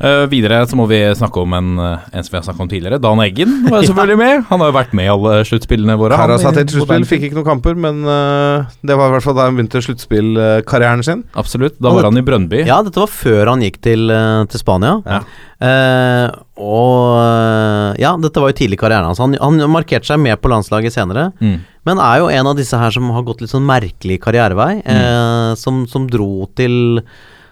Eh, 0.00 0.22
videre 0.32 0.62
så 0.64 0.78
må 0.78 0.86
vi 0.88 0.98
snakke 1.12 1.42
om 1.42 1.52
en, 1.52 1.70
eh, 1.78 2.04
en 2.16 2.24
som 2.24 2.32
vi 2.32 2.38
har 2.38 2.44
snakket 2.46 2.64
om 2.64 2.68
tidligere. 2.70 2.98
Dan 3.04 3.20
Eggen 3.20 3.66
var 3.68 3.82
selvfølgelig 3.88 4.16
med. 4.16 4.44
Han 4.48 4.62
har 4.62 4.70
jo 4.70 4.76
vært 4.78 4.94
med 4.96 5.04
i 5.04 5.10
alle 5.12 5.34
sluttspillene 5.44 5.96
våre. 6.00 6.16
i 6.16 6.20
har 6.22 6.32
tatt 6.32 6.56
sluttspill, 6.56 6.80
moderne 6.86 7.08
fikk 7.10 7.26
ikke 7.28 7.36
noen 7.36 7.48
kamper, 7.50 7.76
men 7.76 8.00
uh, 8.08 8.70
det 8.80 8.96
var 8.96 9.10
i 9.10 9.14
hvert 9.16 9.26
fall 9.26 9.36
da 9.36 9.48
han 9.50 9.58
begynte 9.58 9.82
sluttspillkarrieren 9.84 11.04
sin. 11.04 11.24
Absolutt. 11.36 11.76
Da 11.76 11.92
var 11.92 12.08
han 12.08 12.16
i 12.16 12.24
Brønnby. 12.24 12.62
Ja, 12.64 12.80
dette 12.86 13.02
var 13.02 13.12
før 13.12 13.52
han 13.52 13.64
gikk 13.66 13.76
til, 13.84 14.08
til 14.48 14.62
Spania. 14.62 14.96
Ja. 15.04 15.20
Uh, 15.60 16.28
og 16.60 18.00
Ja, 18.00 18.14
dette 18.20 18.40
var 18.40 18.52
jo 18.52 18.56
tidlig 18.56 18.78
i 18.78 18.80
karrieren 18.80 19.10
hans. 19.10 19.20
Han, 19.20 19.36
han 19.36 19.60
markerte 19.72 20.08
seg 20.08 20.20
med 20.22 20.40
på 20.40 20.48
landslaget 20.52 20.96
senere. 20.96 21.28
Mm. 21.44 21.58
Men 21.88 22.00
er 22.00 22.22
jo 22.22 22.30
en 22.32 22.48
av 22.48 22.56
disse 22.56 22.76
her 22.76 22.92
som 22.92 23.08
har 23.12 23.24
gått 23.28 23.44
litt 23.44 23.52
sånn 23.52 23.68
merkelig 23.68 24.20
karrierevei. 24.24 24.80
Eh, 24.80 25.52
som, 25.60 25.84
som 25.88 26.08
dro 26.08 26.48
til 26.56 27.00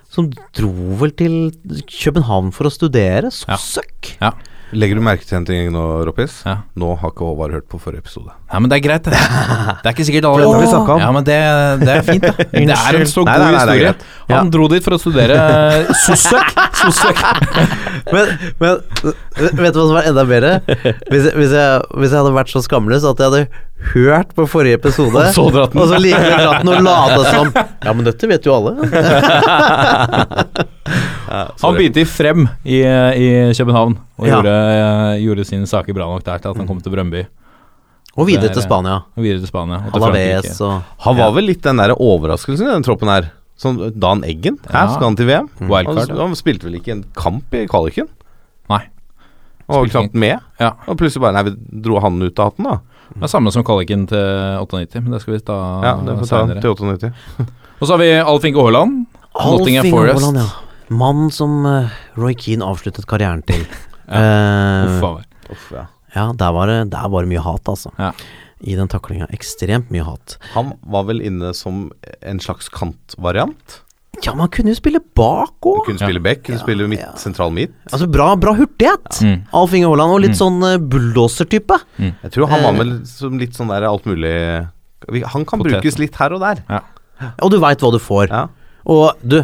Som 0.09 0.31
dro 0.57 0.71
vel 1.03 1.13
til 1.13 1.53
København 1.91 2.53
for 2.57 2.65
å 2.69 2.73
studere. 2.73 3.29
Så 3.35 3.45
Ja. 3.49 3.57
søkk! 3.61 4.15
Ja. 4.23 4.31
Legger 4.77 4.99
du 4.99 5.03
merke 5.05 5.25
til 5.25 5.39
en 5.39 5.47
ting 5.49 5.71
nå, 5.73 5.83
Roppis? 6.05 6.43
Ja. 6.45 6.59
Nå 6.77 6.91
har 7.01 7.13
ikke 7.15 7.25
Håvard 7.25 7.55
hørt 7.57 7.67
på 7.73 7.79
forrige 7.81 8.03
episode. 8.05 8.29
ja, 8.53 8.59
men 8.61 8.69
det 8.69 8.77
er 8.79 8.83
greit, 8.85 9.05
det. 9.09 9.17
Det 9.83 9.87
er 9.89 9.95
ikke 9.95 10.05
sikkert 10.09 10.27
alle 10.29 10.45
dette 10.45 10.61
vi 10.61 10.69
snakket 10.69 10.93
om. 10.95 11.01
Ja, 11.01 11.09
men 11.15 11.25
det, 11.25 11.39
det 11.85 11.93
er 11.95 12.03
fint, 12.05 12.25
da. 12.27 12.33
Det 12.53 12.77
er 12.77 12.99
en 12.99 13.07
så 13.09 13.23
god 13.25 13.31
nei, 13.31 13.39
nei, 13.39 13.49
er 13.49 13.55
historie. 13.59 13.93
Han 14.29 14.37
Han 14.43 14.51
dro 14.53 14.69
dit 14.73 14.85
for 14.85 14.97
å 14.97 15.01
studere 15.01 15.39
sossøk. 16.05 16.53
Sossøk. 16.79 17.23
Men, 18.13 18.29
men 18.61 18.77
vet 19.59 19.73
du 19.75 19.81
hva 19.81 19.87
som 19.89 19.97
er 19.99 20.11
enda 20.13 20.25
bedre? 20.29 20.53
Hvis 21.09 21.25
jeg, 21.27 21.33
hvis, 21.39 21.55
jeg, 21.57 21.81
hvis 21.99 22.13
jeg 22.13 22.19
hadde 22.21 22.35
vært 22.37 22.53
så 22.53 22.63
skamløs 22.65 23.07
at 23.09 23.19
jeg 23.19 23.33
hadde 23.33 23.65
hørt 23.95 24.33
på 24.37 24.47
forrige 24.51 24.79
episode, 24.79 25.15
Og 25.17 25.35
så 25.35 25.45
dratt 25.55 25.73
den. 25.75 25.83
og 25.83 25.91
så 25.91 25.99
likevel 26.03 26.45
dratt 26.45 26.63
den 26.65 26.73
og 26.75 26.83
late 26.87 27.21
som 27.33 27.51
Ja, 27.89 27.95
men 27.95 28.05
dette 28.09 28.31
vet 28.31 28.47
jo 28.47 28.55
alle. 28.59 28.75
Han 31.29 31.75
begynte 31.77 32.01
i 32.03 32.05
Frem 32.09 32.47
i, 32.65 32.79
i 32.83 33.29
København 33.57 33.97
og 34.19 34.27
Ja. 34.27 34.39
gjorde, 34.41 34.55
gjorde 35.23 35.45
sine 35.49 35.67
saker 35.67 35.95
bra 35.95 36.07
nok 36.11 36.25
der 36.25 36.39
til 36.39 36.49
at 36.53 36.57
han 36.57 36.67
kom 36.67 36.81
til 36.81 36.91
Brøndby. 36.95 37.25
Og 38.19 38.27
videre 38.27 38.49
er- 38.51 38.55
til 38.55 38.63
Spania. 38.63 38.97
Og 39.17 39.23
videre 39.23 39.39
til 39.39 39.47
Spania. 39.49 39.77
Og 39.87 39.93
til 39.93 40.01
Frankrike. 40.03 40.55
og 40.65 40.83
Han 41.07 41.17
var 41.17 41.31
vel 41.37 41.45
litt 41.45 41.63
den 41.63 41.77
der 41.77 41.95
overraskelsen 41.95 42.67
i 42.67 42.73
den 42.73 42.83
troppen 42.83 43.09
her. 43.09 43.31
Sånn 43.59 43.79
Dan 43.99 44.23
Eggen. 44.25 44.59
Her 44.71 44.87
Ja. 44.87 44.93
skal 44.95 45.05
han 45.05 45.17
til 45.17 45.27
VM. 45.27 45.49
Wildcard, 45.61 46.09
han, 46.09 46.17
han 46.19 46.35
spilte 46.35 46.65
vel 46.65 46.75
ikke 46.81 46.93
en 46.93 47.05
kamp 47.15 47.55
i 47.55 47.67
kvaliken? 47.67 48.09
Nei. 48.71 48.83
Og 49.69 49.89
knapt 49.91 50.15
med. 50.15 50.39
Ja. 50.61 50.73
Og 50.89 50.97
plutselig 50.97 51.21
bare 51.21 51.33
Nei, 51.35 51.43
vi 51.51 51.57
dro 51.83 51.99
han 52.01 52.23
ut 52.23 52.39
av 52.39 52.53
hatten, 52.53 52.65
da. 52.65 52.79
Det 53.15 53.23
er 53.25 53.29
samme 53.29 53.51
som 53.53 53.65
kvaliken 53.65 54.07
til 54.09 54.19
98, 54.63 55.01
men 55.03 55.13
det 55.13 55.21
skal 55.23 55.35
vi 55.35 55.41
ta 55.41 55.81
Ja, 55.83 55.95
det 55.97 56.19
får 56.19 56.29
ta 56.29 56.47
senere. 56.47 56.61
til 56.61 56.71
98. 56.71 57.13
Og 57.81 57.87
så 57.87 57.93
har 57.95 57.99
vi 57.99 58.11
Alf 58.19 58.45
Inge 58.45 58.61
Haaland. 58.63 59.07
Nottingham 59.35 59.91
Forest. 59.91 60.25
Haaland, 60.25 60.37
ja. 60.39 60.68
Mann 60.91 61.31
som 61.35 61.67
eh, 61.69 61.91
Roy 62.19 62.35
Keane 62.39 62.65
avsluttet 62.65 63.07
karrieren 63.11 63.43
til. 63.49 63.65
Uff 64.09 65.03
uh. 65.05 65.19
Uff, 65.53 65.67
ja. 65.73 65.87
ja, 66.15 66.27
der 66.37 66.53
var, 66.53 66.69
det, 66.69 66.79
der 66.93 67.09
var 67.13 67.25
det 67.25 67.31
mye 67.33 67.43
hat, 67.45 67.69
altså. 67.69 67.93
Ja. 68.01 68.13
I 68.61 68.75
den 68.77 68.89
taklinga. 68.91 69.29
Ekstremt 69.33 69.91
mye 69.95 70.05
hat. 70.05 70.35
Han 70.55 70.75
var 70.83 71.05
vel 71.09 71.21
inne 71.25 71.53
som 71.57 71.87
en 72.21 72.41
slags 72.43 72.69
kantvariant. 72.75 73.79
Ja, 74.25 74.33
man 74.35 74.49
kunne 74.51 74.73
jo 74.73 74.79
spille 74.81 74.99
bak 75.15 75.63
òg. 75.69 75.85
Kunne 75.87 76.01
spille 76.03 76.21
back, 76.25 76.41
kunne 76.49 76.59
spille 76.59 76.89
midt, 76.91 77.05
sentral 77.23 77.53
midt. 77.55 77.77
Altså, 77.93 78.09
bra, 78.11 78.33
bra 78.41 78.53
hurtighet. 78.59 79.21
Mm. 79.23 79.37
Alf 79.61 79.77
Inge 79.79 79.93
Haaland, 79.93 80.15
og 80.17 80.25
litt 80.25 80.35
sånn 80.41 80.57
uh, 80.65 80.75
bulldoser-type. 80.83 81.79
Jeg 82.03 82.33
tror 82.35 82.51
han 82.51 82.65
var 82.67 82.75
Eh. 82.75 82.81
med 82.81 83.07
som 83.09 83.39
litt 83.39 83.55
sånn 83.55 83.71
der 83.71 83.87
alt 83.87 84.09
mulig 84.11 84.33
Han 85.33 85.45
kan 85.47 85.61
Potet. 85.63 85.79
brukes 85.79 86.01
litt 86.03 86.17
her 86.19 86.35
og 86.35 86.43
der. 86.43 86.65
Og 87.45 87.53
du 87.55 87.61
veit 87.63 87.79
hva 87.81 87.93
du 87.95 88.01
får. 88.03 88.27
Ja. 88.35 88.43
Og 88.91 89.15
du, 89.23 89.39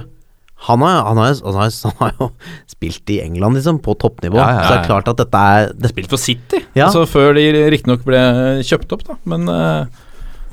han 0.64 0.80
har, 0.80 1.02
han, 1.04 1.18
har, 1.20 1.34
han, 1.44 1.58
har, 1.58 1.72
han 1.84 1.98
har 2.00 2.14
jo 2.20 2.30
spilt 2.70 3.10
i 3.12 3.20
England, 3.24 3.58
liksom, 3.58 3.80
på 3.84 3.96
toppnivå. 4.00 4.38
Ja, 4.40 4.48
ja, 4.54 4.62
Så 4.62 4.72
det 4.72 4.80
er 4.80 4.88
klart 4.88 5.10
at 5.12 5.20
dette 5.20 5.44
er 5.58 5.68
det, 5.74 5.92
Spilt 5.92 6.10
for 6.12 6.20
City, 6.20 6.62
Ja. 6.72 6.88
altså 6.88 7.04
før 7.10 7.36
de 7.36 7.44
riktignok 7.72 8.04
ble 8.06 8.22
kjøpt 8.64 8.96
opp, 8.96 9.06
da. 9.10 9.20
Men 9.28 9.48
uh... 9.50 10.02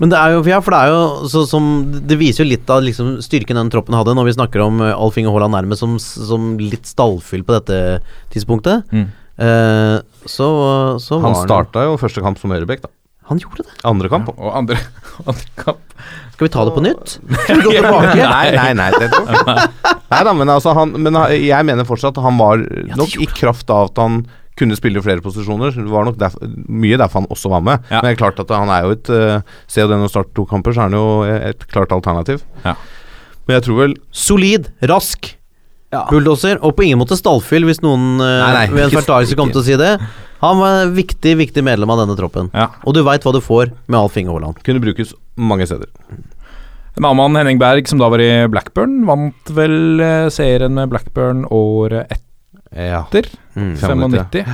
Men 0.01 0.09
det 0.09 0.17
er 0.17 0.31
jo, 0.33 0.39
ja, 0.49 0.57
for 0.65 0.73
det 0.73 0.79
er 0.81 0.89
jo 0.89 1.27
så, 1.29 1.43
som 1.45 1.65
Det 2.09 2.15
viser 2.17 2.41
jo 2.41 2.49
litt 2.49 2.69
av 2.73 2.79
liksom, 2.81 3.19
styrken 3.21 3.59
den 3.59 3.69
troppen 3.69 3.93
hadde, 3.93 4.15
når 4.17 4.31
vi 4.31 4.33
snakker 4.33 4.63
om 4.63 4.79
uh, 4.81 4.95
Alf 4.95 5.19
Inge 5.21 5.29
Haaland 5.29 5.53
nærmest 5.53 5.83
som, 5.83 5.99
som 6.01 6.55
litt 6.57 6.89
stallfyll 6.89 7.43
på 7.45 7.59
dette 7.59 7.99
tidspunktet. 8.33 8.87
Mm. 8.89 9.11
Uh, 9.37 10.01
så, 10.25 10.47
så 11.01 11.19
var 11.19 11.29
Han 11.29 11.37
han 11.37 11.45
starta 11.45 11.85
jo 11.85 11.99
første 12.01 12.23
kamp 12.25 12.41
som 12.41 12.53
høyrebekk, 12.55 12.87
da. 12.87 12.91
Han 13.29 13.39
gjorde 13.39 13.67
det. 13.67 13.77
Andre 13.87 14.09
kamp. 14.11 14.33
Og 14.33 14.57
andre, 14.57 14.79
andre 15.29 15.53
kamp 15.61 15.95
Skal 16.41 16.47
vi 16.47 16.54
ta 16.58 16.63
det 16.65 16.71
på 16.73 16.82
nytt? 16.82 17.12
Skal 17.45 17.60
vi 17.60 17.63
gå 17.67 17.71
tilbake? 17.77 18.15
Nei, 18.17 18.45
nei, 18.56 18.69
nei. 18.82 18.91
Det 18.97 19.10
nei 20.10 20.21
da, 20.25 20.32
men 20.34 20.49
altså 20.49 20.73
han, 20.73 20.95
Men 20.97 21.13
jeg 21.38 21.67
mener 21.69 21.86
fortsatt 21.86 22.17
at 22.17 22.25
han 22.25 22.39
var 22.41 22.63
nok 22.97 23.13
i 23.21 23.27
kraft 23.30 23.69
av 23.69 23.91
at 23.91 24.01
han 24.01 24.23
kunne 24.58 24.73
spille 24.77 25.01
flere 25.06 25.21
posisjoner. 25.21 25.69
Det 25.77 25.86
var 25.93 26.08
nok 26.10 26.17
derf- 26.17 26.39
mye 26.65 26.97
derfor 26.97 27.21
han 27.21 27.30
også 27.34 27.51
var 27.54 27.62
med. 27.65 27.86
Ja. 27.91 27.99
Men 28.01 28.10
det 28.10 28.15
er 28.15 28.19
klart 28.23 28.41
at 28.41 28.49
han 28.58 28.73
er 28.73 28.88
jo 28.88 28.95
et 28.97 29.12
uh, 29.13 29.62
Ser 29.69 29.86
du 29.86 29.93
det 29.93 29.99
når 29.99 30.08
han 30.08 30.13
starter 30.15 30.34
to 30.41 30.47
kamper, 30.49 30.73
så 30.73 30.82
er 30.84 30.89
han 30.89 30.97
jo 30.97 31.06
et 31.54 31.67
klart 31.71 31.93
alternativ. 31.93 32.41
Ja. 32.65 32.73
Men 33.45 33.60
jeg 33.60 33.67
tror 33.69 33.80
vel 33.84 33.95
Solid, 34.12 34.71
rask. 34.89 35.32
Bulldoser, 36.10 36.58
og 36.63 36.73
på 36.77 36.86
ingen 36.88 37.01
måte 37.01 37.17
stallfyll, 37.19 37.65
hvis 37.69 37.82
noen 37.86 38.15
uh, 38.17 38.25
Nei, 38.25 38.51
nei, 38.58 38.67
ved 38.73 38.86
en 38.88 38.93
ikke- 38.95 39.06
kom 39.06 39.32
kommer 39.45 39.58
til 39.58 39.62
å 39.62 39.65
si 39.69 39.77
det. 39.77 39.93
Han 40.41 40.58
var 40.60 40.84
en 40.88 40.93
viktig, 40.97 41.36
viktig 41.38 41.63
medlem 41.63 41.89
av 41.93 41.99
denne 42.01 42.15
troppen. 42.17 42.49
Ja. 42.58 42.69
Og 42.86 42.95
du 42.97 43.04
veit 43.06 43.23
hva 43.25 43.34
du 43.36 43.41
får 43.45 43.71
med 43.88 43.99
Alf 43.99 44.15
Inge 44.17 44.34
Haaland. 44.34 44.62
kunne 44.65 44.82
brukes 44.82 45.13
mange 45.38 45.67
steder. 45.69 45.88
En 46.97 47.06
annen 47.06 47.17
mann, 47.21 47.36
Henning 47.39 47.60
Berg, 47.62 47.88
som 47.88 48.01
da 48.01 48.10
var 48.12 48.19
i 48.19 48.47
Blackburn, 48.51 49.06
vant 49.08 49.51
vel 49.56 50.01
eh, 50.04 50.27
serien 50.34 50.73
med 50.75 50.89
Blackburn 50.91 51.45
året 51.49 52.10
Ja. 52.71 53.04
etter, 53.06 53.30
Mm. 53.56 53.75
95. 53.77 54.45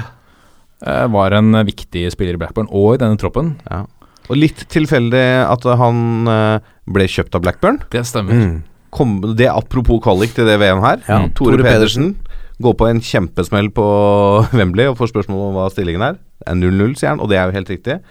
Ja. 0.86 1.08
var 1.08 1.32
en 1.32 1.52
viktig 1.66 2.12
spiller 2.12 2.34
i 2.34 2.38
Blackburn 2.38 2.68
og 2.72 2.96
i 2.96 2.98
denne 3.02 3.18
troppen. 3.18 3.56
ja. 3.70 3.86
Og 4.30 4.36
litt 4.36 4.66
tilfeldig 4.68 5.48
at 5.48 5.64
han 5.80 6.28
eh, 6.28 6.60
ble 6.92 7.06
kjøpt 7.08 7.34
av 7.38 7.42
Blackburn. 7.46 7.78
Det 7.90 8.02
stemmer. 8.06 8.34
Mm. 8.36 8.64
Kom, 8.92 9.22
det 9.38 9.48
Apropos 9.48 10.02
kvalik 10.04 10.34
til 10.36 10.46
det 10.46 10.58
VM 10.60 10.82
her. 10.84 11.00
Ja, 11.08 11.22
Tore, 11.34 11.56
Tore 11.56 11.64
Pedersen 11.64 12.16
går 12.64 12.78
på 12.78 12.88
en 12.90 13.04
kjempesmell 13.04 13.70
på 13.76 13.86
Wembley 14.58 14.90
og 14.90 14.98
får 15.00 15.14
spørsmål 15.14 15.52
om 15.52 15.60
hva 15.60 15.70
stillingen 15.74 16.06
er. 16.10 16.18
Det 16.42 16.52
er 16.54 16.60
0-0, 16.60 16.98
sier 16.98 17.14
han, 17.14 17.22
og 17.22 17.32
det 17.32 17.40
er 17.40 17.48
jo 17.50 17.58
helt 17.60 17.72
riktig. 17.74 18.02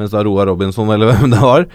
Mens 0.00 0.14
da 0.14 0.24
Roar 0.26 0.48
Robinson, 0.50 0.90
eller 0.90 1.12
hvem 1.12 1.30
det 1.32 1.42
var, 1.42 1.66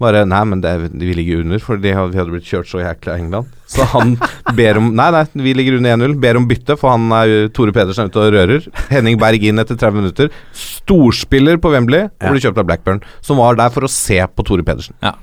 bare 0.00 0.26
Nei, 0.28 0.42
men 0.44 0.60
det 0.60 0.72
vi 0.92 1.14
ligger 1.16 1.40
under, 1.40 1.60
for 1.62 1.80
de 1.80 1.88
vi 1.88 1.96
hadde 1.96 2.28
blitt 2.28 2.48
kjørt 2.48 2.68
så 2.68 2.82
jækla 2.82 3.14
av 3.14 3.22
England. 3.22 3.52
Så 3.72 3.86
han 3.94 4.16
ber 4.58 4.80
om 4.80 4.90
Nei, 4.96 5.08
nei, 5.14 5.22
vi 5.46 5.54
ligger 5.56 5.78
under 5.78 5.96
1-0. 5.96 6.16
Ber 6.20 6.40
om 6.40 6.48
bytte, 6.50 6.76
for 6.80 6.92
han 6.92 7.06
er 7.16 7.48
Tore 7.56 7.72
Pedersen 7.76 8.04
er 8.04 8.12
ute 8.12 8.24
og 8.24 8.34
rører. 8.36 8.66
Henning 8.92 9.16
Berg 9.20 9.46
inn 9.48 9.62
etter 9.62 9.78
30 9.78 10.02
minutter. 10.02 10.32
Storspiller 10.56 11.60
på 11.62 11.72
Wembley 11.72 12.10
og 12.10 12.28
blir 12.28 12.44
kjøpt 12.44 12.60
av 12.60 12.68
Blackburn, 12.68 13.00
som 13.24 13.40
var 13.40 13.56
der 13.58 13.72
for 13.72 13.88
å 13.88 13.92
se 13.92 14.20
på 14.28 14.44
Tore 14.46 14.66
Pedersen. 14.66 14.98
Ja. 15.04 15.16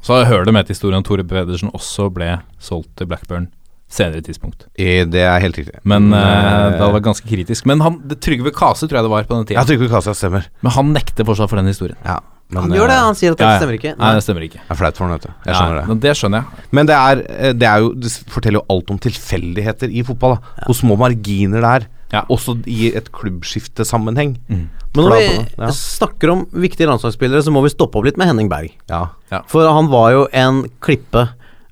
Så 0.00 0.22
hører 0.24 0.46
det 0.48 0.54
med 0.56 0.68
til 0.68 0.78
historien 0.78 1.04
Tore 1.04 1.26
Pedersen 1.28 1.74
også 1.76 2.06
ble 2.14 2.36
solgt 2.62 2.94
til 2.96 3.10
Blackburn 3.10 3.50
senere 3.90 4.22
tidspunkt. 4.24 4.66
I, 4.78 5.04
Det 5.10 5.22
er 5.26 5.40
helt 5.42 5.58
riktig. 5.58 5.80
Men 5.88 6.10
eh, 6.14 6.20
det 6.20 6.80
hadde 6.80 6.94
vært 6.96 7.08
ganske 7.08 7.26
kritisk. 7.28 7.66
Men 7.70 7.82
han, 7.84 8.00
det 8.06 8.20
Trygve 8.24 8.52
Kase 8.54 8.86
tror 8.88 9.00
jeg 9.00 9.08
det 9.08 9.12
var 9.12 9.26
på 9.28 9.38
den 9.38 9.48
tida. 9.48 9.58
Ja, 9.60 9.66
Trygve 9.68 9.90
Kase, 9.90 10.14
stemmer. 10.18 10.46
Men 10.64 10.76
han 10.76 10.92
nekter 10.94 11.26
fortsatt 11.28 11.50
for 11.50 11.60
den 11.60 11.70
historien. 11.72 11.98
Ja, 12.06 12.20
men, 12.50 12.64
Han 12.64 12.74
gjør 12.74 12.90
det, 12.90 12.96
eh, 12.98 13.04
han 13.06 13.18
sier 13.18 13.34
at 13.34 13.38
det 13.38 13.46
Ja, 13.46 13.52
ja. 13.54 13.60
stemmer 13.62 13.76
ikke. 13.78 13.94
Nei, 13.98 14.10
det 14.16 14.24
stemmer 14.26 14.46
ikke. 14.46 14.62
Det 14.62 14.74
er 14.74 14.78
flaut 14.80 14.96
for 14.98 15.06
han, 15.06 15.14
vet 15.18 15.26
du. 15.26 15.30
Jeg 15.30 15.52
Ja, 15.52 15.58
skjønner 15.60 15.80
det. 15.80 15.86
Men 15.90 16.02
det 16.06 16.14
skjønner 16.18 16.42
jeg. 16.42 16.66
Men 16.78 16.90
det 16.90 16.96
er, 16.98 17.22
det 17.54 17.68
er 17.70 17.78
jo 17.84 17.92
Det 17.94 18.10
forteller 18.34 18.58
jo 18.60 18.66
alt 18.74 18.90
om 18.90 18.98
tilfeldigheter 18.98 19.90
i 19.94 20.02
fotball. 20.06 20.36
Da. 20.38 20.66
Hvor 20.66 20.78
små 20.80 20.98
marginer 20.98 21.60
det 21.62 21.72
er. 21.78 21.88
Ja. 22.10 22.24
Også 22.26 22.56
i 22.66 22.90
et 22.98 23.10
klubbskiftesammenheng. 23.14 24.36
Mm. 24.50 24.66
Men 24.96 25.04
når 25.06 25.12
vi 25.14 25.26
ja. 25.62 25.70
snakker 25.70 26.32
om 26.32 26.46
viktige 26.50 26.88
landslagsspillere, 26.90 27.44
så 27.46 27.52
må 27.54 27.62
vi 27.62 27.70
stoppe 27.70 28.00
opp 28.00 28.08
litt 28.08 28.18
med 28.18 28.26
Henning 28.26 28.48
Berg. 28.50 28.72
Ja. 28.90 29.04
For 29.50 29.68
han 29.70 29.86
var 29.92 30.10
jo 30.16 30.24
en 30.34 30.64
klippe. 30.82 31.28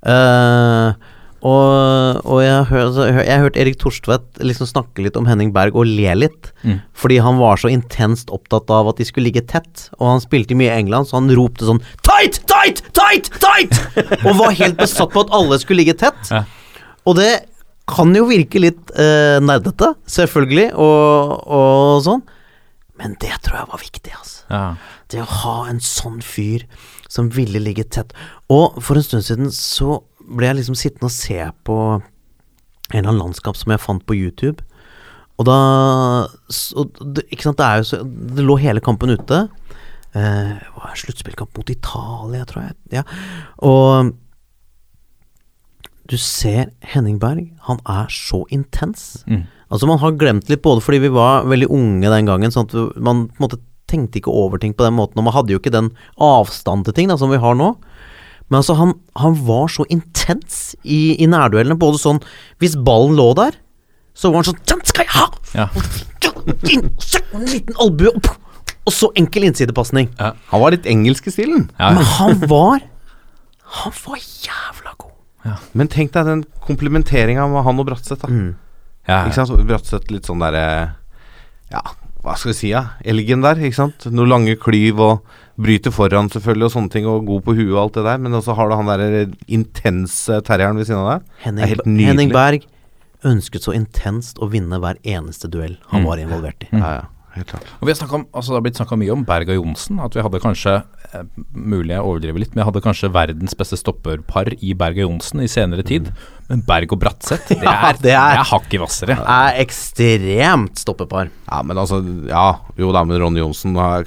Eh, 0.07 0.93
og, 1.39 2.19
og 2.27 2.41
jeg 2.43 2.63
hørt, 2.67 2.97
jeg 2.99 3.27
har 3.29 3.45
hørt 3.45 3.57
Erik 3.59 3.77
Torstvedt 3.79 4.41
liksom 4.43 4.67
snakke 4.67 5.05
litt 5.05 5.15
om 5.19 5.27
Henning 5.29 5.53
Berg 5.55 5.77
og 5.79 5.87
le 5.87 6.15
litt. 6.17 6.49
Mm. 6.67 6.81
Fordi 6.99 7.19
han 7.23 7.39
var 7.39 7.61
så 7.61 7.71
intenst 7.71 8.33
opptatt 8.35 8.71
av 8.75 8.89
at 8.91 8.99
de 8.99 9.07
skulle 9.07 9.29
ligge 9.29 9.45
tett. 9.47 9.85
Og 9.99 10.09
han 10.09 10.23
spilte 10.23 10.57
mye 10.59 10.73
i 10.73 10.81
England, 10.81 11.07
så 11.07 11.19
han 11.19 11.31
ropte 11.31 11.69
sånn 11.69 11.79
Tight, 12.03 12.41
tight, 12.51 12.83
tight, 12.97 13.31
tight! 13.39 13.79
og 14.25 14.41
var 14.41 14.57
helt 14.59 14.79
besatt 14.81 15.13
på 15.15 15.23
at 15.23 15.31
alle 15.35 15.61
skulle 15.63 15.83
ligge 15.83 15.95
tett. 16.01 16.19
Ja. 16.33 16.43
Og 17.07 17.15
det 17.21 17.31
kan 17.89 18.11
jo 18.13 18.27
virke 18.29 18.61
litt 18.61 18.91
eh, 18.99 19.39
nerdete, 19.41 19.93
selvfølgelig, 20.11 20.67
og, 20.77 21.39
og 21.47 22.03
sånn. 22.05 22.27
Men 22.99 23.15
det 23.23 23.31
tror 23.45 23.61
jeg 23.61 23.71
var 23.71 23.81
viktig, 23.81 24.13
altså. 24.17 24.43
Ja. 24.51 24.63
Det 25.09 25.23
å 25.23 25.31
ha 25.39 25.55
en 25.71 25.79
sånn 25.81 26.19
fyr 26.21 26.67
som 27.09 27.31
ville 27.33 27.61
ligge 27.63 27.87
tett. 27.87 28.11
Og 28.51 28.77
for 28.83 28.99
en 28.99 29.05
stund 29.05 29.25
siden 29.25 29.53
så 29.55 30.01
ble 30.29 30.49
jeg 30.49 30.59
liksom 30.59 30.77
sittende 30.77 31.09
og 31.09 31.15
se 31.15 31.39
på 31.67 31.77
en 31.99 32.97
eller 32.97 33.11
annen 33.11 33.23
landskap 33.23 33.57
som 33.57 33.73
jeg 33.73 33.81
fant 33.83 34.05
på 34.07 34.17
YouTube. 34.17 34.65
Og 35.39 35.47
da 35.47 35.57
og 36.75 36.97
det, 37.15 37.25
Ikke 37.31 37.47
sant, 37.47 37.59
det 37.61 37.65
er 37.65 37.77
jo 37.79 37.85
så 37.87 37.99
Det 38.03 38.43
lå 38.43 38.57
hele 38.59 38.83
kampen 38.83 39.13
ute. 39.13 39.45
Eh, 40.17 40.55
sluttspillkamp 40.99 41.55
mot 41.55 41.69
Italia, 41.69 42.47
tror 42.49 42.65
jeg. 42.65 42.75
Ja. 42.97 43.05
Og 43.63 44.11
du 46.09 46.17
ser 46.17 46.73
Henning 46.81 47.19
Berg. 47.21 47.51
Han 47.69 47.79
er 47.85 48.09
så 48.11 48.43
intens. 48.49 49.23
Mm. 49.29 49.45
Altså 49.69 49.87
Man 49.87 50.01
har 50.01 50.17
glemt 50.17 50.49
litt 50.49 50.63
både 50.65 50.81
fordi 50.81 51.03
vi 51.05 51.13
var 51.13 51.45
veldig 51.45 51.69
unge 51.69 52.09
den 52.09 52.29
gangen, 52.29 52.51
sånn 52.51 52.65
at 52.65 52.97
man 52.97 53.27
på 53.29 53.37
en 53.37 53.45
måte 53.45 53.61
tenkte 53.89 54.19
ikke 54.19 54.33
over 54.33 54.61
ting 54.61 54.73
på 54.77 54.85
den 54.85 54.97
måten, 54.97 55.17
og 55.17 55.25
man 55.25 55.33
hadde 55.33 55.53
jo 55.53 55.61
ikke 55.61 55.73
den 55.73 55.91
avstand 56.21 56.85
til 56.85 56.95
ting 56.97 57.09
da 57.09 57.17
som 57.17 57.31
vi 57.33 57.41
har 57.41 57.57
nå. 57.57 57.71
Men 58.49 58.59
altså, 58.61 58.73
han, 58.79 58.93
han 59.21 59.35
var 59.45 59.67
så 59.69 59.85
intens 59.93 60.75
i, 60.83 61.15
i 61.21 61.27
nærduellene, 61.29 61.77
både 61.77 61.99
sånn 62.01 62.19
Hvis 62.61 62.73
ballen 62.81 63.13
lå 63.19 63.27
der, 63.37 63.57
så 64.17 64.31
var 64.31 64.41
han 64.41 64.47
sånn 64.49 64.61
Den 64.71 64.81
skal 64.89 65.05
jeg 65.05 65.13
ha! 65.15 65.27
Ja. 65.53 65.67
En 67.33 67.45
liten 67.45 67.75
albue, 67.81 68.09
og, 68.15 68.29
og 68.87 68.93
så 68.95 69.09
enkel 69.19 69.45
innsidepasning. 69.49 70.09
Han 70.17 70.63
var 70.63 70.73
litt 70.73 70.87
engelsk 70.89 71.27
i 71.29 71.33
stilen. 71.33 71.67
Ja. 71.77 71.91
Men 71.93 72.07
han 72.17 72.39
var 72.49 72.81
Han 73.79 73.93
var 74.05 74.17
jævla 74.17 74.95
god. 74.97 75.15
Men 75.77 75.89
tenk 75.93 76.13
deg 76.15 76.25
den 76.27 76.43
komplementeringa 76.65 77.45
med 77.51 77.63
han 77.67 77.81
og 77.81 77.87
Bratseth. 77.89 78.25
da 78.25 78.29
Ja. 79.09 79.23
Ikke 79.27 79.37
sant? 79.39 79.53
Bratseth 79.69 80.09
litt 80.13 80.27
sånn 80.29 80.41
derre 80.41 80.65
Ja, 81.69 81.81
hva 82.25 82.33
skal 82.37 82.51
vi 82.51 82.57
si, 82.57 82.71
ja? 82.73 82.83
Elgen 83.05 83.45
der, 83.45 83.61
ikke 83.61 83.77
sant? 83.77 84.09
Noen 84.11 84.29
lange 84.33 84.57
klyv 84.59 84.99
og 85.05 85.21
bryter 85.59 85.93
foran 85.93 86.29
selvfølgelig 86.31 86.69
og 86.69 86.73
sånne 86.75 86.93
ting, 86.93 87.07
og 87.09 87.27
god 87.27 87.45
på 87.45 87.55
huet 87.57 87.73
og 87.73 87.81
alt 87.83 87.99
det 87.99 88.07
der, 88.07 88.19
men 88.23 88.37
også 88.39 88.55
har 88.57 88.69
du 88.71 88.75
han 88.79 88.91
der 88.93 89.33
intense 89.47 90.39
terrieren 90.47 90.79
ved 90.79 90.87
siden 90.87 91.03
av 91.03 91.09
deg. 91.11 91.29
Det 91.43 91.69
Henning. 91.73 92.03
Henning 92.07 92.33
Berg 92.35 92.67
ønsket 93.27 93.65
så 93.67 93.75
intenst 93.75 94.39
å 94.39 94.47
vinne 94.51 94.79
hver 94.79 94.99
eneste 95.03 95.49
duell 95.51 95.75
han 95.91 96.05
var 96.07 96.21
involvert 96.21 96.63
i. 96.69 96.71
Ja, 96.71 96.99
ja. 97.01 97.07
Helt 97.39 97.49
klart. 97.53 97.67
Og 97.81 97.87
vi 97.89 97.93
har 97.95 98.13
om, 98.19 98.25
altså 98.33 98.51
Det 98.53 98.57
har 98.59 98.65
blitt 98.67 98.79
snakka 98.79 98.97
mye 98.99 99.13
om 99.15 99.23
Berg 99.27 99.49
og 99.49 99.59
Johnsen. 99.61 99.99
At 100.03 100.13
vi 100.17 100.21
hadde 100.25 100.39
kanskje 100.43 100.75
eh, 101.13 101.23
Mulig 101.55 101.95
jeg 101.95 102.03
overdriver 102.05 102.39
litt, 102.43 102.53
men 102.55 102.63
jeg 102.63 102.69
hadde 102.71 102.83
kanskje 102.85 103.09
verdens 103.15 103.55
beste 103.57 103.77
stopperpar 103.79 104.53
i 104.61 104.73
Berg 104.77 104.99
og 104.99 105.05
Johnsen 105.07 105.41
i 105.43 105.47
senere 105.51 105.83
tid. 105.87 106.11
Men 106.49 106.63
Berg 106.65 106.91
og 106.95 106.99
Bratseth, 107.01 107.47
det 107.51 107.59
Ja, 107.67 107.73
er, 107.89 107.97
det 107.99 108.07
det 108.09 108.13
er- 108.17 108.39
er 108.41 108.47
hakk 108.51 108.73
i 108.73 108.79
hvassere. 108.81 109.17
Er 109.21 109.59
ekstremt 109.61 110.79
stoppepar. 110.81 111.29
Ja, 111.49 111.61
men 111.65 111.77
altså 111.77 111.99
Ja, 112.29 112.45
jo 112.77 112.91
da, 112.95 113.03
men 113.05 113.19
Ronny 113.21 113.41
Johnsen 113.41 113.75
har 113.77 114.03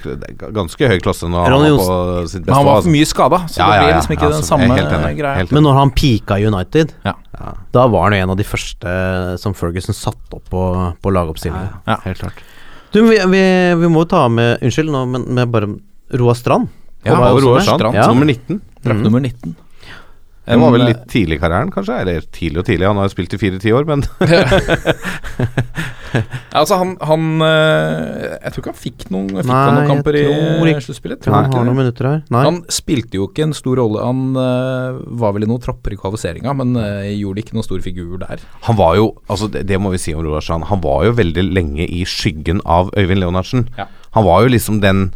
ganske 0.53 0.87
høy 0.91 0.99
klasse 1.03 1.27
når 1.31 1.49
Ronny 1.53 1.69
han 1.71 1.77
var 1.79 1.87
på 2.23 2.27
sitt 2.33 2.45
Men 2.45 2.55
han 2.55 2.65
var 2.67 2.79
altså. 2.79 2.87
for 2.89 2.95
mye 2.97 3.09
skada, 3.09 3.39
så 3.47 3.59
Ja, 3.61 3.67
det 3.67 3.75
ja, 3.75 3.83
ble 3.83 3.91
ja. 3.93 3.97
liksom 3.99 4.15
ikke 4.17 4.27
Ja, 4.27 4.33
den 4.35 4.41
så- 4.43 4.51
samme 4.51 4.67
enig. 4.77 5.17
greia. 5.19 5.47
Men 5.51 5.63
når 5.63 5.73
han 5.79 5.91
peaka 5.91 6.39
i 6.39 6.45
United, 6.47 6.93
Ja. 7.05 7.13
da 7.73 7.87
var 7.87 8.03
han 8.09 8.13
jo 8.13 8.23
en 8.23 8.29
av 8.29 8.37
de 8.37 8.43
første 8.43 9.39
som 9.39 9.53
Ferguson 9.53 9.93
satte 9.95 10.33
opp 10.37 10.49
på, 10.49 10.63
på 11.01 11.11
lagoppstillingen. 11.11 11.69
Ja. 11.87 11.97
Helt 12.03 12.19
klart. 12.19 12.43
Du, 12.93 13.01
vi, 13.09 13.17
vi, 13.17 13.43
vi 13.81 13.89
må 13.89 14.03
jo 14.03 14.09
ta 14.11 14.27
med 14.29 14.61
Unnskyld, 14.61 14.91
nå, 14.93 15.03
men 15.09 15.25
med 15.33 15.49
bare 15.53 15.71
Roar 16.13 16.37
Strand. 16.37 16.69
Ja, 17.03 17.17
Roar. 17.33 17.63
Strand, 17.65 17.95
Ja. 17.97 18.07
Nummer 18.11 18.25
19. 18.29 18.61
Draft 18.83 19.03
nummer 19.03 19.19
19. 19.23 19.55
Det 20.45 20.57
var 20.59 20.71
vel 20.75 20.81
litt 20.89 21.05
tidlig 21.07 21.37
i 21.37 21.39
karrieren, 21.39 21.69
kanskje? 21.71 22.01
Eller 22.03 22.25
tidlig 22.35 22.59
og 22.59 22.65
tidlig, 22.67 22.87
han 22.89 22.97
har 22.99 23.05
jo 23.07 23.13
spilt 23.13 23.33
i 23.33 23.37
fire-ti 23.39 23.71
år, 23.71 23.85
men 23.87 24.03
Ja, 26.13 26.59
altså 26.61 26.77
han, 26.77 26.91
han 27.01 27.41
eh, 27.41 28.35
Jeg 28.43 28.53
tror 28.53 28.61
ikke 28.61 28.71
han 28.73 28.79
fikk 28.79 29.05
noen, 29.13 29.29
fikk 29.39 29.47
Nei, 29.49 29.61
han 29.65 29.77
noen 29.79 29.89
kamper 29.89 30.17
i 30.19 30.23
ikke- 30.27 30.83
sluttspillet. 30.85 31.21
Tror 31.23 31.37
han 31.37 31.55
har 31.55 31.65
noen 31.65 31.79
minutter 31.79 32.09
her. 32.09 32.19
Nei. 32.33 32.43
Han 32.45 32.59
spilte 32.71 33.17
jo 33.17 33.27
ikke 33.29 33.47
en 33.47 33.55
stor 33.57 33.79
rolle. 33.81 34.03
Han 34.03 34.37
uh, 34.37 34.99
var 35.23 35.33
vel 35.35 35.47
i 35.47 35.49
noen 35.49 35.63
tropper 35.63 35.95
i 35.95 35.99
kvalifiseringa, 35.99 36.53
men 36.59 36.75
uh, 36.77 37.01
gjorde 37.09 37.43
ikke 37.43 37.57
noen 37.57 37.65
stor 37.65 37.81
figur 37.85 38.19
der. 38.21 38.43
han 38.67 38.77
var 38.79 38.97
jo 38.99 39.09
Altså, 39.31 39.47
det, 39.49 39.63
det 39.69 39.79
må 39.81 39.93
vi 39.93 40.01
si 40.01 40.13
om 40.13 40.21
Roar 40.25 40.43
Strand. 40.45 40.67
Han 40.69 40.83
var 40.83 41.07
jo 41.07 41.15
veldig 41.17 41.47
lenge 41.49 41.87
i 41.87 42.03
skyggen 42.05 42.61
av 42.69 42.91
Øyvind 42.97 43.23
Leonardsen. 43.23 43.67
Ja. 43.79 43.87
Han 44.13 44.27
var 44.27 44.43
jo 44.45 44.53
liksom 44.53 44.81
den 44.83 45.07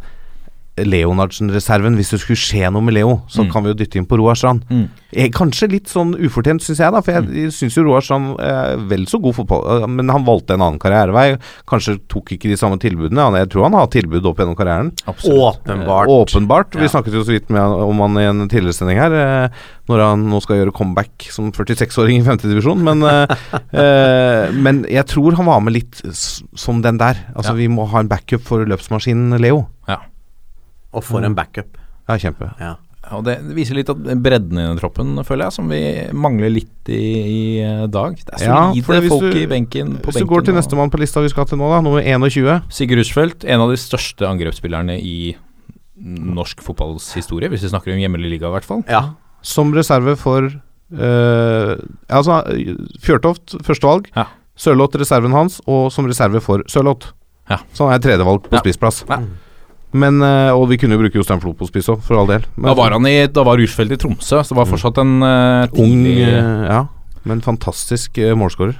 Leonardsen-reserven. 0.84 1.96
Hvis 1.98 2.10
det 2.14 2.20
skulle 2.20 2.38
skje 2.40 2.70
noe 2.72 2.82
med 2.82 2.94
Leo, 2.94 3.22
så 3.28 3.44
Mm. 3.44 3.52
kan 3.52 3.62
vi 3.64 3.70
jo 3.70 3.74
dytte 3.74 3.96
inn 3.96 4.06
på 4.06 4.18
Roar 4.18 4.34
Strand. 4.34 4.62
Mm. 4.70 4.88
Kanskje 5.32 5.70
litt 5.70 5.86
sånn 5.88 6.14
ufortjent, 6.18 6.60
syns 6.60 6.78
jeg, 6.78 6.92
da. 6.92 7.00
For 7.00 7.12
jeg, 7.12 7.22
Mm. 7.24 7.50
syns 7.50 7.74
jo 7.76 7.82
Roar 7.84 8.00
Strand 8.02 8.38
er 8.40 8.76
vel 8.76 9.06
så 9.06 9.20
god 9.20 9.34
fotball, 9.34 9.82
eh, 9.82 9.86
men 9.86 10.08
han 10.08 10.24
valgte 10.24 10.50
en 10.54 10.60
annen 10.60 10.78
karrierevei. 10.78 11.38
Kanskje 11.66 11.98
tok 12.08 12.26
ikke 12.32 12.48
de 12.50 12.56
samme 12.56 12.78
tilbudene. 12.78 13.38
Jeg 13.38 13.48
tror 13.50 13.62
han 13.64 13.72
har 13.72 13.86
tilbud 13.88 14.24
opp 14.26 14.36
gjennom 14.38 14.56
karrieren. 14.56 14.92
Åpenbart. 15.06 16.06
Eh, 16.06 16.12
Åpenbart. 16.12 16.74
Vi 16.74 16.82
Ja. 16.82 16.88
snakket 16.88 17.12
jo 17.14 17.22
så 17.24 17.32
vidt 17.38 17.48
med, 17.50 17.60
om 17.62 17.98
han 17.98 18.16
i 18.18 18.28
en 18.28 18.48
tidligere 18.48 18.74
sending 18.74 18.98
her, 18.98 19.12
eh, 19.12 19.48
når 19.88 19.98
han 20.10 20.30
nå 20.30 20.40
skal 20.42 20.56
gjøre 20.56 20.72
comeback 20.74 21.28
som 21.30 21.50
46-åring 21.52 22.20
i 22.20 22.24
femtedivisjon. 22.24 22.78
Men, 22.82 23.02
eh, 23.02 23.26
eh, 23.72 24.52
men 24.52 24.84
jeg 24.84 25.06
tror 25.06 25.34
han 25.36 25.46
var 25.46 25.60
med 25.60 25.72
litt 25.74 26.02
som 26.54 26.82
den 26.82 26.98
der. 26.98 27.16
Altså 27.34 27.48
Ja. 27.48 27.54
Vi 27.54 27.68
må 27.68 27.88
ha 27.88 28.00
en 28.00 28.08
backup 28.08 28.42
for 28.42 28.64
løpsmaskinen 28.64 29.40
Leo. 29.40 29.68
Ja. 29.88 29.96
Og 30.98 31.06
for 31.06 31.24
en 31.26 31.34
backup. 31.38 31.78
Ja, 32.08 32.16
kjempe. 32.20 32.50
Ja. 32.60 32.74
Og 33.16 33.22
det 33.24 33.38
viser 33.56 33.76
litt 33.78 33.88
at 33.88 33.96
bredden 34.20 34.58
i 34.60 34.64
den 34.66 34.76
troppen, 34.80 35.14
føler 35.24 35.46
jeg, 35.46 35.54
som 35.54 35.68
vi 35.72 35.78
mangler 36.12 36.50
litt 36.52 36.90
i, 36.92 36.98
i 36.98 37.40
eh, 37.64 37.86
dag. 37.88 38.18
Det 38.20 38.34
er 38.36 38.44
Ja, 38.50 38.58
solide 38.74 38.98
ja, 38.98 39.08
folk 39.08 39.32
du- 39.32 39.38
i 39.40 39.46
benken. 39.48 39.94
På 40.02 40.10
Hvis 40.12 40.20
du 40.20 40.26
går 40.28 40.44
til 40.44 40.54
nestemann 40.58 40.90
på 40.92 41.00
lista 41.00 41.22
vi 41.24 41.30
skal 41.32 41.46
til 41.48 41.56
nå, 41.60 41.70
da, 41.72 41.80
nummer 41.80 42.02
21 42.04 42.66
Sigurd 42.68 43.00
Rushfeldt, 43.00 43.46
en 43.48 43.64
av 43.64 43.70
de 43.72 43.78
største 43.80 44.28
angrepsspillerne 44.28 44.98
i 45.00 45.36
norsk 45.98 46.60
fotballs 46.62 47.08
historie, 47.16 47.48
hvis 47.50 47.64
vi 47.64 47.70
snakker 47.72 47.94
om 47.94 47.98
hjemlig 48.02 48.28
liga, 48.36 48.50
i 48.50 48.54
hvert 48.58 48.68
fall. 48.68 48.84
ja. 48.88 49.14
som 49.42 49.70
reserve 49.72 50.16
for 50.18 50.44
eh, 50.92 51.74
Altså 52.10 52.40
Fjørtoft, 53.04 53.54
førstevalg. 53.64 54.08
Ja. 54.16 54.26
Sørloth, 54.58 54.98
reserven 54.98 55.32
hans, 55.32 55.60
og 55.70 55.92
som 55.94 56.06
reserve 56.10 56.40
for 56.42 56.64
Sørloth. 56.68 57.12
Ja. 57.48 57.60
Så 57.72 57.86
han 57.86 57.94
er 57.94 58.02
tredjevalg 58.02 58.42
på 58.50 58.56
Ja. 58.58 58.60
spissplass. 58.64 59.04
Ja. 59.08 59.20
Men, 59.96 60.20
eh, 60.20 60.50
og 60.52 60.66
vi 60.68 60.76
kunne 60.80 60.96
jo 60.96 61.00
bruke 61.00 61.16
Jostein 61.16 61.40
Flo 61.40 61.54
på 61.56 61.68
spiss 61.68 61.88
òg, 61.88 62.02
for 62.04 62.20
all 62.20 62.28
del. 62.28 62.44
Men 62.56 62.70
Da 62.70 62.76
var 62.76 62.92
han 62.92 63.06
i, 63.08 63.16
da 63.32 63.44
var 63.46 63.56
Rushfeldt 63.60 63.94
i 63.96 64.00
Tromsø, 64.00 64.42
så 64.42 64.52
det 64.52 64.58
var 64.58 64.68
fortsatt 64.68 65.00
en 65.00 65.14
uh, 65.24 65.64
ung, 65.72 65.94
tidlig 66.04 66.26
eh, 66.26 66.66
ja, 66.68 66.82
men 67.28 67.40
fantastisk 67.44 68.20
uh, 68.20 68.34
målskårer. 68.36 68.76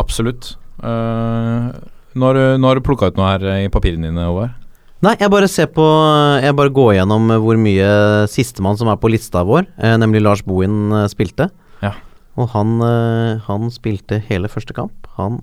Absolutt. 0.00 0.54
Uh, 0.80 1.74
når, 2.16 2.40
når 2.56 2.70
har 2.70 2.80
du 2.80 2.86
plukka 2.86 3.10
ut 3.10 3.20
noe 3.20 3.34
her 3.34 3.44
i 3.66 3.68
papirene 3.72 4.08
dine, 4.08 4.24
Håvard? 4.30 4.56
Nei, 5.04 5.12
jeg 5.20 5.30
bare 5.30 5.46
ser 5.46 5.68
på 5.70 5.84
Jeg 6.42 6.56
bare 6.58 6.72
går 6.74 6.96
gjennom 6.96 7.28
hvor 7.44 7.58
mye 7.60 7.90
sistemann 8.26 8.74
som 8.80 8.88
er 8.90 8.96
på 8.98 9.10
lista 9.12 9.44
vår, 9.46 9.68
nemlig 10.00 10.24
Lars 10.24 10.42
Bohin, 10.42 10.90
spilte. 11.12 11.52
Ja. 11.84 11.92
Og 12.34 12.50
han, 12.50 12.80
han 13.46 13.70
spilte 13.70 14.18
hele 14.26 14.50
første 14.50 14.74
kamp. 14.74 15.06
Han 15.14 15.38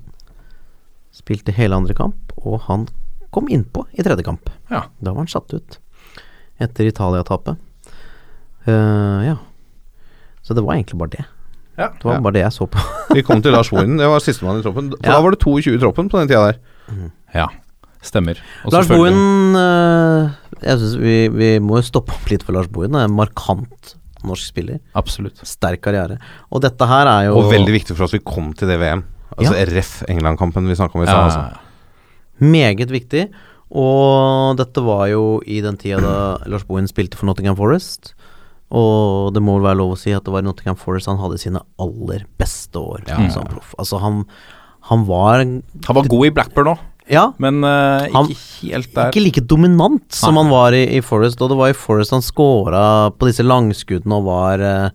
spilte 1.16 1.56
hele 1.56 1.80
andre 1.80 1.96
kamp, 1.96 2.36
og 2.44 2.66
han 2.68 2.90
kom 3.36 3.50
innpå 3.52 3.86
i 3.94 4.04
tredje 4.06 4.24
kamp. 4.26 4.50
Ja. 4.72 4.86
Da 5.04 5.12
var 5.14 5.24
han 5.26 5.32
satt 5.32 5.52
ut 5.56 5.80
etter 6.64 6.88
Italia-tapet. 6.88 7.58
Uh, 8.68 9.22
ja. 9.28 9.36
Så 10.46 10.56
det 10.56 10.64
var 10.66 10.78
egentlig 10.78 10.98
bare 11.02 11.14
det. 11.18 11.26
Ja. 11.76 11.90
Det 11.92 12.06
var 12.08 12.14
Ja. 12.16 12.22
bare 12.24 12.34
det 12.38 12.44
jeg 12.46 12.54
så 12.56 12.68
på. 12.72 12.80
Vi 13.16 13.22
kom 13.28 13.42
til 13.44 13.52
Lars 13.52 13.70
Bohinen, 13.70 13.98
det 14.00 14.08
var 14.08 14.24
sistemann 14.24 14.60
i 14.62 14.64
troppen. 14.64 14.92
For 14.96 15.04
Ja. 15.04 15.18
da 15.18 15.22
var 15.22 15.32
det 15.36 15.40
22 15.44 15.76
i 15.76 15.82
troppen 15.82 16.10
på 16.10 16.20
den 16.22 16.28
tida 16.32 16.52
der. 16.52 17.12
Ja, 17.36 17.48
stemmer. 18.02 18.40
Og 18.64 18.72
Lars 18.72 18.88
Bohinen 18.88 19.54
Bohin 19.54 19.56
eh, 19.60 20.32
Jeg 20.70 20.80
syns 20.80 20.96
vi, 21.02 21.16
vi 21.34 21.50
må 21.60 21.82
stoppe 21.84 22.14
opp 22.16 22.30
litt 22.32 22.46
for 22.46 22.54
Lars 22.56 22.68
Bohinen. 22.72 23.02
En 23.04 23.12
markant 23.18 23.96
norsk 24.26 24.48
spiller. 24.54 24.80
Absolutt. 24.96 25.42
Sterk 25.46 25.82
karriere. 25.86 26.18
Og 26.50 26.62
dette 26.64 26.88
her 26.88 27.10
er 27.12 27.28
jo 27.28 27.36
Og 27.42 27.52
veldig 27.52 27.74
viktig 27.76 27.96
for 27.98 28.08
oss 28.08 28.16
vi 28.16 28.24
kom 28.24 28.54
til 28.58 28.72
det 28.72 28.80
VM. 28.80 29.04
Altså 29.36 29.54
RF 29.68 29.92
England-kampen 30.08 30.70
vi 30.70 30.78
snakka 30.80 30.96
om 30.96 31.04
i 31.04 31.10
stad. 31.10 31.18
Ja, 31.18 31.26
altså. 31.28 31.65
Meget 32.42 32.92
viktig. 32.92 33.28
Og 33.76 34.56
dette 34.60 34.82
var 34.86 35.08
jo 35.12 35.42
i 35.46 35.60
den 35.66 35.78
tida 35.82 36.00
da 36.04 36.16
Lars 36.48 36.64
Bohin 36.68 36.88
spilte 36.88 37.18
for 37.20 37.26
Nottingham 37.30 37.58
Forest. 37.58 38.14
Og 38.76 39.34
det 39.36 39.42
må 39.46 39.58
vel 39.58 39.68
være 39.70 39.80
lov 39.82 39.94
å 39.96 40.00
si 40.00 40.14
at 40.16 40.24
det 40.26 40.34
var 40.34 40.44
i 40.44 40.48
Nottingham 40.48 40.78
Forest 40.80 41.10
han 41.12 41.20
hadde 41.22 41.38
sine 41.42 41.62
aller 41.82 42.26
beste 42.42 42.82
år 42.82 43.04
Ja. 43.10 43.20
som 43.34 43.46
proff. 43.50 43.74
Altså, 43.80 44.00
han, 44.02 44.24
han 44.90 45.06
var 45.06 45.40
Han 45.44 45.96
var 45.98 46.08
god 46.12 46.26
i 46.28 46.32
Blackburn 46.36 46.72
òg, 46.76 46.80
Ja, 47.08 47.28
men 47.38 47.64
eh, 47.64 48.08
Han- 48.14 48.30
ikke 48.34 48.72
helt 48.74 48.94
der. 48.96 49.12
Ikke 49.12 49.22
like 49.24 49.42
dominant 49.46 50.12
som 50.12 50.34
Nei. 50.34 50.42
han 50.44 50.52
var 50.52 50.74
i, 50.74 50.98
i 50.98 51.02
Forest, 51.06 51.42
og 51.42 51.50
det 51.52 51.58
var 51.60 51.70
i 51.70 51.78
Forest 51.78 52.12
han 52.12 52.22
scora 52.26 53.12
på 53.14 53.28
disse 53.30 53.46
langskuddene 53.46 54.18
og 54.18 54.26
var 54.26 54.64
uh, 54.66 54.90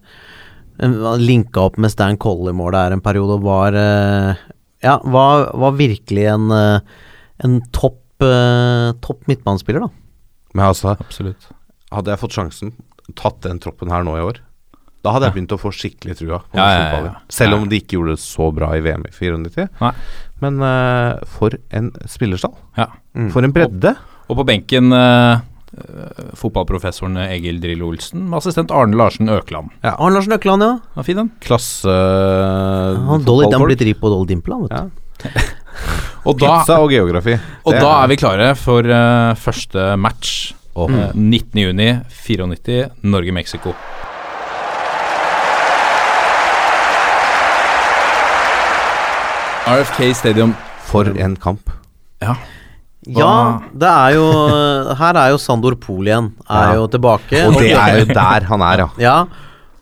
Linka 1.20 1.61
opp 1.68 1.76
med 1.78 1.93
Stan 1.93 2.16
Collie-målet 2.16 2.80
her 2.80 2.93
en 2.97 3.03
periode 3.05 3.36
og 3.38 3.45
var 3.45 3.76
uh, 3.76 4.34
Ja, 4.82 4.97
var, 5.05 5.51
var 5.55 5.76
virkelig 5.76 6.24
en, 6.32 6.51
eh, 6.51 6.80
en 7.45 7.59
topp 7.76 8.24
eh, 8.24 8.91
Topp 9.05 9.26
midtbanespiller, 9.30 9.86
da. 9.86 9.91
Men 10.55 10.66
altså, 10.72 10.97
Absolutt. 11.01 11.49
hadde 11.95 12.12
jeg 12.12 12.20
fått 12.20 12.36
sjansen, 12.36 12.72
tatt 13.18 13.41
den 13.47 13.61
troppen 13.62 13.91
her 13.93 14.05
nå 14.07 14.16
i 14.18 14.24
år, 14.24 14.41
da 15.01 15.14
hadde 15.14 15.30
jeg 15.30 15.36
begynt 15.38 15.55
å 15.57 15.61
få 15.61 15.70
skikkelig 15.72 16.18
trua 16.18 16.43
på 16.45 16.59
Ja, 16.59 16.64
ja, 16.74 16.80
ja, 16.93 17.05
ja. 17.07 17.12
Selv 17.32 17.57
om 17.57 17.68
de 17.70 17.78
ikke 17.80 17.97
gjorde 17.97 18.18
det 18.18 18.22
så 18.22 18.51
bra 18.53 18.74
i 18.76 18.82
VM 18.84 19.07
i 19.09 19.12
94. 19.16 19.68
Nei. 19.80 19.93
Men 20.45 20.59
eh, 20.66 21.22
for 21.38 21.57
en 21.76 21.88
spillerstall. 22.11 22.53
Ja. 22.76 22.91
For 23.32 23.47
en 23.47 23.55
bredde. 23.57 23.95
Og 24.28 24.36
på 24.43 24.45
benken 24.51 24.93
eh, 24.93 25.41
eh, 25.41 26.20
fotballprofessoren 26.36 27.16
Egil 27.24 27.62
Drillo 27.64 27.88
Olsen 27.95 28.26
med 28.28 28.43
assistent 28.43 28.74
Arne 28.76 28.99
Larsen 29.01 29.32
Økland. 29.32 29.72
Arne 29.88 30.18
Larsen 30.18 30.36
Økland, 30.36 30.66
ja. 30.68 30.76
Ja, 30.99 31.07
fin 31.09 31.22
den. 31.22 31.32
Klasse 31.49 31.88
Han, 31.97 33.24
Dolly, 33.24 33.49
han 33.49 33.57
fotballfolk. 33.57 33.72
blitt 33.72 33.88
ri 33.88 33.97
på 33.97 34.12
Dolly 34.12 34.34
Dimple, 34.34 34.61
han, 34.61 34.68
vet 34.68 35.24
du. 35.24 35.51
Og 36.27 36.37
da, 36.39 36.59
Pizza 36.61 36.77
og 36.83 36.91
geografi. 36.93 37.39
og 37.64 37.73
da 37.81 37.93
er 38.03 38.09
vi 38.12 38.16
klare 38.21 38.51
for 38.59 38.85
uh, 38.85 39.35
første 39.41 39.97
match. 39.97 40.53
Åh. 40.77 40.91
Eh, 40.91 41.12
19.6.94, 41.16 42.91
Norge-Mexico. 43.03 43.73
RFK 49.71 50.14
Stadium. 50.16 50.55
For 50.91 51.07
en 51.21 51.37
kamp. 51.41 51.71
Ja. 52.23 52.35
Ja, 53.09 53.61
det 53.73 53.89
er 53.89 54.14
jo 54.18 54.25
Her 54.99 55.16
er 55.16 55.31
jo 55.33 55.39
Sandor 55.41 55.77
Pol 55.81 56.09
igjen. 56.09 56.33
Er 56.51 56.73
Ja. 56.73 56.75
jo 56.81 56.87
tilbake. 56.93 57.45
Og 57.47 57.55
det 57.61 57.71
er 57.73 58.01
jo 58.01 58.05
der 58.21 58.45
han 58.51 58.61
er, 58.66 58.83
ja. 58.85 58.89
Ja, 58.99 59.16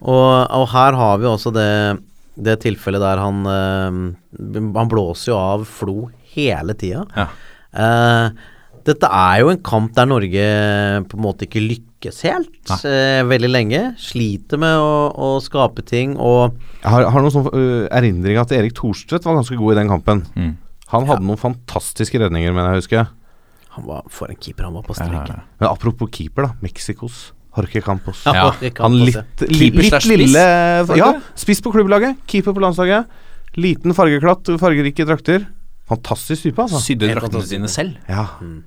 og, 0.03 0.51
og 0.55 0.68
her 0.70 0.93
har 0.95 1.18
vi 1.18 1.26
også 1.26 1.51
det, 1.55 1.70
det 2.36 2.59
tilfellet 2.62 3.01
der 3.03 3.18
han 3.18 3.41
eh, 3.47 3.99
Han 4.78 4.89
blåser 4.93 5.32
jo 5.32 5.39
av 5.41 5.64
Flo 5.66 6.11
hele 6.34 6.76
tida. 6.78 7.04
Ja. 7.16 7.28
Uh, 7.78 8.54
dette 8.88 9.08
er 9.12 9.42
jo 9.42 9.50
en 9.52 9.60
kamp 9.64 9.92
der 9.96 10.08
Norge 10.08 10.44
på 11.10 11.18
en 11.18 11.24
måte 11.24 11.44
ikke 11.44 11.60
lykkes 11.64 12.22
helt 12.28 12.72
uh, 12.72 13.26
veldig 13.28 13.50
lenge. 13.50 13.82
Sliter 14.00 14.60
med 14.60 14.78
å, 14.80 14.94
å 15.12 15.28
skape 15.44 15.84
ting 15.86 16.16
og 16.16 16.56
Jeg 16.80 16.88
har, 16.94 17.08
har 17.12 17.24
noen 17.24 17.34
sånn 17.34 17.50
uh, 17.52 17.84
erindring 17.98 18.40
at 18.40 18.54
Erik 18.56 18.76
Thorstvedt 18.78 19.28
var 19.28 19.38
ganske 19.40 19.58
god 19.60 19.74
i 19.74 19.80
den 19.82 19.92
kampen. 19.92 20.24
Mm. 20.38 20.54
Han 20.94 21.08
hadde 21.10 21.28
noen 21.28 21.40
fantastiske 21.40 22.20
redninger, 22.22 22.54
mener 22.56 22.72
jeg 22.72 22.78
å 22.78 22.82
huske. 22.82 23.06
Han 23.76 23.84
var 23.86 24.06
for 24.10 24.32
en 24.32 24.38
keeper, 24.40 24.64
han 24.70 24.78
var 24.78 24.86
på 24.86 24.96
Ja, 24.96 25.04
ja, 25.04 25.10
streken. 25.10 25.42
ja. 25.42 25.58
Men 25.60 25.68
apropos 25.68 26.08
keeper, 26.14 26.48
da. 26.48 26.54
Mexicos 26.64 27.26
Jorge 27.58 27.82
Campos. 27.82 28.22
Ja, 28.24 28.52
Han 28.78 28.96
litt, 29.02 29.42
li, 29.50 29.70
litt 29.74 30.06
lille 30.06 30.44
Ja, 30.98 31.12
spiss 31.38 31.60
på 31.64 31.72
klubblaget. 31.74 32.20
Keeper 32.30 32.54
på 32.54 32.62
landslaget. 32.62 33.08
Liten 33.58 33.94
fargeklatt, 33.96 34.48
fargerike 34.60 35.06
drakter. 35.08 35.46
Fantastisk 35.89 36.49
type, 36.49 36.64
altså. 36.64 36.80
Sydde 36.84 37.12
draktene 37.14 37.47
sine 37.49 37.70
selv. 37.72 37.97
Ja. 38.09 38.26
Mm. 38.45 38.59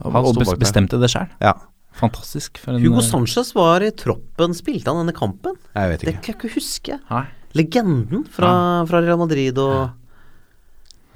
Han 0.00 0.24
og 0.24 0.40
bestemte 0.60 1.00
det 1.00 1.12
sjøl. 1.12 1.28
ja. 1.42 1.54
Fantastisk. 2.00 2.60
For 2.62 2.76
en, 2.76 2.84
Hugo 2.84 3.00
eh, 3.02 3.04
Sanchez 3.04 3.50
var 3.56 3.82
i 3.82 3.90
troppen. 3.98 4.54
Spilte 4.56 4.92
han 4.92 5.02
denne 5.02 5.14
kampen? 5.16 5.56
Jeg 5.74 5.90
vet 5.90 6.04
ikke. 6.04 6.06
Det 6.06 6.20
kan 6.22 6.30
jeg 6.32 6.36
ikke 6.38 6.50
huske. 6.54 6.98
Nei. 7.10 7.24
Legenden 7.58 8.22
fra, 8.30 8.50
fra 8.86 9.00
Real 9.02 9.18
Madrid 9.18 9.58
og 9.58 9.90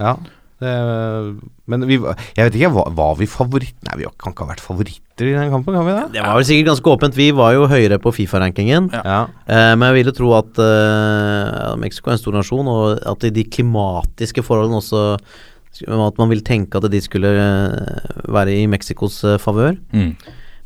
Ja. 0.02 0.16
Det, 0.18 0.33
men 0.62 1.86
vi, 1.88 1.96
jeg 1.98 2.46
vet 2.46 2.56
ikke, 2.58 2.70
var, 2.76 2.92
var 2.94 3.16
vi 3.18 3.26
favoritter? 3.28 3.80
Nei, 3.88 3.96
vi 4.00 4.10
kan 4.20 4.34
ikke 4.34 4.46
ha 4.46 4.52
vært 4.52 4.62
favoritter 4.62 5.30
i 5.30 5.34
den 5.34 5.50
kampen, 5.52 5.74
kan 5.76 5.86
vi 5.86 5.96
det? 5.96 6.04
Det 6.14 6.22
var 6.22 6.38
vel 6.38 6.46
sikkert 6.48 6.70
ganske 6.70 6.92
åpent. 6.94 7.18
Vi 7.18 7.26
var 7.36 7.56
jo 7.56 7.66
høyere 7.70 7.98
på 8.02 8.12
Fifa-rankingen. 8.14 8.86
Ja. 8.94 9.18
Eh, 9.46 9.72
men 9.74 9.88
jeg 9.88 9.98
ville 9.98 10.14
tro 10.16 10.30
at 10.38 10.60
eh, 10.62 11.74
Mexico 11.82 12.10
er 12.10 12.16
en 12.16 12.22
stor 12.22 12.38
nasjon, 12.38 12.70
og 12.70 13.02
at 13.14 13.26
i 13.26 13.32
de 13.34 13.44
klimatiske 13.48 14.46
forholdene 14.46 14.80
også 14.82 15.04
At 15.90 16.18
man 16.20 16.30
vil 16.30 16.44
tenke 16.46 16.78
at 16.78 16.86
de 16.86 17.00
skulle 17.02 17.34
eh, 17.34 18.24
være 18.30 18.54
i 18.54 18.66
Mexicos 18.70 19.18
uh, 19.26 19.40
favør. 19.42 19.74
Mm. 19.90 20.14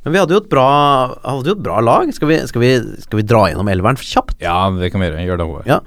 Men 0.05 0.15
vi 0.15 0.21
hadde 0.21 0.37
jo 0.37 0.43
et 0.43 0.51
bra, 0.53 0.69
hadde 1.25 1.49
jo 1.49 1.57
et 1.57 1.65
bra 1.65 1.81
lag. 1.81 2.13
Skal 2.13 2.29
vi, 2.29 2.37
skal 2.49 2.63
vi, 2.63 2.71
skal 3.05 3.23
vi 3.23 3.25
dra 3.25 3.47
gjennom 3.49 3.69
elveren 3.73 3.97
kjapt? 3.97 4.37
Ja, 4.45 4.69
det 4.77 4.93
kan 4.93 5.01
vi 5.01 5.09
gjøre. 5.09 5.25
Gjør 5.25 5.41
det 5.41 5.49
over. 5.49 5.65
Ja. 5.69 5.81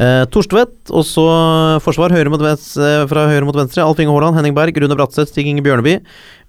Eh, 0.00 0.22
Torstvedt, 0.32 0.88
og 0.90 1.04
så 1.06 1.24
forsvar 1.84 2.14
høyre 2.14 2.32
mot 2.32 2.40
venstre, 2.42 3.04
fra 3.10 3.26
høyre 3.28 3.44
mot 3.48 3.56
venstre. 3.58 3.84
Alf 3.84 4.00
Inge 4.00 4.14
Haaland, 4.14 4.38
Henning 4.38 4.56
Berg, 4.56 4.78
Rune 4.80 4.96
Bratseth, 4.96 5.30
Stig 5.32 5.50
Inge 5.50 5.64
Bjørneby. 5.64 5.98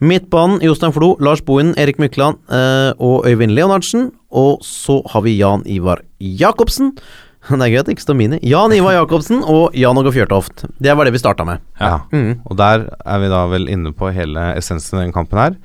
Midtbanen 0.04 0.64
Jostein 0.64 0.96
Flo, 0.96 1.14
Lars 1.24 1.44
Bohinen, 1.44 1.76
Erik 1.80 2.00
Mykland 2.02 2.39
eh, 2.50 2.94
og 3.04 3.28
Øyvind 3.28 3.56
Leonardsen. 3.56 4.12
Og 4.32 4.64
så 4.66 5.02
har 5.12 5.26
vi 5.26 5.38
Jan 5.38 5.66
Ivar 5.70 6.06
Jacobsen. 6.20 6.96
Det 7.50 7.60
er 7.60 7.74
gøy 7.74 7.82
at 7.82 7.88
det 7.89 7.98
ikke 7.98 8.06
står 8.06 8.16
Mini. 8.16 8.38
Jan 8.48 8.72
Ivar 8.72 8.96
Jacobsen 8.96 9.41
og 9.44 9.74
Jan 9.76 9.98
Åge 10.00 10.14
Fjørtoft. 10.16 10.64
Det 10.80 10.94
var 10.96 11.04
det 11.04 11.12
vi 11.12 11.20
starta 11.20 11.44
med. 11.44 11.60
Ja. 11.76 11.98
Mm. 12.14 12.39
Og 12.48 12.56
der 12.56 12.86
er 13.04 13.20
vi 13.20 13.32
da 13.34 13.41
vel 13.52 13.68
inne 13.68 13.91
på 13.91 14.14
hele 14.16 14.54
essensen 14.56 15.02
i 15.02 15.04
den 15.04 15.12
kampen 15.12 15.41
her. 15.41 15.58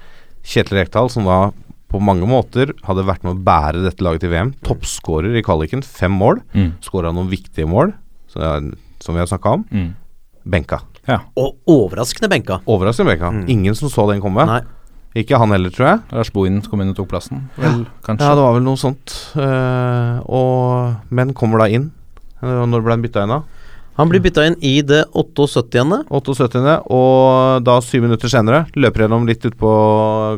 Kjetil 0.43 0.81
Rekdal, 0.81 1.11
som 1.13 1.29
da 1.29 1.39
på 1.89 2.01
mange 2.05 2.27
måter 2.29 2.75
hadde 2.85 3.05
vært 3.09 3.23
med 3.25 3.33
å 3.37 3.43
bære 3.45 3.83
dette 3.85 4.05
laget 4.05 4.21
til 4.27 4.31
VM. 4.35 4.53
Toppskårer 4.67 5.39
i 5.39 5.43
kvaliken, 5.47 5.83
fem 5.85 6.13
mål. 6.13 6.43
Mm. 6.55 6.73
Skåra 6.85 7.13
noen 7.15 7.31
viktige 7.33 7.69
mål, 7.69 7.95
er- 8.37 8.75
som 9.01 9.15
vi 9.15 9.21
har 9.23 9.27
snakka 9.31 9.53
om. 9.57 9.65
Mm. 9.73 9.95
Benka. 10.49 10.81
Ja. 11.09 11.21
Og 11.37 11.57
overraskende 11.67 12.29
benka. 12.29 12.61
Overraskende 12.67 13.15
benka. 13.15 13.31
Ingen 13.49 13.75
som 13.75 13.89
så 13.89 14.05
den 14.11 14.21
komme. 14.21 14.45
Nei. 14.47 14.61
Ikke 15.17 15.39
han 15.41 15.51
heller, 15.51 15.71
tror 15.73 15.87
jeg. 15.89 16.01
Lars 16.13 16.31
Bohinen 16.31 16.61
kom 16.69 16.83
inn 16.85 16.91
og 16.93 16.97
tok 16.99 17.09
plassen, 17.09 17.47
vel, 17.57 17.87
kanskje. 18.05 18.27
Ja, 18.29 18.35
det 18.37 18.43
var 18.45 18.53
vel 18.55 18.63
noe 18.63 18.77
sånt. 18.77 19.15
Uh, 19.35 20.21
og, 20.29 20.97
men 21.11 21.33
kommer 21.33 21.59
da 21.65 21.67
inn. 21.73 21.89
Eh, 22.43 22.67
Når 22.69 22.85
ble 22.85 22.93
han 22.93 23.03
bytta 23.03 23.25
inn, 23.25 23.33
da? 23.33 23.41
Han 23.99 24.13
blir 24.13 24.21
bytta 24.23 24.45
inn 24.47 24.55
i 24.63 24.77
det 24.87 25.01
78. 25.17 26.05
78. 26.13 26.77
Og 26.95 27.65
da, 27.67 27.81
syv 27.83 28.05
minutter 28.05 28.31
senere, 28.31 28.67
løper 28.79 29.07
gjennom 29.07 29.27
litt 29.27 29.43
ut 29.49 29.57
på 29.59 29.73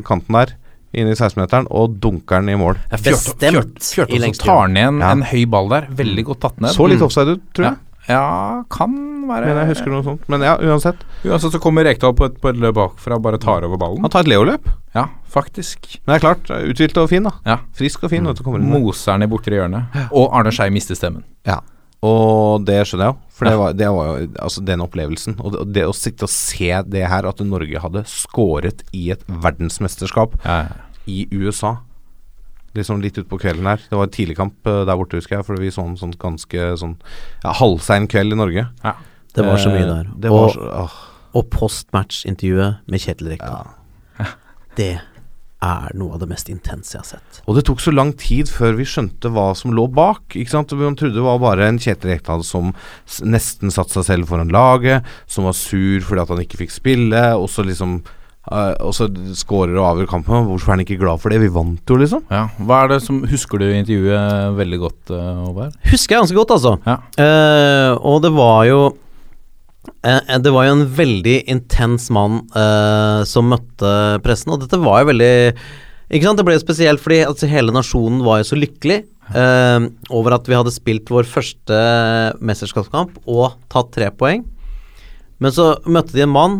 kanten 0.07 0.33
der, 0.39 0.55
inn 0.93 1.07
i 1.07 1.13
16-meteren, 1.15 1.67
og 1.71 1.99
dunker 2.03 2.41
den 2.41 2.49
i 2.49 2.57
mål. 2.59 2.75
Bestemt 2.91 3.43
i 3.43 3.53
Fjørtoft 3.93 4.35
som 4.35 4.45
tar 4.45 4.67
ned 4.67 4.87
en, 4.87 4.99
Ja. 4.99 5.11
en 5.11 5.21
høy 5.23 5.45
ball 5.49 5.69
der. 5.69 5.87
Veldig 5.89 6.25
godt 6.25 6.39
tatt 6.41 6.59
ned. 6.61 6.71
Så 6.75 6.87
litt 6.89 6.99
Mm. 6.99 7.05
offside 7.05 7.27
ut, 7.37 7.41
tror 7.53 7.65
jeg. 7.69 7.77
Ja, 8.09 8.63
kan 8.69 8.91
være 9.29 9.45
Men 9.45 9.57
jeg 9.61 9.67
husker 9.75 9.91
noe 9.93 10.03
sånt. 10.03 10.21
Men 10.27 10.41
ja, 10.41 10.57
uansett. 10.57 10.97
Uansett 11.23 11.51
så 11.53 11.59
kommer 11.61 11.83
Rekdal 11.85 12.13
på 12.17 12.27
på 12.41 12.49
et 12.49 12.55
løp 12.57 12.73
bakfra 12.75 13.15
og 13.15 13.21
bare 13.21 13.37
tar 13.37 13.63
over 13.63 13.77
ballen. 13.77 14.01
Han 14.01 14.09
tar 14.09 14.21
et 14.21 14.27
Leo-løp. 14.27 14.65
Ja, 14.95 15.05
faktisk. 15.29 15.99
Men 16.05 16.17
det 16.19 16.23
er 16.23 16.33
klart, 16.33 16.49
uthvilt 16.67 16.97
og 16.97 17.09
fin, 17.09 17.23
da. 17.23 17.31
Ja. 17.45 17.57
Frisk 17.73 18.03
og 18.03 18.09
fin. 18.09 18.23
Mm. 18.25 18.63
Moser 18.67 19.13
den 19.13 19.23
i 19.23 19.27
bortre 19.27 19.53
hjørnet. 19.53 19.85
Og 20.11 20.33
Arne 20.33 20.51
Skei 20.51 20.69
mister 20.71 20.95
stemmen. 20.95 21.23
Ja. 21.45 21.59
Og 22.01 22.63
det 22.65 22.79
skjønner 22.89 23.05
jeg 23.11 23.13
jo, 23.13 23.19
for 23.37 23.45
det 23.49 23.57
var, 23.59 23.73
det 23.77 23.89
var 23.93 24.07
jo 24.09 24.29
altså 24.41 24.63
den 24.65 24.81
opplevelsen. 24.81 25.35
Og 25.39 25.51
det, 25.53 25.59
og 25.61 25.73
det 25.75 25.83
å 25.85 25.93
sitte 25.93 26.25
og 26.25 26.31
se 26.33 26.71
det 26.89 27.03
her, 27.11 27.27
at 27.29 27.43
Norge 27.45 27.81
hadde 27.83 28.01
skåret 28.09 28.81
i 28.97 29.11
et 29.13 29.21
verdensmesterskap 29.29 30.33
Ja, 30.45 30.63
i 31.05 31.27
USA. 31.31 31.75
Liksom 32.73 33.01
litt 33.03 33.17
utpå 33.19 33.37
kvelden 33.41 33.67
her. 33.67 33.81
Det 33.89 33.97
var 33.99 34.07
en 34.07 34.13
tidligkamp 34.15 34.65
uh, 34.69 34.81
der 34.87 34.95
borte, 34.97 35.19
husker 35.19 35.37
jeg, 35.37 35.45
for 35.45 35.59
vi 35.61 35.69
så 35.75 35.83
en 35.85 35.97
sånn 35.99 36.13
ganske 36.17 36.69
sånn 36.79 36.93
ja, 37.43 37.51
halvsein 37.59 38.07
kveld 38.09 38.33
i 38.33 38.41
Norge. 38.41 38.67
ja. 38.85 38.93
Det 39.31 39.45
var 39.47 39.61
så 39.63 39.69
mye 39.71 39.85
Eh, 39.85 39.87
der. 39.87 40.07
Det 40.25 40.29
var 40.33 40.49
og, 40.49 40.51
så, 40.57 41.11
og 41.39 41.45
postmatch-intervjuet 41.53 42.81
med 42.91 42.99
Kjetil 42.99 43.29
Rekdal. 43.31 43.69
ja. 44.19 44.25
Det 44.75 44.89
er 45.61 45.91
noe 45.97 46.15
av 46.15 46.23
det 46.23 46.29
mest 46.31 46.49
intense 46.49 46.95
jeg 46.95 47.01
har 47.03 47.09
sett. 47.13 47.41
Og 47.45 47.57
det 47.57 47.65
tok 47.67 47.81
så 47.83 47.93
lang 47.93 48.13
tid 48.17 48.49
før 48.49 48.79
vi 48.79 48.87
skjønte 48.87 49.29
hva 49.33 49.51
som 49.57 49.75
lå 49.77 49.85
bak. 49.93 50.23
Ikke 50.33 50.53
sant? 50.55 50.73
Man 50.77 50.97
trodde 50.99 51.19
det 51.19 51.25
var 51.25 51.41
bare 51.41 51.67
en 51.69 51.81
Kjetil 51.81 52.15
Rekdal 52.15 52.45
som 52.47 52.71
nesten 53.21 53.73
satte 53.73 53.99
seg 53.99 54.07
selv 54.07 54.31
foran 54.31 54.53
laget, 54.53 55.05
som 55.29 55.45
var 55.45 55.57
sur 55.57 56.01
fordi 56.07 56.23
at 56.23 56.33
han 56.33 56.41
ikke 56.45 56.63
fikk 56.63 56.73
spille, 56.81 57.27
og 57.37 57.49
så 57.51 57.67
liksom 57.67 58.01
Uh, 58.49 58.73
og 58.81 58.93
så 58.97 59.05
skårer 59.37 59.75
og 59.77 59.85
avgjør 59.85 60.07
kampen. 60.09 60.47
Hvorfor 60.47 60.71
er 60.71 60.73
han 60.73 60.81
ikke 60.81 60.97
glad 60.97 61.21
for 61.21 61.29
det? 61.29 61.37
Vi 61.43 61.51
vant 61.53 61.91
jo, 61.93 61.97
liksom. 62.01 62.23
ja. 62.33 62.47
Hva 62.57 62.79
er 62.81 62.95
det 62.95 62.97
som 63.05 63.19
Husker 63.29 63.61
du 63.61 63.67
intervjuet 63.69 64.55
veldig 64.57 64.79
godt, 64.81 65.13
uh, 65.13 65.61
Husker 65.91 66.15
jeg 66.15 66.23
ganske 66.23 66.39
godt, 66.39 66.55
altså. 66.57 66.73
Ja. 66.87 66.97
Uh, 67.21 68.01
og 68.01 68.23
det 68.25 68.31
var 68.33 68.63
jo 68.65 68.79
eh, 68.89 68.97
Det 70.01 70.49
var 70.53 70.65
jo 70.65 70.73
en 70.79 70.87
veldig 70.97 71.35
intens 71.51 72.07
mann 72.09 72.39
eh, 72.57 73.21
som 73.29 73.51
møtte 73.53 73.91
pressen, 74.25 74.49
og 74.55 74.63
dette 74.63 74.79
var 74.81 75.03
jo 75.03 75.11
veldig 75.11 75.33
Ikke 76.09 76.25
sant, 76.25 76.39
Det 76.41 76.45
ble 76.47 76.55
spesielt 76.59 77.03
fordi 77.03 77.19
altså, 77.27 77.45
hele 77.51 77.71
nasjonen 77.75 78.23
var 78.25 78.39
jo 78.41 78.47
så 78.49 78.57
lykkelig 78.57 78.97
eh, 79.35 79.85
over 80.09 80.33
at 80.39 80.49
vi 80.49 80.57
hadde 80.57 80.73
spilt 80.73 81.11
vår 81.13 81.29
første 81.29 81.77
mesterskapskamp 82.41 83.19
og 83.29 83.53
tatt 83.71 83.91
tre 83.93 84.09
poeng. 84.11 84.41
Men 85.41 85.53
så 85.55 85.75
møtte 85.85 86.17
de 86.17 86.25
en 86.25 86.33
mann 86.33 86.57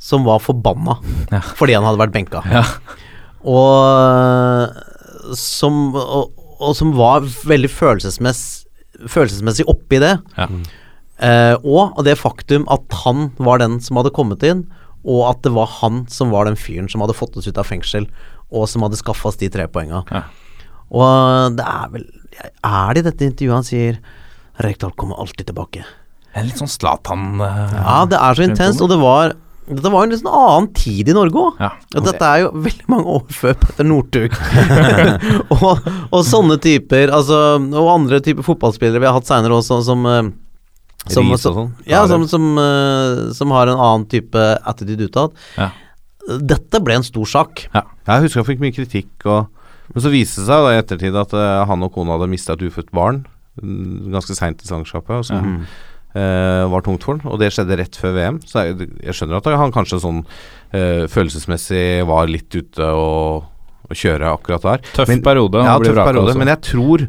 som 0.00 0.24
var 0.26 0.40
forbanna 0.44 0.96
Ja. 1.32 1.42
fordi 1.60 1.76
han 1.76 1.84
hadde 1.86 2.00
vært 2.02 2.16
benka. 2.16 2.42
Ja. 2.52 2.64
Og 3.46 5.36
som, 5.36 5.94
og, 5.96 6.32
og 6.60 6.74
som 6.78 6.92
var 6.96 7.24
veldig 7.26 7.70
følelsesmess, 7.72 8.42
følelsesmessig 9.12 9.66
oppi 9.70 10.00
det. 10.02 10.16
Ja. 10.38 10.48
Eh, 11.16 11.54
og 11.64 12.02
det 12.04 12.18
faktum 12.20 12.66
at 12.72 12.98
han 13.04 13.30
var 13.40 13.62
den 13.62 13.78
som 13.80 14.00
hadde 14.00 14.14
kommet 14.16 14.44
inn, 14.46 14.66
og 15.06 15.22
at 15.30 15.44
det 15.46 15.54
var 15.54 15.70
han 15.80 16.04
som 16.12 16.32
var 16.34 16.48
den 16.48 16.58
fyren 16.58 16.90
som 16.90 17.04
hadde 17.04 17.16
fått 17.16 17.38
oss 17.38 17.46
ut 17.48 17.60
av 17.60 17.68
fengsel, 17.68 18.08
og 18.50 18.66
som 18.70 18.84
hadde 18.84 18.98
skaffa 18.98 19.30
oss 19.30 19.40
de 19.40 19.48
tre 19.52 19.68
poenga. 19.70 20.02
Ja. 20.10 20.26
Og 20.94 21.56
det 21.58 21.64
er 21.66 21.88
vel 21.90 22.04
Er 22.62 22.94
det 22.94 23.00
i 23.00 23.06
dette 23.08 23.26
intervjuet 23.26 23.56
han 23.56 23.64
sier 23.66 23.96
Rekdal 24.62 24.92
kommer 24.94 25.18
alltid 25.18 25.48
tilbake? 25.48 25.82
Det 25.82 26.38
er 26.38 26.46
litt 26.46 26.60
sånn 26.60 26.70
Zlatan 26.70 27.40
uh, 27.40 27.74
Ja, 27.74 27.96
det 28.06 28.20
er 28.20 28.38
så 28.38 28.44
intenst, 28.46 28.84
og 28.84 28.92
det 28.92 29.00
var 29.00 29.34
dette 29.66 29.90
var 29.90 30.04
jo 30.04 30.06
en 30.06 30.12
litt 30.14 30.20
sånn 30.20 30.36
annen 30.38 30.66
tid 30.78 31.08
i 31.10 31.14
Norge 31.16 31.40
òg. 31.42 31.56
Ja. 31.58 31.72
Dette 31.96 32.22
er 32.22 32.44
jo 32.44 32.50
veldig 32.68 32.84
mange 32.92 33.14
år 33.16 33.24
før 33.34 33.56
Petter 33.58 33.88
Northug. 33.88 34.36
og, 35.56 35.88
og 36.06 36.20
sånne 36.22 36.54
typer, 36.62 37.10
altså 37.10 37.40
Og 37.58 37.90
andre 37.90 38.20
typer 38.22 38.46
fotballspillere 38.46 39.02
vi 39.02 39.08
har 39.08 39.16
hatt 39.16 39.26
seinere 39.26 39.58
også, 39.58 39.80
som 39.88 40.06
eh, 40.06 40.28
som, 41.12 41.30
Ris 41.32 41.46
og 41.48 41.54
sånn. 41.58 41.72
Ja, 41.86 42.02
Ja, 42.02 42.06
som, 42.10 42.26
som, 42.30 42.46
uh, 42.58 43.32
som 43.36 43.52
har 43.54 43.70
en 43.72 43.78
annen 43.78 44.06
type 44.10 44.44
attitude 44.66 45.08
utad. 45.10 45.34
Ja. 45.56 45.70
Dette 46.42 46.80
ble 46.82 46.96
en 46.98 47.06
stor 47.06 47.28
sak. 47.30 47.66
Jeg 47.72 48.24
husker 48.24 48.42
han 48.42 48.48
fikk 48.48 48.62
mye 48.64 48.74
kritikk, 48.74 49.12
og, 49.30 49.46
men 49.94 50.02
så 50.02 50.10
viste 50.10 50.42
det 50.42 50.48
seg 50.48 50.64
da 50.66 50.72
i 50.74 50.80
ettertid 50.82 51.18
at 51.22 51.34
uh, 51.38 51.64
han 51.70 51.84
og 51.86 51.92
kona 51.94 52.16
hadde 52.16 52.30
mista 52.32 52.56
et 52.56 52.64
ufødt 52.66 52.90
barn 52.96 53.22
mm, 53.62 54.08
ganske 54.14 54.34
seint 54.38 54.62
i 54.64 54.70
svangerskapet, 54.72 55.28
som 55.32 55.60
Uh, 56.16 56.64
var 56.72 56.80
tungt 56.80 57.02
for 57.04 57.18
han. 57.18 57.26
Og 57.28 57.36
det 57.42 57.50
skjedde 57.52 57.76
rett 57.76 57.96
før 58.00 58.14
VM, 58.16 58.36
så 58.48 58.62
jeg, 58.64 58.86
jeg 59.04 59.12
skjønner 59.18 59.36
at 59.36 59.48
han 59.60 59.72
kanskje 59.74 59.98
sånn 60.00 60.22
uh, 60.24 61.02
følelsesmessig 61.12 62.06
var 62.08 62.30
litt 62.30 62.48
ute 62.56 62.86
og, 62.88 63.44
og 63.84 63.92
kjøre 64.00 64.30
akkurat 64.32 64.64
der. 64.64 64.86
Tøff 64.96 65.12
Men- 65.12 65.20
periode. 65.26 65.60
Ja, 65.66 65.74
tøff 65.76 65.98
periode, 65.98 66.30
også. 66.32 66.40
men 66.40 66.48
jeg 66.54 66.62
tror 66.70 67.04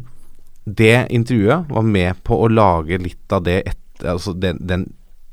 det 0.68 0.92
intervjuet 1.16 1.72
var 1.72 1.86
med 1.88 2.20
på 2.28 2.36
å 2.36 2.50
lage 2.52 2.98
litt 3.00 3.32
av 3.32 3.46
det 3.48 3.62
et, 3.72 3.80
Altså 4.04 4.34
den, 4.36 4.60
den 4.68 4.86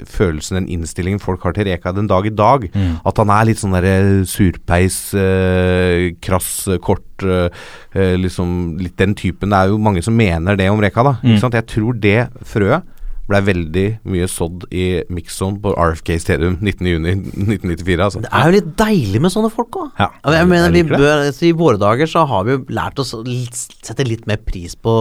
følelsen, 0.03 0.57
den 0.59 0.71
innstillingen 0.75 1.21
folk 1.23 1.43
har 1.45 1.55
til 1.55 1.67
Reka 1.69 1.93
den 1.95 2.09
dag 2.09 2.25
i 2.27 2.33
dag. 2.33 2.67
Mm. 2.73 2.97
At 3.07 3.21
han 3.21 3.31
er 3.31 3.47
litt 3.47 3.61
sånn 3.61 3.75
derre 3.77 4.25
surpeis, 4.27 4.97
eh, 5.15 6.11
krass, 6.23 6.67
eh, 6.67 6.81
kort 6.83 7.23
eh, 7.23 7.47
eh, 7.95 8.15
Liksom 8.19 8.77
litt 8.81 8.97
den 8.99 9.15
typen. 9.15 9.53
Det 9.53 9.61
er 9.61 9.71
jo 9.71 9.79
mange 9.79 10.03
som 10.03 10.15
mener 10.17 10.59
det 10.59 10.67
om 10.69 10.81
Reka, 10.83 11.03
da. 11.03 11.15
Mm. 11.23 11.39
Jeg 11.39 11.67
tror 11.71 11.95
det 12.03 12.19
frøet 12.43 12.91
blei 13.25 13.41
veldig 13.41 13.85
mye 14.13 14.27
sådd 14.29 14.67
i 14.75 14.83
mix-zone 15.13 15.57
på 15.63 15.71
RFK 15.73 16.11
Stadium 16.21 16.59
19.6.1994. 16.61 18.03
Altså. 18.05 18.21
Det 18.21 18.29
er 18.29 18.45
jo 18.45 18.55
litt 18.59 18.67
deilig 18.77 19.21
med 19.23 19.33
sånne 19.33 19.49
folk 19.53 19.79
òg. 19.81 19.87
Ja. 19.97 20.11
jeg 20.35 20.49
mener, 20.51 20.67
jeg 20.67 20.75
liker 20.75 21.01
bør, 21.01 21.23
altså, 21.23 21.47
I 21.47 21.55
våre 21.57 21.81
dager 21.81 22.11
så 22.11 22.25
har 22.29 22.45
vi 22.45 22.53
jo 22.53 22.61
lært 22.77 23.01
oss 23.01 23.15
å 23.17 23.23
sette 23.25 24.05
litt 24.05 24.29
mer 24.29 24.37
pris 24.45 24.77
på 24.77 24.95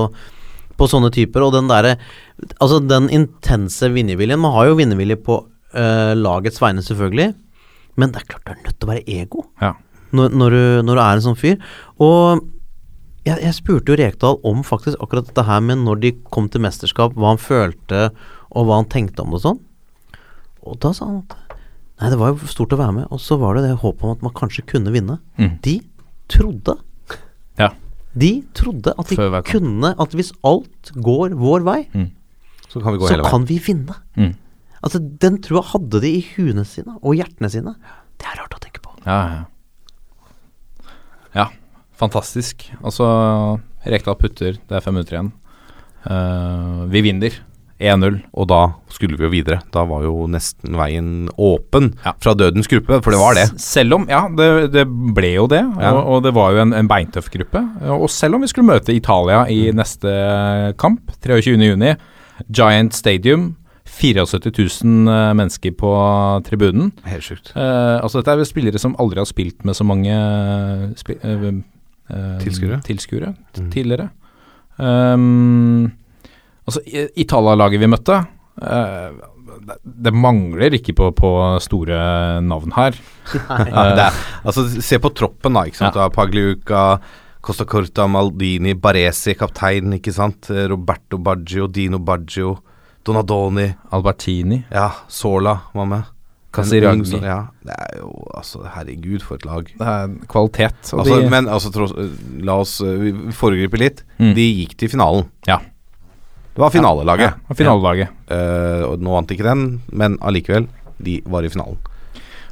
på 0.78 0.88
sånne 0.90 1.10
typer, 1.14 1.44
og 1.46 1.54
den 1.54 1.68
derre 1.70 1.96
Altså 2.58 2.80
den 2.82 3.06
intense 3.14 3.86
vinnerviljen 3.94 4.40
Man 4.42 4.52
har 4.56 4.66
jo 4.68 4.78
vinnervilje 4.80 5.16
på 5.22 5.36
uh, 5.46 6.12
lagets 6.18 6.60
vegne, 6.62 6.82
selvfølgelig, 6.82 7.28
men 8.00 8.10
det 8.14 8.22
er 8.22 8.28
klart 8.32 8.44
det 8.48 8.56
er 8.56 8.64
nødt 8.64 8.78
til 8.80 8.88
å 8.88 8.92
være 8.92 9.04
ego 9.20 9.44
Ja. 9.62 9.72
når, 10.12 10.34
når, 10.34 10.56
du, 10.56 10.64
når 10.88 10.98
du 10.98 11.02
er 11.04 11.12
en 11.20 11.24
sånn 11.28 11.38
fyr. 11.38 11.60
Og 12.02 12.42
jeg, 13.24 13.38
jeg 13.40 13.54
spurte 13.56 13.92
jo 13.94 13.98
Rekdal 13.98 14.40
om 14.44 14.64
faktisk 14.66 15.00
akkurat 15.00 15.30
dette 15.30 15.46
her 15.46 15.62
med 15.64 15.80
når 15.86 16.02
de 16.02 16.12
kom 16.34 16.50
til 16.52 16.60
mesterskap, 16.66 17.14
hva 17.16 17.32
han 17.32 17.40
følte, 17.40 18.10
og 18.50 18.66
hva 18.68 18.82
han 18.82 18.90
tenkte 18.90 19.24
om 19.24 19.32
det 19.32 19.40
og 19.40 19.44
sånn. 19.46 19.62
Og 20.64 20.78
da 20.82 20.92
sa 20.96 21.08
han 21.08 21.22
at 21.24 21.40
Nei, 22.02 22.08
det 22.10 22.16
var 22.18 22.32
jo 22.32 22.48
stort 22.50 22.72
å 22.74 22.78
være 22.80 22.92
med, 22.96 23.04
og 23.14 23.20
så 23.22 23.36
var 23.38 23.54
det 23.54 23.68
det 23.68 23.76
håpet 23.78 24.02
om 24.02 24.10
at 24.16 24.22
man 24.26 24.32
kanskje 24.34 24.64
kunne 24.66 24.90
vinne. 24.90 25.14
Mm. 25.38 25.52
De 25.62 25.76
trodde. 26.32 26.74
De 28.14 28.30
trodde 28.54 28.94
at 28.94 29.10
de 29.10 29.42
kunne 29.48 29.90
At 29.98 30.12
hvis 30.14 30.30
alt 30.46 30.92
går 31.02 31.34
vår 31.38 31.64
vei, 31.66 31.80
Så 32.70 32.80
kan 32.82 32.94
vi 32.94 33.00
gå 33.02 33.08
så 33.10 33.18
kan 33.22 33.46
vi 33.46 33.58
vinne. 33.62 33.94
Mm. 34.18 34.34
Altså, 34.84 35.00
den 35.00 35.38
trua 35.42 35.62
hadde 35.64 36.00
de 36.02 36.10
i 36.18 36.22
huene 36.34 36.64
sine 36.68 36.98
og 37.00 37.14
hjertene 37.16 37.48
sine. 37.52 37.72
Det 38.20 38.28
er 38.28 38.40
rart 38.42 38.56
å 38.56 38.60
tenke 38.60 38.82
på. 38.84 38.92
Ja, 39.06 39.18
ja. 39.30 40.90
ja, 41.38 41.46
fantastisk. 41.96 42.66
Altså, 42.82 43.06
Rekdal 43.88 44.18
putter, 44.20 44.58
det 44.58 44.76
er 44.76 44.84
fem 44.84 44.96
minutter 44.96 45.16
igjen. 45.16 45.32
Uh, 46.04 46.84
vi 46.92 47.00
vinner 47.06 47.38
1-0. 47.84 48.16
Og 48.34 48.48
da 48.50 48.60
skulle 48.90 49.16
vi 49.18 49.24
jo 49.26 49.30
videre. 49.32 49.60
Da 49.74 49.84
var 49.88 50.02
jo 50.06 50.26
nesten 50.30 50.76
veien 50.78 51.28
åpen 51.38 51.92
Ja. 52.04 52.12
fra 52.22 52.34
dødens 52.34 52.68
gruppe, 52.70 53.00
for 53.04 53.10
det 53.14 53.20
var 53.20 53.34
det. 53.38 53.46
Selv 53.60 53.94
om, 53.98 54.06
ja, 54.08 54.22
det, 54.28 54.48
det 54.72 54.86
ble 54.88 55.34
jo 55.34 55.46
det, 55.50 55.62
Ja. 55.80 55.92
og, 55.94 56.06
og 56.16 56.22
det 56.26 56.34
var 56.34 56.52
jo 56.56 56.62
en, 56.64 56.72
en 56.74 56.88
beintøff 56.88 57.28
gruppe. 57.30 57.62
Og 57.94 58.08
selv 58.10 58.34
om 58.36 58.40
vi 58.44 58.48
skulle 58.52 58.70
møte 58.72 58.94
Italia 58.94 59.44
i 59.52 59.70
neste 59.76 60.74
kamp, 60.80 61.12
23.6, 61.22 61.96
Giant 62.50 62.94
Stadium, 62.94 63.54
74 63.84 64.40
000 64.82 65.08
eh, 65.12 65.34
mennesker 65.36 65.74
på 65.76 65.90
tribunen. 66.48 66.88
Helt 67.04 67.22
sjukt. 67.22 67.52
Eh, 67.54 68.00
altså 68.02 68.18
Dette 68.22 68.32
er 68.32 68.40
vel 68.40 68.48
spillere 68.48 68.80
som 68.80 68.96
aldri 68.98 69.20
har 69.20 69.28
spilt 69.28 69.60
med 69.68 69.76
så 69.76 69.84
mange 69.86 70.14
spi 70.98 71.18
eh, 71.20 71.44
eh, 72.10 72.38
tilskuere 72.40 73.34
Mm. 73.60 73.68
tidligere. 73.70 74.08
Um, 74.78 75.92
altså 76.64 76.82
Italia-laget 77.20 77.82
vi 77.82 77.90
møtte 77.92 78.20
eh, 78.62 79.22
det, 79.82 80.12
mangler 80.12 80.76
ikke 80.76 80.94
på, 80.96 81.10
på 81.16 81.30
store 81.62 81.98
navn 82.44 82.74
her. 82.76 82.96
Nei. 83.50 83.90
det 83.96 84.06
er, 84.08 84.22
altså, 84.44 84.66
se 84.84 84.98
på 85.00 85.12
troppen, 85.16 85.56
da. 85.56 85.64
ikke 85.68 85.80
sant? 85.80 85.98
Ja. 85.98 86.10
Pagliuca, 86.12 86.84
Costa 87.44 87.66
Corta, 87.68 88.06
Maldini, 88.10 88.74
Baresi, 88.76 89.36
kaptein, 89.38 89.96
ikke 89.98 90.14
sant? 90.16 90.50
Eh, 90.52 90.66
Roberto 90.70 91.20
Baggio, 91.22 91.68
Dino 91.68 92.00
Baggio, 92.04 92.56
Donadoni, 93.04 93.68
Albertini, 93.92 94.62
ja, 94.72 94.90
Sola 95.12 95.58
var 95.74 95.88
med. 95.90 96.10
Casiraghi. 96.54 97.18
Ja, 97.18 97.40
det 97.66 97.74
er 97.74 97.96
jo 97.98 98.12
altså 98.30 98.62
Herregud, 98.76 99.24
for 99.26 99.40
et 99.40 99.46
lag. 99.48 99.70
Det 99.74 99.86
er 99.90 100.12
kvalitet. 100.30 100.92
Altså, 100.94 101.16
de, 101.18 101.30
men 101.32 101.48
altså, 101.50 101.72
tross, 101.74 101.94
la 102.46 102.60
oss 102.62 102.76
eh, 102.84 103.08
foregripe 103.34 103.80
litt. 103.80 104.04
Mm. 104.20 104.34
De 104.38 104.44
gikk 104.60 104.76
til 104.78 104.92
finalen. 104.94 105.26
Ja. 105.50 105.58
Det 106.54 106.62
var 106.62 106.70
finalelaget. 106.70 107.34
ja, 107.48 107.54
finalelaget. 107.58 108.08
Eh, 108.30 108.84
og 108.86 109.00
nå 109.02 109.10
vant 109.16 109.32
ikke 109.34 109.46
den, 109.46 109.64
men 109.92 110.14
allikevel, 110.22 110.68
de 111.02 111.16
var 111.26 111.42
i 111.42 111.50
finalen. 111.50 111.76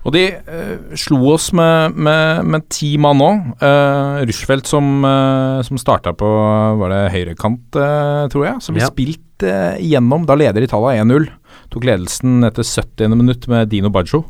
Og 0.03 0.11
de 0.17 0.23
uh, 0.35 0.97
slo 0.99 1.21
oss 1.31 1.53
med, 1.55 1.95
med, 1.95 2.41
med 2.51 2.65
ti 2.75 2.97
mann 2.99 3.21
òg. 3.23 3.53
Uh, 3.63 4.25
Rushfeldt 4.27 4.67
som, 4.67 4.89
uh, 5.07 5.61
som 5.63 5.79
starta 5.79 6.11
på 6.19 6.27
var 6.81 6.91
det 6.91 7.03
høyrekant, 7.15 7.79
uh, 7.79 8.25
tror 8.33 8.49
jeg. 8.49 8.57
Som 8.67 8.75
ble 8.75 8.83
Ja. 8.83 8.89
spilt 8.91 9.47
uh, 9.47 9.77
igjennom. 9.79 10.27
Da 10.27 10.35
leder 10.35 10.67
Italia 10.67 11.05
1-0. 11.05 11.29
Tok 11.71 11.87
ledelsen 11.87 12.43
etter 12.51 12.67
70. 12.67 13.15
minutt 13.15 13.47
med 13.47 13.71
Dino 13.71 13.93
Baggio. 13.95 14.25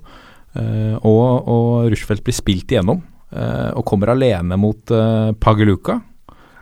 Eh, 0.52 0.98
og, 1.00 1.48
og 1.48 1.88
Rushfeldt 1.88 2.20
blir 2.26 2.36
spilt 2.36 2.68
igjennom. 2.68 3.00
eh, 3.32 3.70
og 3.72 3.86
kommer 3.88 4.12
alene 4.12 4.58
mot 4.60 4.92
uh, 4.92 5.32
Pageluca, 5.40 5.96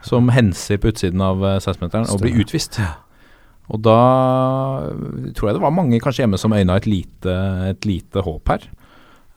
som 0.06 0.30
henser 0.32 0.80
på 0.80 0.92
utsiden 0.92 1.22
av 1.24 1.42
uh, 1.44 1.56
16-meteren 1.58 2.08
og 2.10 2.22
blir 2.22 2.40
utvist. 2.42 2.80
Og 3.70 3.78
da 3.84 3.98
eh, 4.88 5.30
tror 5.36 5.50
jeg 5.50 5.56
det 5.56 5.62
var 5.62 5.74
mange 5.74 6.00
kanskje 6.02 6.24
hjemme 6.24 6.40
som 6.40 6.54
øyna 6.56 6.80
et 6.80 6.88
lite, 6.90 7.34
et 7.70 7.86
lite 7.86 8.24
håp 8.26 8.50
her. 8.50 8.64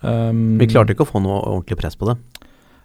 Um, 0.01 0.57
Vi 0.59 0.67
klarte 0.71 0.95
ikke 0.95 1.05
å 1.05 1.11
få 1.11 1.21
noe 1.23 1.37
ordentlig 1.41 1.77
press 1.79 1.99
på 1.99 2.09
det. 2.09 2.17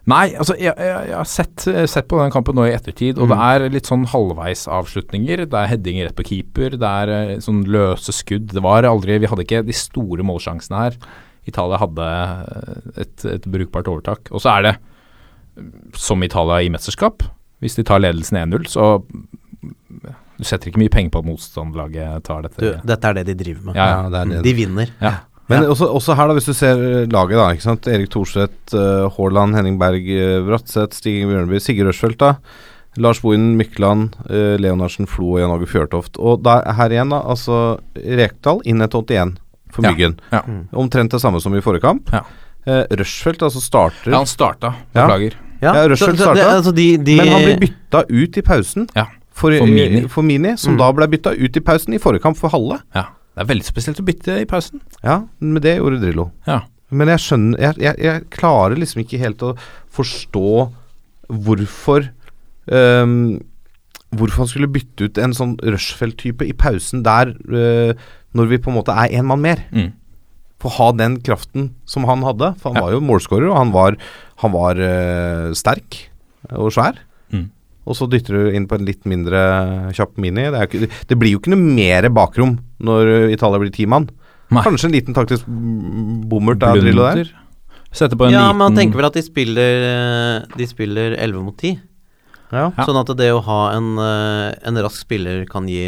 Nei, 0.09 0.31
altså 0.39 0.55
jeg, 0.57 0.73
jeg, 0.79 1.07
jeg 1.09 1.17
har 1.17 1.27
sett, 1.27 1.65
sett 1.91 2.07
på 2.09 2.17
den 2.17 2.31
kampen 2.33 2.55
nå 2.57 2.65
i 2.65 2.73
ettertid, 2.73 3.19
og 3.19 3.29
det 3.29 3.37
er 3.45 3.65
litt 3.69 3.89
sånn 3.89 4.07
halvveisavslutninger. 4.09 5.43
Det 5.51 5.59
er 5.59 5.71
headinger 5.73 6.07
rett 6.07 6.17
på 6.17 6.25
keeper, 6.31 6.77
det 6.81 6.93
er 7.03 7.11
eh, 7.13 7.33
sånn 7.43 7.61
løse 7.69 8.15
skudd. 8.15 8.47
Det 8.55 8.63
var 8.65 8.87
aldri 8.89 9.19
Vi 9.21 9.29
hadde 9.29 9.45
ikke 9.45 9.65
de 9.67 9.75
store 9.75 10.25
målsjansene 10.25 10.85
her. 10.85 10.97
Italia 11.49 11.81
hadde 11.81 12.07
eh, 12.13 13.03
et, 13.03 13.27
et 13.35 13.49
brukbart 13.51 13.91
overtak. 13.91 14.31
Og 14.31 14.41
så 14.45 14.55
er 14.55 14.69
det, 14.69 14.73
som 15.99 16.23
Italia 16.25 16.61
i 16.63 16.71
mesterskap, 16.73 17.25
hvis 17.63 17.75
de 17.79 17.85
tar 17.87 18.01
ledelsen 18.01 18.39
1-0, 18.39 18.67
så 18.71 18.85
du 20.39 20.45
setter 20.47 20.71
ikke 20.71 20.79
mye 20.79 20.91
penger 20.93 21.11
på 21.11 21.19
at 21.19 21.27
motstanderlaget 21.27 22.23
tar 22.27 22.45
dette. 22.45 22.61
Du, 22.63 22.87
dette 22.87 23.09
er 23.09 23.17
det 23.17 23.25
de 23.27 23.35
driver 23.41 23.65
med. 23.67 23.75
Ja, 23.75 23.89
ja. 23.91 24.05
det 24.13 24.21
er 24.21 24.31
det. 24.31 24.43
De 24.45 24.53
vinner. 24.55 24.93
Ja. 25.03 25.17
Men 25.49 25.65
også, 25.65 25.87
også 25.97 26.15
her, 26.15 26.29
da, 26.29 26.35
hvis 26.37 26.47
du 26.47 26.53
ser 26.53 26.79
eh, 26.79 27.05
laget, 27.09 27.35
da. 27.39 27.47
ikke 27.51 27.65
sant? 27.65 27.87
Erik 27.89 28.11
Thorstvedt, 28.13 28.75
uh, 28.77 29.09
Haaland, 29.15 29.57
Henning 29.57 29.79
Berg, 29.81 30.05
uh, 30.05 30.37
Bratseth, 30.45 30.99
Stig 30.99 31.17
Inge 31.17 31.31
Bjørneby, 31.31 31.59
Sigurd 31.63 31.89
Rushfeldt, 31.89 32.19
da. 32.21 32.35
Lars 33.01 33.19
Bohinen, 33.23 33.55
Mykland, 33.57 34.13
uh, 34.29 34.53
Leonardsen, 34.61 35.09
Flo 35.09 35.33
og 35.33 35.41
Jan 35.41 35.55
Åge 35.55 35.67
Fjørtoft. 35.71 36.21
Og 36.21 36.45
der, 36.45 36.69
her 36.77 36.93
igjen, 36.93 37.11
da. 37.15 37.23
Altså 37.33 37.79
Rekdal 37.97 38.61
inn 38.69 38.85
etter 38.85 39.01
81 39.01 39.35
for 39.73 39.89
Myggen. 39.89 40.19
Ja. 40.31 40.43
Omtrent 40.85 41.17
det 41.17 41.23
samme 41.25 41.41
som 41.41 41.57
i 41.57 41.65
forrige 41.65 41.87
kamp. 41.87 42.13
Ja. 42.13 42.23
Uh, 42.69 42.85
Rushfeldt 43.01 43.43
altså 43.49 43.63
starter, 43.63 44.13
Ja, 44.13 44.21
han 44.21 44.29
starta. 44.29 44.75
Beklager. 44.93 45.33
Ja, 45.33 45.48
Så- 45.95 46.05
så 46.05 46.11
det- 46.11 46.19
starta. 46.19 46.49
altså 46.55 46.71
de, 46.75 46.97
de, 46.97 47.15
men 47.17 47.27
han 47.27 47.41
blir 47.43 47.59
bytta 47.67 48.03
ut 48.09 48.37
i 48.37 48.41
pausen. 48.41 48.87
Ja. 48.95 49.05
For, 49.31 49.51
For 49.57 49.67
Mini. 49.67 50.07
for 50.11 50.21
Mini, 50.23 50.55
som 50.57 50.75
da 50.77 50.91
ble 50.91 51.07
bytta 51.07 51.31
ut 51.37 51.55
i 51.55 51.59
pausen 51.63 51.93
i 51.93 51.97
forrige 51.99 52.21
kamp 52.21 52.37
for 52.37 52.49
Halle. 52.49 52.81
Ja. 52.95 53.05
Det 53.35 53.45
er 53.45 53.53
veldig 53.53 53.63
spesielt 53.65 53.99
å 54.01 54.03
bytte 54.03 54.35
i 54.41 54.45
pausen. 54.45 54.81
Ja, 55.03 55.21
men 55.39 55.61
det 55.63 55.77
gjorde 55.77 56.01
Drillo. 56.01 56.31
Ja. 56.47 56.61
Men 56.91 57.07
jeg 57.07 57.19
skjønner 57.19 57.59
jeg, 57.59 57.75
jeg, 57.77 57.95
jeg 58.03 58.23
klarer 58.33 58.75
liksom 58.75 58.99
ikke 59.03 59.19
helt 59.21 59.39
å 59.45 59.55
forstå 59.93 60.71
hvorfor 61.29 62.09
um, 62.71 63.39
Hvorfor 64.09 64.41
han 64.41 64.47
skulle 64.49 64.67
bytte 64.73 65.05
ut 65.05 65.19
en 65.21 65.35
sånn 65.37 65.51
Rushfeldt-type 65.61 66.41
i 66.49 66.53
pausen 66.57 67.03
der 67.05 67.29
uh, 67.53 67.93
når 68.33 68.47
vi 68.49 68.57
på 68.57 68.71
en 68.71 68.77
måte 68.79 68.89
er 68.93 69.13
én 69.19 69.25
mann 69.29 69.41
mer. 69.41 69.61
Mm. 69.71 69.91
For 70.59 70.69
å 70.71 70.75
ha 70.77 70.87
den 70.99 71.19
kraften 71.23 71.69
som 71.87 72.03
han 72.09 72.23
hadde. 72.27 72.53
For 72.59 72.69
han 72.73 72.79
Ja. 72.81 72.87
var 72.87 72.91
jo 72.97 72.99
målskårer, 73.05 73.49
og 73.51 73.57
han 73.57 73.71
var, 73.71 73.95
han 74.43 74.51
var 74.51 74.75
uh, 74.79 75.53
sterk 75.55 76.09
og 76.51 76.71
svær. 76.75 76.99
Mm. 77.31 77.49
Og 77.87 77.95
så 77.95 78.07
dytter 78.11 78.35
du 78.35 78.55
inn 78.57 78.67
på 78.67 78.75
en 78.77 78.85
litt 78.85 79.05
mindre 79.09 79.39
kjapp 79.95 80.17
mini. 80.21 80.49
Det, 80.51 80.59
er 80.59 80.67
ikke, 80.67 80.89
det 81.09 81.17
blir 81.19 81.31
jo 81.33 81.39
ikke 81.41 81.53
noe 81.55 81.63
mer 81.63 82.09
bakrom 82.13 82.57
når 82.79 83.11
øh, 83.15 83.31
Italia 83.33 83.59
blir 83.63 83.71
ti 83.73 83.85
mann. 83.89 84.09
Nei. 84.51 84.63
Kanskje 84.65 84.89
en 84.89 84.93
liten 84.95 85.15
taktisk 85.17 85.47
mm, 85.47 86.27
bommert 86.29 86.63
av 86.65 86.77
Drillo 86.79 87.05
der. 87.07 87.31
Sette 87.91 88.17
på 88.19 88.27
en 88.27 88.33
Ja, 88.35 88.43
liten 88.49 88.57
men 88.59 88.67
han 88.67 88.77
tenker 88.77 88.99
vel 88.99 89.07
at 89.09 89.15
de 89.17 89.23
spiller 89.25 89.85
eh, 89.87 90.57
De 90.59 90.67
spiller 90.69 91.15
11 91.17 91.41
mot 91.47 91.57
10. 91.57 91.79
Ja. 92.53 92.67
Sånn 92.85 92.97
at 93.01 93.09
det 93.17 93.31
å 93.33 93.41
ha 93.45 93.59
en, 93.75 93.91
eh, 94.01 94.53
en 94.69 94.79
rask 94.85 95.01
spiller 95.05 95.43
kan 95.49 95.67
gi, 95.69 95.85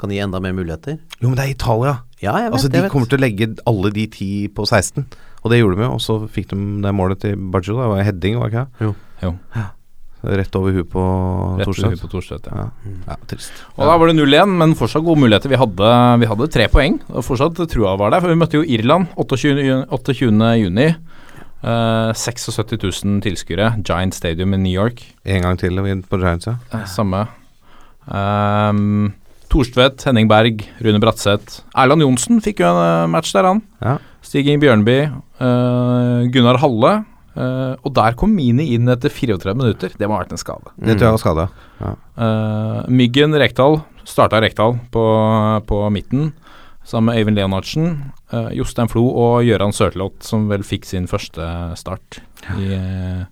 kan 0.00 0.12
gi 0.12 0.20
enda 0.20 0.40
mer 0.40 0.52
muligheter. 0.56 0.98
Jo, 1.20 1.28
men 1.30 1.36
det 1.40 1.46
er 1.46 1.54
Italia. 1.56 1.94
Ja, 2.20 2.34
jeg 2.36 2.50
vet, 2.50 2.52
Altså, 2.52 2.68
jeg 2.68 2.72
De 2.76 2.82
vet. 2.84 2.92
kommer 2.92 3.08
til 3.08 3.18
å 3.18 3.24
legge 3.24 3.50
alle 3.66 3.90
de 3.96 4.06
ti 4.12 4.30
på 4.52 4.66
16, 4.68 5.06
og 5.42 5.50
det 5.50 5.60
gjorde 5.60 5.76
de 5.80 5.86
jo. 5.86 5.92
Og 5.96 6.00
så 6.04 6.16
fikk 6.28 6.50
de 6.52 6.56
det 6.84 6.94
målet 6.94 7.20
til 7.20 7.36
Bajo. 7.36 7.76
Det 7.80 7.90
var 7.94 8.02
heading, 8.04 8.38
var 8.40 8.50
det 8.50 8.56
ikke 8.56 8.64
det? 8.66 8.86
Jo. 8.86 8.94
Jo. 9.24 9.36
Rett 10.20 10.56
over 10.58 10.74
huet 10.76 10.88
på 10.92 11.02
Torstvedt. 11.64 12.02
Thorstvedt, 12.12 12.50
ja. 12.52 12.66
Ja. 12.84 12.92
ja, 13.08 13.14
trist. 13.30 13.62
Og 13.78 13.86
da 13.88 13.94
var 13.96 14.10
det 14.10 14.18
0 14.18 14.34
igjen, 14.36 14.52
men 14.60 14.74
fortsatt 14.76 15.04
gode 15.06 15.22
muligheter. 15.22 15.48
Vi 15.48 15.56
hadde, 15.56 15.92
vi 16.20 16.28
hadde 16.28 16.48
tre 16.52 16.66
poeng, 16.68 16.98
og 17.08 17.24
fortsatt 17.24 17.56
trua 17.72 17.94
var 17.96 18.12
der. 18.12 18.20
For 18.20 18.28
vi 18.28 18.36
møtte 18.36 18.60
jo 18.60 18.66
Irland 18.68 19.08
28. 19.16 19.86
28. 19.88 20.50
juni. 20.60 20.90
Eh, 21.64 22.12
76 22.12 22.76
000 23.04 23.20
tilskuere. 23.24 23.70
Giant 23.80 24.16
Stadium 24.16 24.52
i 24.52 24.60
New 24.60 24.72
York. 24.72 25.00
En 25.24 25.40
gang 25.46 25.56
til 25.60 25.80
på 26.04 26.20
Giants, 26.20 26.46
ja. 26.52 26.58
Eh, 26.72 26.84
Samme. 26.84 27.24
Um, 28.10 29.14
Thorstvedt, 29.50 30.04
Henning 30.06 30.28
Berg, 30.30 30.62
Rune 30.84 31.00
Bratseth. 31.02 31.64
Erland 31.74 32.04
Johnsen 32.04 32.40
fikk 32.44 32.62
jo 32.62 32.68
en 32.70 32.80
eh, 32.84 33.08
match 33.10 33.32
der, 33.34 33.48
han. 33.48 33.62
Ja. 33.82 33.96
Stig 34.22 34.46
Inge 34.46 34.60
Bjørnby. 34.62 34.98
uh, 35.40 36.28
Gunnar 36.30 36.60
Halle. 36.62 36.92
Uh, 37.30 37.78
og 37.86 37.94
der 37.94 38.16
kom 38.18 38.32
Mini 38.34 38.68
inn 38.74 38.90
etter 38.90 39.12
34 39.12 39.54
minutter. 39.56 39.94
Det 39.96 40.06
må 40.06 40.16
ha 40.16 40.24
vært 40.24 40.34
en 40.34 40.40
skade. 40.42 40.74
Det 40.76 40.96
tror 40.98 41.08
jeg 41.08 41.16
var 41.16 41.22
skade. 41.22 41.46
Ja. 41.80 41.92
Uh, 42.20 42.80
Myggen 42.90 43.34
Rekdal 43.38 43.80
starta 44.06 44.40
Rekdal 44.42 44.76
på, 44.92 45.04
på 45.68 45.82
midten, 45.94 46.32
sammen 46.86 47.12
med 47.12 47.20
Øyvind 47.20 47.38
Leonardsen. 47.38 47.92
Jostein 48.56 48.90
Flo 48.90 49.04
og 49.18 49.44
Gøran 49.46 49.74
Sørtlot, 49.74 50.18
som 50.26 50.48
vel 50.50 50.64
fikk 50.66 50.88
sin 50.88 51.06
første 51.10 51.44
start 51.78 52.20
i, 52.56 52.72
eh, 52.74 53.22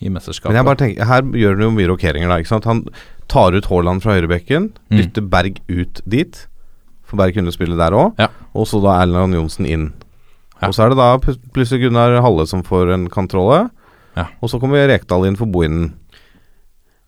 i 0.00 0.08
mesterskapet. 0.12 0.50
Men 0.52 0.56
jeg 0.60 0.64
bare 0.68 0.80
tenker, 0.82 1.04
her 1.08 1.22
gjør 1.22 1.54
han 1.56 1.64
jo 1.66 1.70
mye 1.76 1.88
rokeringer, 1.88 2.28
da. 2.28 2.36
ikke 2.42 2.52
sant? 2.52 2.64
Han 2.68 2.82
tar 3.32 3.56
ut 3.56 3.64
Haaland 3.70 4.02
fra 4.02 4.16
høyrebekken, 4.18 4.72
Mm. 4.90 4.96
dytter 4.98 5.22
Berg 5.30 5.60
ut 5.68 6.00
dit. 6.06 6.46
For 7.06 7.16
Berg 7.16 7.34
kunne 7.34 7.52
spille 7.54 7.76
der 7.78 7.92
òg. 7.94 8.14
Ja. 8.18 8.28
Og 8.54 8.66
så 8.66 8.80
da 8.82 9.00
Erland 9.02 9.34
Johnsen 9.34 9.66
inn. 9.66 9.92
Ja. 10.60 10.68
Og 10.68 10.74
så 10.74 10.84
er 10.84 10.88
det 10.90 10.98
da 10.98 11.16
plutselig 11.18 11.82
Gunnar 11.86 12.20
Halle 12.22 12.46
som 12.46 12.62
får 12.62 12.92
en 12.94 13.08
kontrolle. 13.08 13.70
Ja. 14.16 14.26
Og 14.42 14.48
så 14.50 14.58
kommer 14.60 14.88
Rekdal 14.88 15.26
inn 15.26 15.36
for 15.36 15.46
Bohinen. 15.46 15.92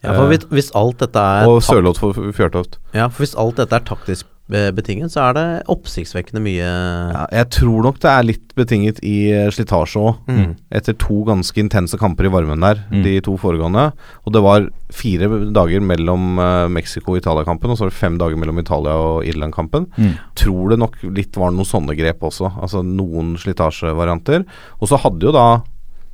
Ja, 0.05 0.13
for 0.15 0.29
hvis, 0.31 0.45
hvis 0.53 0.71
alt 0.79 0.99
dette 1.01 1.19
er 1.19 1.49
Og 1.49 1.61
Sørloth 1.63 1.99
for 1.99 2.13
Fjørtoft. 2.13 2.77
Ja, 2.95 3.09
for 3.09 3.25
hvis 3.25 3.35
alt 3.35 3.57
dette 3.57 3.75
er 3.75 3.81
taktisk 3.89 4.27
betinget, 4.49 5.13
så 5.13 5.27
er 5.29 5.35
det 5.37 5.47
oppsiktsvekkende 5.69 6.41
mye 6.41 6.65
Ja, 6.65 7.27
jeg 7.37 7.49
tror 7.53 7.83
nok 7.85 7.99
det 8.01 8.09
er 8.09 8.23
litt 8.25 8.55
betinget 8.57 8.99
i 9.05 9.31
eh, 9.31 9.51
slitasje 9.53 10.01
òg. 10.01 10.23
Mm. 10.27 10.55
Etter 10.73 10.97
to 10.97 11.19
ganske 11.29 11.61
intense 11.61 11.99
kamper 12.01 12.25
i 12.25 12.33
varmen 12.33 12.61
der, 12.65 12.81
Mm. 12.89 13.03
de 13.05 13.21
to 13.21 13.37
foregående. 13.37 13.93
Og 14.25 14.33
det 14.33 14.43
var 14.43 14.69
fire 14.91 15.29
dager 15.53 15.81
mellom 15.85 16.39
uh, 16.41 16.69
Mexico-Italia-kampen, 16.73 17.69
og 17.71 17.77
så 17.77 17.85
var 17.85 17.91
det 17.93 17.99
fem 18.01 18.17
dager 18.19 18.37
mellom 18.41 18.59
Italia 18.59 18.95
og 18.97 19.25
Irland-kampen. 19.29 19.87
Mm. 19.99 20.15
Tror 20.35 20.71
det 20.71 20.79
nok 20.81 20.97
litt 21.13 21.37
var 21.37 21.53
noen 21.53 21.69
sånne 21.69 21.95
grep 21.99 22.21
også. 22.25 22.49
Altså 22.57 22.81
noen 22.83 23.37
slitasjevarianter. 23.37 24.47
Og 24.81 24.89
så 24.89 24.97
hadde 25.05 25.29
jo 25.29 25.33
da 25.37 25.61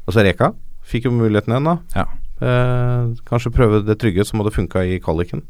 Altså 0.05 0.21
Reka 0.21 0.51
fikk 0.85 1.07
jo 1.07 1.15
muligheten 1.17 1.55
igjen, 1.55 1.65
da. 1.65 1.79
Ja. 1.97 2.03
Eh, 2.45 3.15
kanskje 3.25 3.55
prøve 3.55 3.79
det 3.87 3.95
trygge 4.03 4.27
som 4.27 4.43
hadde 4.43 4.53
funka 4.53 4.83
i 4.85 4.99
kvaliken 5.01 5.41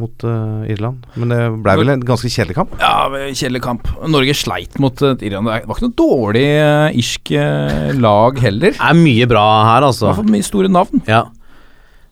mot 0.00 0.24
uh, 0.26 0.64
Irland. 0.70 1.04
Men 1.20 1.30
det 1.30 1.38
ble 1.64 1.74
vel 1.80 1.92
en 1.92 2.04
ganske 2.06 2.30
kjedelig 2.32 2.56
kamp. 2.58 2.72
Ja, 2.80 3.08
kjedelig 3.30 3.60
kamp. 3.62 3.86
Norge 4.10 4.34
sleit 4.34 4.78
mot 4.82 5.02
uh, 5.04 5.12
Irland. 5.22 5.46
Det 5.46 5.68
var 5.70 5.76
ikke 5.78 5.86
noe 5.86 5.98
dårlig 6.00 6.46
uh, 6.58 6.98
irsk 6.98 7.30
lag 8.00 8.40
heller. 8.42 8.74
Det 8.74 8.88
er 8.90 8.98
mye 8.98 9.28
bra 9.30 9.44
her, 9.70 9.84
Det 9.84 9.90
altså. 9.92 10.08
har 10.10 10.18
fått 10.18 10.32
mye 10.34 10.46
store 10.46 10.72
navn. 10.72 11.04
Ja. 11.10 11.22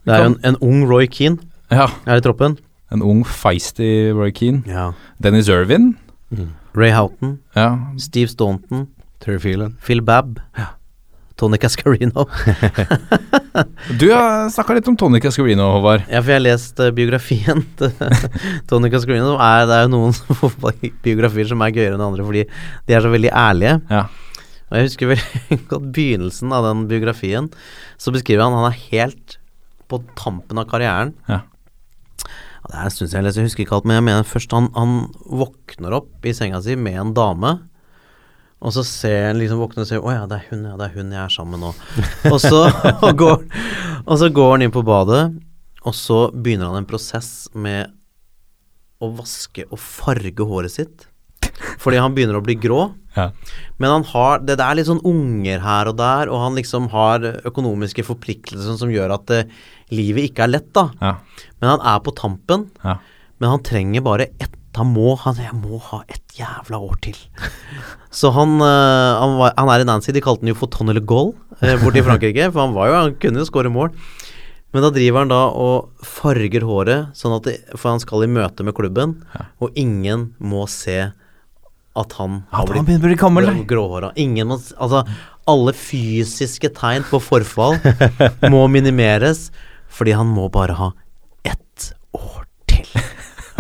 Det 0.07 0.15
er 0.15 0.25
jo 0.25 0.31
en, 0.33 0.39
en 0.53 0.57
ung 0.67 0.81
Roy 0.91 1.07
Keane 1.07 1.39
Ja, 1.71 1.89
er 2.11 2.19
i 2.19 2.25
troppen. 2.25 2.57
En 2.93 3.03
ung, 3.07 3.23
feisty 3.25 4.11
Roy 4.15 4.33
Keane. 4.35 4.63
Ja. 4.69 4.91
Dennis 5.23 5.49
Irvin. 5.53 5.93
Ray 6.75 6.91
Houghton, 6.95 7.39
Ja. 7.57 7.69
Steve 8.01 8.29
Staunton, 8.33 8.87
Terry 9.21 9.39
Phelan. 9.39 9.77
Phil 9.85 10.01
Babb, 10.03 10.39
Tony 11.37 11.59
Cascarino. 11.63 12.27
Du 14.01 14.07
har 14.09 14.49
snakka 14.49 14.79
litt 14.79 14.87
om 14.89 14.97
Tony 14.97 15.21
Cascarino, 15.21 15.67
Håvard. 15.75 16.07
Ja, 16.09 16.23
for 16.23 16.33
jeg 16.33 16.39
har 16.39 16.45
lest 16.47 16.79
uh, 16.81 16.89
biografien 16.95 17.61
til 17.77 17.93
Tony 18.71 18.89
Cascarino. 18.93 19.35
Er, 19.37 19.67
det 19.69 19.77
er 19.77 19.85
jo 19.85 19.93
noen 19.93 20.95
biografier 21.05 21.51
som 21.51 21.65
er 21.65 21.75
gøyere 21.75 21.99
enn 21.99 22.05
andre, 22.07 22.25
fordi 22.25 22.47
de 22.49 22.97
er 22.97 23.05
så 23.05 23.13
veldig 23.13 23.33
ærlige. 23.43 23.77
Ja. 23.93 24.07
Og 24.71 24.79
jeg 24.79 24.89
husker 24.89 25.13
veldig 25.13 25.59
godt 25.75 25.89
begynnelsen 25.93 26.57
av 26.57 26.65
den 26.71 26.87
biografien. 26.89 27.51
Så 28.01 28.15
beskriver 28.15 28.47
han 28.47 28.57
han 28.57 28.71
er 28.71 28.79
helt 28.89 29.37
på 29.93 30.01
tampen 30.17 30.63
av 30.63 30.71
karrieren. 30.71 31.13
Ja. 31.29 31.43
Det 32.63 32.79
er 32.79 32.87
en 32.87 32.95
stund 32.95 33.11
siden 33.11 33.19
jeg 33.21 33.27
leser, 33.27 33.43
jeg 33.43 33.51
husker 33.51 33.65
ikke 33.67 33.77
alt, 33.77 33.87
men 33.91 33.99
jeg 33.99 34.07
mener 34.07 34.29
først 34.29 34.53
han, 34.57 34.71
han 34.79 34.93
våkner 35.27 35.99
opp 35.99 36.25
i 36.25 36.33
senga 36.37 36.63
si 36.65 36.79
med 36.79 36.97
en 37.03 37.13
dame. 37.17 37.57
Og 38.63 38.75
så 38.75 38.85
ser 38.87 39.29
han 39.29 39.41
liksom 39.41 39.61
våkner 39.63 39.85
og 39.85 39.89
ser 39.91 40.05
Å 40.05 40.13
ja, 40.15 40.27
det 40.31 40.39
er 40.39 40.51
hun, 40.53 40.67
ja, 40.71 40.77
det 40.79 40.89
er 40.89 40.99
hun 40.99 41.15
jeg 41.15 41.23
er 41.25 41.33
sammen 41.35 41.59
med 41.59 41.65
nå. 41.67 41.73
og, 42.31 42.39
så, 42.43 42.61
og, 43.07 43.11
går, 43.19 43.41
og 44.07 44.21
så 44.21 44.31
går 44.35 44.55
han 44.55 44.67
inn 44.67 44.75
på 44.75 44.85
badet, 44.87 45.25
og 45.83 45.97
så 45.99 46.25
begynner 46.31 46.71
han 46.71 46.85
en 46.85 46.89
prosess 46.89 47.51
med 47.55 47.91
å 49.03 49.11
vaske 49.19 49.67
og 49.67 49.81
farge 49.83 50.47
håret 50.47 50.75
sitt. 50.77 51.09
Fordi 51.83 51.99
han 51.99 52.15
begynner 52.15 52.39
å 52.39 52.45
bli 52.45 52.55
grå. 52.61 52.85
Ja. 53.17 53.29
Men 53.83 53.91
han 53.91 54.05
har 54.13 54.41
Det, 54.47 54.57
er 54.57 54.79
litt 54.79 54.89
sånn 54.89 55.03
unger 55.05 55.61
her 55.65 55.91
og 55.91 55.99
der, 55.99 56.31
og 56.33 56.45
han 56.45 56.57
liksom 56.57 56.89
har 56.95 57.27
økonomiske 57.43 58.07
forpliktelser 58.07 58.79
som 58.79 58.93
gjør 58.95 59.17
at 59.19 59.35
eh, 59.35 59.51
livet 59.93 60.31
ikke 60.31 60.47
er 60.47 60.55
lett, 60.55 60.71
da. 60.77 60.87
Ja. 61.03 61.17
Men 61.61 61.75
han 61.75 61.87
er 61.93 62.01
på 62.07 62.15
tampen. 62.17 62.69
Ja. 62.87 63.01
Men 63.43 63.57
han 63.57 63.67
trenger 63.67 64.07
bare 64.07 64.31
ett 64.39 64.55
Han 64.79 64.93
må 64.95 65.15
han, 65.21 65.37
Jeg 65.37 65.55
må 65.59 65.79
ha 65.91 66.03
et 66.09 66.37
jævla 66.39 66.79
år 66.81 66.97
til. 67.05 67.17
Så 68.15 68.31
han, 68.33 68.57
eh, 68.65 69.13
han, 69.21 69.37
var, 69.41 69.55
han 69.59 69.73
er 69.75 69.85
i 69.85 69.89
Nancy. 69.89 70.13
De 70.17 70.23
kalte 70.25 70.47
han 70.47 70.53
jo 70.53 70.59
for 70.59 70.73
Tonnel 70.73 71.03
Goal 71.05 71.35
uh, 71.61 71.75
borte 71.83 72.01
i 72.01 72.05
Frankrike. 72.07 72.49
For 72.51 72.65
han 72.65 72.77
var 72.77 72.89
jo 72.89 72.99
Han 72.99 73.17
kunne 73.21 73.43
jo 73.43 73.49
skåre 73.49 73.73
mål. 73.73 73.93
Men 74.73 74.87
da 74.87 74.89
driver 74.95 75.21
han 75.21 75.33
da 75.33 75.41
og 75.53 76.07
farger 76.07 76.65
håret, 76.65 77.11
sånn 77.17 77.35
at 77.37 77.45
det, 77.45 77.59
for 77.77 77.91
han 77.93 78.01
skal 78.01 78.25
i 78.25 78.31
møte 78.33 78.65
med 78.65 78.73
klubben, 78.73 79.19
og 79.61 79.77
ingen 79.77 80.31
må 80.41 80.65
se 80.73 81.11
at 81.93 82.15
han 82.17 82.39
har 82.49 82.71
blitt, 82.71 82.89
han 82.89 83.03
bli 83.05 83.19
gammel, 83.21 83.51
gråhåra. 83.69 84.15
Ingen 84.17 84.49
må 84.49 84.57
Altså, 84.57 85.03
alle 85.45 85.75
fysiske 85.77 86.71
tegn 86.73 87.05
på 87.11 87.21
forfall 87.21 87.77
må 88.53 88.65
minimeres, 88.73 89.51
fordi 89.93 90.17
han 90.17 90.33
må 90.33 90.49
bare 90.53 90.79
ha. 90.79 90.91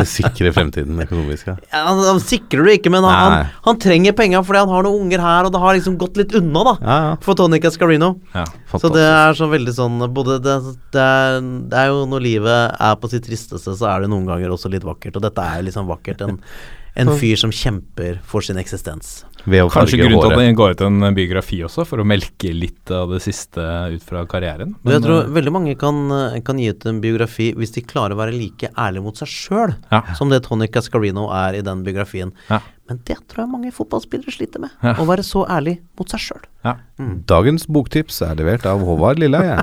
Det 0.02 0.08
sikrer 0.10 0.54
fremtiden 0.54 1.00
økonomisk, 1.04 1.48
ja. 1.52 1.56
Ja, 1.70 1.84
han, 1.88 2.02
han 2.08 2.20
sikrer 2.22 2.66
det 2.68 2.76
ikke, 2.80 2.92
men 2.94 3.06
han, 3.06 3.16
han, 3.16 3.54
han 3.68 3.80
trenger 3.82 4.16
penga 4.18 4.42
fordi 4.44 4.62
han 4.64 4.74
har 4.74 4.86
noen 4.86 5.06
unger 5.06 5.22
her, 5.24 5.48
og 5.48 5.54
det 5.54 5.62
har 5.62 5.78
liksom 5.78 5.96
gått 6.00 6.20
litt 6.20 6.36
unna, 6.38 6.66
da. 6.68 6.76
Ja, 6.82 6.98
ja. 7.06 7.16
For 7.24 7.38
Tony 7.38 7.62
Cascarino. 7.62 8.12
Ja. 8.34 8.44
Så 8.72 8.90
det 8.92 9.06
er 9.06 9.38
så 9.38 9.48
veldig 9.52 9.74
sånn 9.76 10.06
både 10.12 10.38
det, 10.42 10.58
det, 10.94 11.02
er, 11.02 11.40
det 11.72 11.80
er 11.80 11.90
jo 11.92 12.04
når 12.10 12.24
livet 12.24 12.76
er 12.76 13.00
på 13.00 13.10
sitt 13.12 13.26
tristeste, 13.28 13.76
så 13.78 13.90
er 13.90 14.04
det 14.04 14.12
noen 14.12 14.28
ganger 14.28 14.54
også 14.54 14.70
litt 14.72 14.86
vakkert. 14.86 15.18
Og 15.18 15.26
dette 15.26 15.44
er 15.44 15.60
jo 15.60 15.68
liksom 15.68 15.90
vakkert. 15.90 16.24
En, 16.26 16.38
en 16.94 17.08
fyr 17.16 17.38
som 17.40 17.52
kjemper 17.54 18.18
for 18.28 18.44
sin 18.44 18.58
eksistens. 18.60 19.22
Kanskje 19.42 19.98
grunnen 19.98 20.20
til 20.20 20.32
at 20.32 20.38
det 20.38 20.50
går 20.58 20.74
ut 20.76 20.82
en 20.86 21.14
biografi 21.16 21.58
også, 21.66 21.84
for 21.88 21.98
å 22.02 22.06
melke 22.06 22.52
litt 22.54 22.90
av 22.94 23.10
det 23.10 23.22
siste 23.24 23.62
ut 23.90 24.04
fra 24.06 24.22
karrieren. 24.30 24.76
Men 24.84 24.94
jeg 24.98 25.04
tror 25.06 25.24
eh, 25.24 25.32
veldig 25.34 25.54
mange 25.54 25.74
kan, 25.80 25.98
eh, 26.14 26.36
kan 26.46 26.60
gi 26.62 26.68
ut 26.70 26.86
en 26.86 27.00
biografi 27.02 27.48
hvis 27.58 27.74
de 27.74 27.82
klarer 27.82 28.14
å 28.14 28.20
være 28.20 28.36
like 28.36 28.70
ærlige 28.78 29.02
mot 29.02 29.18
seg 29.18 29.32
sjøl 29.32 29.74
Ja. 29.90 30.02
som 30.18 30.30
det 30.30 30.44
Tony 30.46 30.68
Cascarino 30.70 31.26
er 31.34 31.58
i 31.58 31.64
den 31.66 31.82
biografien. 31.82 32.30
Ja. 32.50 32.60
Men 32.90 32.98
det 33.06 33.14
tror 33.30 33.44
jeg 33.44 33.50
mange 33.52 33.70
fotballspillere 33.72 34.32
sliter 34.34 34.60
med. 34.64 34.72
Ja. 34.82 34.96
Å 34.98 35.04
være 35.06 35.22
så 35.24 35.44
ærlig 35.46 35.76
mot 35.98 36.10
seg 36.10 36.20
sjøl. 36.24 36.42
ja. 36.66 36.74
Dagens 37.30 37.64
boktips 37.70 38.20
er 38.26 38.34
levert 38.38 38.66
av 38.68 38.82
Håvard 38.86 39.18
Lilleheie. 39.22 39.56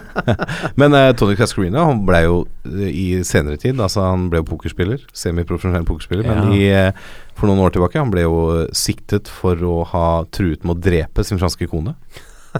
Men 0.80 0.96
eh, 0.96 1.10
Tony 1.16 1.36
Cascarino 1.38 1.84
han 1.88 2.02
ble 2.08 2.22
jo 2.24 2.38
eh, 2.68 2.88
i 2.90 3.04
senere 3.24 3.56
tid 3.60 3.78
Altså 3.80 4.02
Han 4.04 4.26
ble 4.32 4.42
jo 4.42 4.48
pokerspiller, 4.50 5.04
semiprofesjonell 5.16 5.86
pokerspiller. 5.88 6.26
Men 6.28 6.52
i, 6.56 6.66
eh, 6.72 6.90
for 7.36 7.48
noen 7.48 7.62
år 7.64 7.76
tilbake 7.76 8.00
Han 8.00 8.12
ble 8.12 8.26
jo 8.26 8.40
eh, 8.56 8.66
siktet 8.76 9.30
for 9.32 9.60
å 9.64 9.78
ha 9.92 10.06
truet 10.32 10.64
med 10.64 10.76
å 10.76 10.80
drepe 10.88 11.24
sin 11.24 11.40
franske 11.40 11.68
kone. 11.70 11.96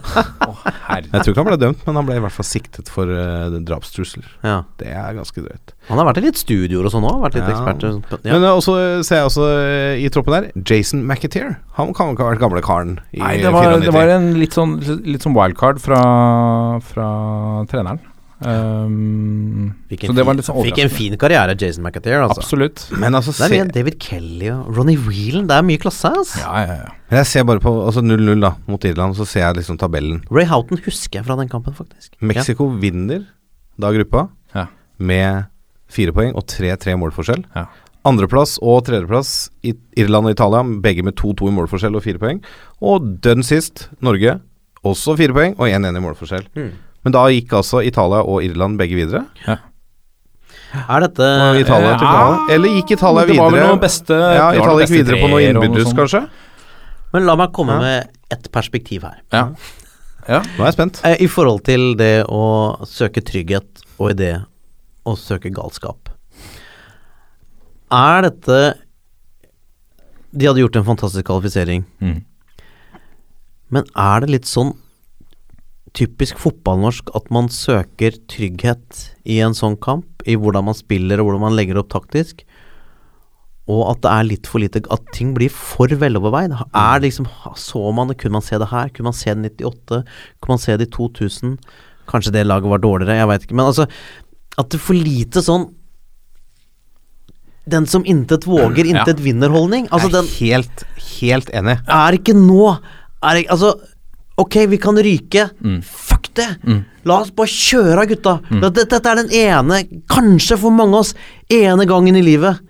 Herre. 0.02 1.06
Jeg 1.10 1.20
tror 1.22 1.32
ikke 1.32 1.42
han 1.42 1.48
ble 1.48 1.58
dømt, 1.60 1.82
men 1.86 1.98
han 2.00 2.06
ble 2.08 2.16
i 2.18 2.22
hvert 2.24 2.34
fall 2.36 2.46
siktet 2.48 2.90
for 2.92 3.10
uh, 3.10 3.56
drapstrusler. 3.66 4.26
Ja. 4.46 4.58
Det 4.80 4.88
er 4.92 5.16
ganske 5.18 5.42
drøyt. 5.44 5.74
Han 5.90 6.00
har 6.00 6.08
vært 6.10 6.20
i 6.20 6.24
litt 6.26 6.40
studioer 6.40 6.88
og 6.88 6.94
sånn 6.94 7.06
òg, 7.08 7.20
vært 7.24 7.38
litt 7.38 7.46
Ja. 7.46 7.54
ekspert. 7.56 7.86
Ja. 8.26 8.32
Men 8.34 8.46
uh, 8.46 8.54
også 8.56 8.76
eh, 8.80 9.02
ser 9.06 9.22
jeg 9.22 9.30
også 9.30 9.46
uh, 9.46 9.94
i 10.02 10.08
troppen 10.14 10.36
der 10.36 10.50
Jason 10.66 11.04
McAteer. 11.06 11.56
Han 11.78 11.92
kan 11.96 12.12
ikke 12.14 12.24
ha 12.26 12.32
vært 12.34 12.42
gamle 12.42 12.62
karen 12.64 12.98
i 13.12 13.20
Nei, 13.22 13.36
det 13.42 13.52
var, 13.54 13.70
94. 13.76 13.86
det 13.86 13.94
var 13.96 14.12
en 14.16 14.28
litt 14.40 14.56
sånn, 14.56 14.76
litt 15.06 15.24
sånn 15.26 15.36
wildcard 15.36 15.80
fra, 15.82 16.02
fra 16.92 17.08
treneren. 17.70 18.02
Um, 18.36 19.70
Fikk 19.88 20.02
så 20.04 20.10
en, 20.12 20.16
det 20.18 20.24
var 20.26 20.34
fin, 20.34 20.40
litt 20.40 20.46
sånn 20.48 20.58
fikk 20.66 20.80
en 20.82 20.90
fin 20.92 21.14
karriere, 21.20 21.54
Jason 21.56 21.84
McAteer. 21.86 22.20
Altså. 22.26 22.42
Absolutt. 22.42 22.82
Men 23.00 23.16
altså, 23.16 23.32
Det 23.32 23.46
er 23.46 23.52
se, 23.54 23.60
mye 23.62 23.72
David 23.76 23.96
Kelly 24.02 24.50
og 24.52 24.76
Ronny 24.76 24.96
Whelan. 25.06 25.46
Det 25.48 25.56
er 25.56 25.64
mye 25.66 25.80
klasse. 25.80 26.10
Altså. 26.12 26.42
Ja, 26.42 26.64
ja, 26.66 26.76
ja. 26.82 27.16
jeg 27.16 27.30
ser 27.32 27.46
bare 27.48 27.62
på 27.64 27.72
altså 27.86 28.02
0-0 28.04 28.44
da 28.44 28.52
mot 28.68 28.84
Irland, 28.84 29.16
så 29.16 29.24
ser 29.28 29.46
jeg 29.46 29.60
liksom 29.62 29.80
tabellen. 29.80 30.20
Ray 30.30 30.44
Houghton 30.50 30.82
husker 30.84 31.20
jeg 31.22 31.28
fra 31.28 31.38
den 31.40 31.48
kampen, 31.52 31.76
faktisk. 31.78 32.12
Mexico 32.20 32.68
vinner 32.82 33.24
da 33.80 33.92
gruppa 33.96 34.28
Ja. 34.54 34.66
med 34.98 35.46
fire 35.88 36.12
poeng 36.12 36.34
og 36.36 36.44
3-3 36.50 36.96
målforskjell. 37.00 37.44
Ja. 37.56 37.66
Andreplass 38.06 38.58
og 38.62 38.84
tredjeplass 38.86 39.48
i 39.66 39.72
Irland 39.98 40.28
og 40.28 40.36
Italia, 40.36 40.60
begge 40.82 41.02
med 41.02 41.16
2-2 41.18 41.48
i 41.50 41.54
målforskjell 41.56 41.96
og 41.98 42.04
fire 42.04 42.20
poeng. 42.22 42.42
Og 42.80 43.16
dønn 43.24 43.42
sist, 43.42 43.88
Norge, 44.04 44.36
også 44.86 45.16
fire 45.18 45.34
poeng 45.34 45.56
og 45.58 45.66
1-1 45.66 45.96
i 45.98 46.02
målforskjell. 46.04 46.46
Men 47.06 47.14
da 47.14 47.22
gikk 47.30 47.52
altså 47.54 47.80
Italia 47.86 48.24
og 48.26 48.42
Irland 48.42 48.80
begge 48.80 48.98
videre. 48.98 49.22
Ja. 49.46 49.60
Er 50.76 51.04
dette 51.06 51.22
Og 51.22 51.56
Italia 51.60 51.92
til 52.00 52.08
ja. 52.10 52.24
Eller 52.52 52.72
gikk 52.80 52.90
Italia 52.98 53.22
det 53.28 53.36
var 53.38 53.52
vel 53.54 53.62
noen 53.70 53.80
beste 53.80 54.16
ja, 54.18 54.48
Italia 54.58 54.84
gikk 54.84 54.92
videre 54.98 55.20
på 55.22 55.28
noe 55.30 55.44
innbyrdes, 55.46 55.92
kanskje? 55.96 56.24
Men 57.14 57.24
la 57.28 57.36
meg 57.38 57.52
komme 57.56 57.76
Ja. 57.78 57.80
med 57.80 58.34
et 58.34 58.48
perspektiv 58.52 59.06
her. 59.06 59.20
Ja. 59.32 59.44
ja. 60.26 60.40
Nå 60.42 60.64
er 60.64 60.66
jeg 60.66 60.74
spent. 60.76 60.98
Eh, 61.06 61.14
I 61.22 61.28
forhold 61.30 61.62
til 61.64 61.94
det 61.96 62.26
å 62.26 62.42
søke 62.90 63.22
trygghet 63.24 63.84
og 64.02 64.10
i 64.10 64.16
det 64.18 64.32
å 65.06 65.14
søke 65.16 65.52
galskap. 65.54 66.10
Er 67.94 68.26
dette 68.26 68.58
De 70.36 70.48
hadde 70.50 70.60
gjort 70.60 70.76
en 70.82 70.88
fantastisk 70.90 71.24
kvalifisering. 71.30 71.86
Mm. 72.02 72.18
Men 73.70 73.86
er 73.96 74.20
det 74.26 74.34
litt 74.34 74.50
sånn 74.50 74.74
typisk 75.94 76.38
fotballnorsk 76.42 77.10
at 77.16 77.30
man 77.30 77.48
søker 77.48 78.16
trygghet 78.28 79.10
i 79.24 79.38
en 79.44 79.54
sånn 79.56 79.76
kamp? 79.80 80.06
I 80.26 80.34
hvordan 80.36 80.64
man 80.66 80.74
spiller 80.74 81.20
og 81.20 81.28
hvordan 81.28 81.44
man 81.46 81.56
legger 81.56 81.78
opp 81.78 81.88
taktisk? 81.94 82.42
Og 83.66 83.82
at 83.90 84.00
det 84.02 84.10
er 84.12 84.26
litt 84.28 84.46
for 84.46 84.62
lite 84.62 84.84
At 84.94 85.08
ting 85.12 85.32
blir 85.34 85.50
for 85.50 85.88
veloverveid. 85.88 86.52
Er 86.74 87.00
liksom 87.02 87.26
Så 87.58 87.92
man 87.94 88.08
det? 88.08 88.18
Kunne 88.18 88.38
man 88.38 88.42
se 88.46 88.58
det 88.58 88.68
her? 88.70 88.88
Kunne 88.90 89.10
man 89.10 89.12
se 89.18 89.34
det 89.34 89.60
i 89.60 89.64
98? 89.64 90.04
Kunne 90.40 90.54
man 90.54 90.58
se 90.62 90.76
det 90.76 90.86
i 90.86 90.90
2000? 90.94 91.56
Kanskje 92.06 92.32
det 92.32 92.46
laget 92.46 92.70
var 92.70 92.78
dårligere, 92.78 93.16
jeg 93.18 93.26
veit 93.28 93.42
ikke. 93.42 93.56
Men 93.58 93.66
altså 93.66 93.88
At 94.56 94.70
det 94.70 94.78
er 94.78 94.84
for 94.86 94.94
lite 94.94 95.42
sånn 95.42 95.72
Den 97.68 97.86
som 97.90 98.04
intet 98.06 98.46
våger, 98.46 98.86
Ja. 98.86 99.02
intet 99.02 99.18
vinner-holdning. 99.18 99.88
Altså 99.90 100.10
jeg 100.12 100.22
er 100.22 100.38
helt, 100.38 100.84
helt 101.18 101.50
enig. 101.50 101.80
er 101.88 102.12
ikke 102.12 102.34
nå 102.34 102.78
er 103.22 103.34
ikke, 103.42 103.50
Altså, 103.50 103.74
ok, 104.36 104.56
vi 104.72 104.78
kan 104.82 104.98
ryke. 105.02 105.48
Fuck 105.84 106.30
det! 106.36 106.48
La 107.06 107.20
oss 107.22 107.30
bare 107.36 107.48
kjøre 107.52 108.02
av, 108.02 108.08
gutta. 108.10 108.34
Mm. 108.50 108.60
Dette, 108.66 108.84
dette 108.90 109.12
er 109.12 109.20
den 109.22 109.30
ene, 109.32 109.82
kanskje 110.10 110.58
for 110.60 110.74
mange 110.74 110.96
av 110.98 111.04
oss, 111.06 111.14
ene 111.52 111.86
gangen 111.88 112.18
i 112.18 112.24
livet. 112.24 112.60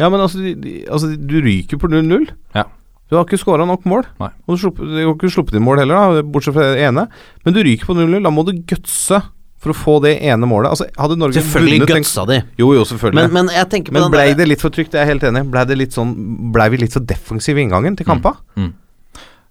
Ja, 0.00 0.08
men 0.10 0.20
altså, 0.24 0.40
de, 0.42 0.54
de, 0.58 0.72
altså 0.90 1.12
du 1.14 1.36
ryker 1.44 1.78
på 1.78 1.90
0-0. 1.90 2.28
Ja. 2.56 2.64
Du 3.10 3.18
har 3.18 3.26
ikke 3.28 3.38
skåra 3.38 3.66
nok 3.68 3.84
mål. 3.86 4.06
Nei. 4.18 4.30
Og 4.48 4.56
du, 4.58 4.70
du 4.80 4.94
har 4.96 5.12
ikke 5.12 5.30
sluppet 5.30 5.58
inn 5.58 5.66
mål 5.66 5.82
heller, 5.84 5.94
da, 6.18 6.24
bortsett 6.34 6.56
fra 6.56 6.70
det 6.74 6.86
ene. 6.88 7.06
Men 7.44 7.54
du 7.56 7.60
ryker 7.62 7.86
på 7.90 7.96
0-0. 7.98 8.16
Da 8.24 8.32
må 8.34 8.46
du 8.48 8.54
gutse 8.66 9.20
for 9.64 9.72
å 9.72 9.76
få 9.76 9.94
det 10.04 10.16
ene 10.24 10.48
målet. 10.48 10.72
Altså, 10.74 10.88
hadde 11.00 11.16
Norge 11.20 11.40
Selvfølgelig 11.40 11.82
vunnet 11.84 12.02
gutsa 12.04 12.24
de. 12.28 12.40
Jo, 12.60 12.72
jo, 12.76 12.82
selvfølgelig. 12.88 13.28
Men, 13.30 13.46
men 13.48 13.54
jeg 13.54 13.68
på 13.86 13.94
Men 13.96 14.06
den 14.06 14.14
blei 14.16 14.26
der- 14.32 14.40
det 14.42 14.48
litt 14.50 14.64
for 14.64 14.74
trygt? 14.74 14.90
Det 14.92 15.00
er 15.00 15.06
jeg 15.06 15.14
helt 15.14 15.28
enig. 15.30 15.44
Blei 15.52 15.64
litt 15.78 15.96
sånn 15.96 16.12
ble 16.52 16.66
vi 16.74 16.80
litt 16.82 16.96
for 16.96 17.06
defensive 17.06 17.60
i 17.60 17.64
inngangen 17.64 17.96
til 17.96 18.08
kampa? 18.08 18.34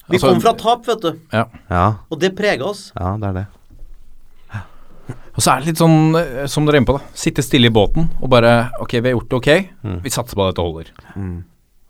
Vi 0.09 0.17
Altså- 0.17 0.33
kom 0.33 0.41
fra 0.41 0.53
tap, 0.53 0.85
vet 0.85 1.01
du. 1.01 1.19
Ja. 1.31 1.45
Ja, 1.69 1.93
Og 2.11 2.19
det 2.19 2.35
prega 2.35 2.63
oss. 2.65 2.91
ja, 2.99 3.15
det 3.17 3.29
er 3.29 3.33
det. 3.33 3.45
Og 5.35 5.41
så 5.41 5.51
er 5.55 5.59
det 5.59 5.67
litt 5.71 5.77
sånn, 5.81 6.13
eh, 6.15 6.45
som 6.47 6.65
dere 6.65 6.75
er 6.77 6.81
inne 6.81 6.85
på, 6.85 6.97
da. 6.99 7.05
Sitte 7.17 7.41
stille 7.41 7.65
i 7.65 7.73
båten 7.73 8.09
og 8.21 8.29
bare 8.29 8.69
Ok, 8.79 8.91
vi 9.01 9.09
har 9.09 9.17
gjort 9.17 9.29
det 9.29 9.37
ok. 9.39 9.69
Vi 10.03 10.09
satser 10.09 10.35
på 10.35 10.47
at 10.47 10.53
dette 10.55 10.63
holder. 10.63 11.43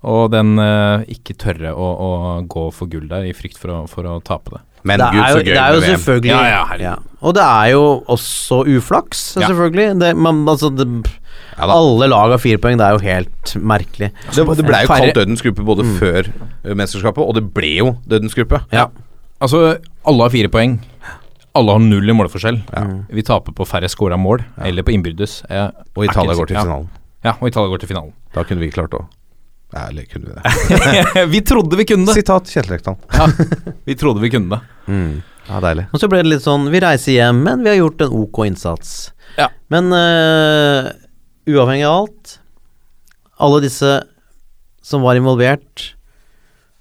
Og 0.03 0.31
den 0.33 0.57
eh, 0.59 1.03
ikke 1.15 1.35
tørre 1.39 1.71
å, 1.71 1.87
å 2.03 2.11
gå 2.51 2.63
for 2.75 2.91
gull 2.91 3.05
der, 3.07 3.23
i 3.29 3.33
frykt 3.37 3.57
for 3.61 3.71
å, 3.71 3.81
for 3.87 4.03
å 4.09 4.17
tape 4.25 4.51
det. 4.57 4.61
Men 4.83 4.99
det 4.99 5.05
gud, 5.13 5.19
er 5.23 5.29
så 5.31 5.37
jo, 5.39 5.43
gøy 5.47 5.53
det 5.53 5.59
er 5.63 5.73
jo 5.73 5.79
med 5.79 5.87
VM. 5.87 5.93
selvfølgelig 5.95 6.31
Ja, 6.33 6.39
ja, 6.51 6.63
herregud. 6.73 7.03
Og 7.23 7.35
det 7.37 7.43
er 7.47 7.67
jo 7.71 7.83
også 8.11 8.57
uflaks, 8.67 9.21
Ja. 9.39 9.47
selvfølgelig. 9.47 9.85
Det, 10.01 10.09
man, 10.19 10.41
altså, 10.51 10.69
det, 10.75 10.87
Ja 11.55 11.67
da. 11.69 11.77
alle 11.77 12.09
lag 12.11 12.33
har 12.35 12.41
fire 12.43 12.59
poeng, 12.59 12.75
det 12.81 12.83
er 12.89 12.97
jo 12.97 13.03
helt 13.05 13.53
merkelig. 13.63 14.09
Det, 14.35 14.43
det 14.59 14.65
ble 14.67 14.81
jo 14.83 14.89
Færre- 14.91 15.07
kalt 15.07 15.19
dødens 15.21 15.45
gruppe 15.45 15.63
både 15.71 15.85
før 16.01 16.27
eh, 16.27 16.75
mesterskapet, 16.75 17.23
og 17.23 17.37
det 17.39 17.45
ble 17.55 17.71
jo 17.79 17.93
dødens 18.11 18.35
gruppe. 18.35 18.59
Ja. 18.75 18.89
Altså, 19.39 19.77
alle 20.03 20.27
har 20.27 20.35
fire 20.35 20.51
poeng. 20.51 20.75
Alle 21.55 21.71
har 21.77 21.79
null 21.85 22.09
i 22.09 22.13
målforskjell. 22.17 22.59
Vi 23.13 23.23
taper 23.23 23.53
på 23.55 23.65
færre 23.69 23.87
scora 23.91 24.17
mål, 24.19 24.41
eller 24.65 24.83
på 24.83 24.91
innbyrdes. 24.97 25.43
Jeg 25.47 25.71
Og 25.95 26.05
Italia 26.09 26.33
går 26.35 26.49
til 26.49 26.57
sikker. 26.57 26.65
finalen. 26.67 26.89
Ja. 27.23 27.29
ja, 27.29 27.33
og 27.39 27.47
Italia 27.47 27.69
går 27.71 27.83
til 27.85 27.91
finalen. 27.93 28.13
Da 28.33 28.43
kunne 28.43 28.59
vi 28.65 28.71
klart 28.73 28.95
å 28.97 29.05
Ja, 29.73 29.87
eller 29.89 30.05
kunne 30.05 30.29
vi 30.29 30.33
det? 30.37 31.25
vi 31.33 31.41
trodde 31.41 31.77
vi 31.79 31.85
kunne 31.89 32.05
det! 32.05 32.13
Sitat 32.13 32.49
Kjetil 32.49 32.75
Rekdal. 32.75 32.97
Ja, 33.13 33.27
vi 33.85 33.95
trodde 33.97 34.21
vi 34.21 34.29
kunne 34.33 34.59
det. 34.59 34.93
Ja, 35.47 35.59
deilig. 35.63 35.87
Og 35.91 35.99
så 35.99 36.07
ble 36.11 36.21
det 36.23 36.29
litt 36.29 36.43
sånn 36.45 36.69
Vi 36.71 36.79
reiser 36.79 37.17
hjem, 37.17 37.41
men 37.43 37.65
vi 37.65 37.73
har 37.73 37.81
gjort 37.81 38.05
en 38.05 38.13
ok 38.21 38.43
innsats. 38.47 38.93
Ja. 39.39 39.49
Men 39.73 39.89
uh, 39.91 40.93
uavhengig 41.49 41.87
av 41.89 42.03
alt, 42.03 42.37
alle 43.43 43.63
disse 43.65 43.91
som 44.83 45.03
var 45.03 45.17
involvert 45.19 45.93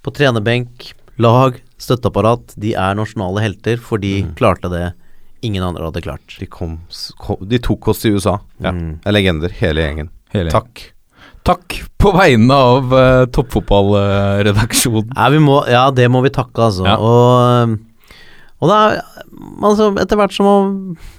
på 0.02 0.10
trenerbenk, 0.14 0.92
lag, 1.22 1.56
støtteapparat, 1.78 2.54
de 2.58 2.74
er 2.78 2.96
nasjonale 2.98 3.42
helter, 3.44 3.78
for 3.78 4.02
de 4.02 4.24
klarte 4.38 4.70
det 4.72 4.88
ingen 5.42 5.62
andre 5.62 5.86
hadde 5.86 6.02
klart. 6.02 6.36
De, 6.38 6.46
kom, 6.46 6.80
kom, 7.18 7.38
de 7.48 7.58
tok 7.62 7.88
oss 7.92 8.02
til 8.02 8.18
USA. 8.18 8.38
Ja. 8.62 8.74
Mm. 8.74 9.00
er 9.04 9.14
legender, 9.14 9.54
hele 9.58 9.86
gjengen. 9.86 10.10
Hele. 10.34 10.52
Takk. 10.54 10.91
Takk 11.44 11.80
på 11.98 12.12
vegne 12.14 12.54
av 12.54 12.92
uh, 12.94 13.24
toppfotballredaksjonen. 13.34 15.12
Ja, 15.16 15.28
vi 15.34 15.40
må, 15.42 15.56
ja, 15.70 15.86
det 15.94 16.08
må 16.10 16.20
vi 16.22 16.30
takke, 16.34 16.68
altså. 16.68 16.84
Ja. 16.86 16.96
Og, 17.02 17.78
og 18.62 18.70
er 18.74 19.00
altså, 19.66 19.88
Etter 20.02 20.18
hvert 20.20 20.34
som 20.36 20.46
man 20.46 20.72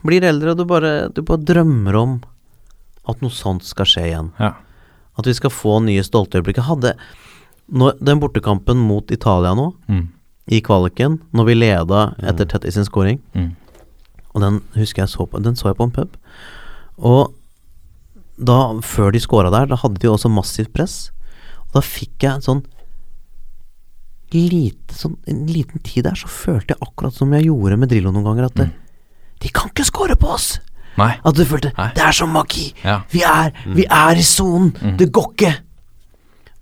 blir 0.08 0.24
eldre, 0.28 0.56
du 0.56 0.64
bare, 0.70 0.94
du 1.12 1.22
bare 1.28 1.44
drømmer 1.44 1.98
om 2.00 2.14
at 3.12 3.20
noe 3.24 3.34
sånt 3.36 3.66
skal 3.68 3.88
skje 3.90 4.06
igjen. 4.14 4.30
Ja. 4.40 4.54
At 5.20 5.28
vi 5.28 5.34
skal 5.36 5.52
få 5.54 5.78
nye 5.84 6.04
stolte 6.08 6.40
øyeblikk. 6.40 6.62
Jeg 6.62 6.70
hadde 6.70 6.94
når, 7.74 7.98
den 8.04 8.22
bortekampen 8.24 8.80
mot 8.88 9.12
Italia 9.12 9.52
nå, 9.56 9.74
Mm. 9.92 10.08
i 10.52 10.60
kvaliken, 10.64 11.20
når 11.32 11.46
vi 11.48 11.54
leda 11.56 12.00
etter 12.20 12.46
Tetty 12.52 12.72
sin 12.76 12.84
scoring, 12.88 13.20
Mm. 13.36 13.52
og 14.36 14.42
den 14.44 14.62
husker 14.76 15.04
jeg 15.04 15.10
så 15.14 15.28
på 15.30 15.40
Den 15.44 15.56
så 15.56 15.70
jeg 15.72 15.78
på 15.78 15.84
en 15.88 15.92
pub. 15.96 16.16
Og 17.00 17.34
da, 18.46 18.60
før 18.86 19.12
de 19.16 19.20
scora 19.24 19.50
der, 19.54 19.66
da 19.72 19.78
hadde 19.82 20.00
de 20.04 20.10
også 20.12 20.30
massivt 20.32 20.74
press. 20.76 21.12
Og 21.70 21.80
da 21.80 21.82
fikk 21.86 22.26
jeg 22.28 22.38
en 22.38 22.46
sånn 22.46 22.64
lite 24.34 24.96
sånn, 24.98 25.16
En 25.30 25.44
liten 25.50 25.82
tid 25.86 26.08
der 26.08 26.18
så 26.18 26.30
følte 26.32 26.74
jeg 26.74 26.82
akkurat 26.82 27.14
som 27.14 27.34
jeg 27.38 27.46
gjorde 27.50 27.78
med 27.78 27.92
Drillo 27.92 28.10
noen 28.14 28.26
ganger, 28.32 28.48
at 28.50 28.56
det, 28.58 28.70
de 29.44 29.52
kan 29.54 29.70
ikke 29.70 29.86
score 29.90 30.16
på 30.20 30.32
oss! 30.36 30.56
Nei. 30.98 31.12
At 31.26 31.34
du 31.38 31.42
følte 31.50 31.72
Nei. 31.78 31.88
Det 31.98 32.04
er 32.06 32.14
som 32.18 32.30
magi! 32.34 32.68
Ja. 32.84 33.00
Vi 33.14 33.22
er 33.26 33.54
Vi 33.78 33.86
er 33.90 34.20
i 34.22 34.26
sonen! 34.26 34.74
Det 35.00 35.10
går 35.14 35.32
ikke! 35.34 35.54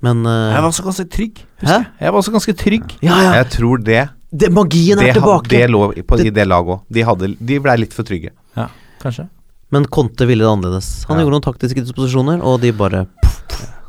Men 0.02 0.24
uh, 0.26 0.50
Jeg 0.56 0.62
var 0.64 0.70
også 0.72 0.84
ganske 0.88 1.06
trygg. 1.14 1.42
Hæ? 1.62 1.68
jeg. 1.76 1.84
Jeg 2.02 2.12
var 2.14 2.20
også 2.24 2.32
ganske 2.34 2.54
trygg. 2.58 2.94
Ja, 3.06 3.18
ja. 3.22 3.34
Jeg 3.38 3.50
tror 3.54 3.84
det 3.86 4.00
Det, 4.32 4.48
magien 4.56 4.98
er 4.98 5.12
det, 5.12 5.18
tilbake. 5.20 5.52
det 5.52 5.68
lå 5.70 5.82
på, 6.08 6.18
i 6.24 6.32
det 6.34 6.46
laget 6.48 6.72
òg. 6.74 6.82
De, 6.90 7.04
hadde- 7.06 7.36
de 7.38 7.60
blei 7.62 7.76
litt 7.84 7.94
for 7.94 8.08
trygge. 8.08 8.32
Ja, 8.58 8.66
kanskje. 9.04 9.28
Men 9.72 9.86
Conte 9.88 10.26
ville 10.28 10.44
det 10.44 10.50
annerledes. 10.52 11.06
Han 11.08 11.18
Ja. 11.18 11.24
gjorde 11.24 11.38
noen 11.40 11.46
taktiske 11.48 11.82
disposisjoner, 11.86 12.42
og 12.44 12.60
de 12.62 12.72
bare 12.72 13.08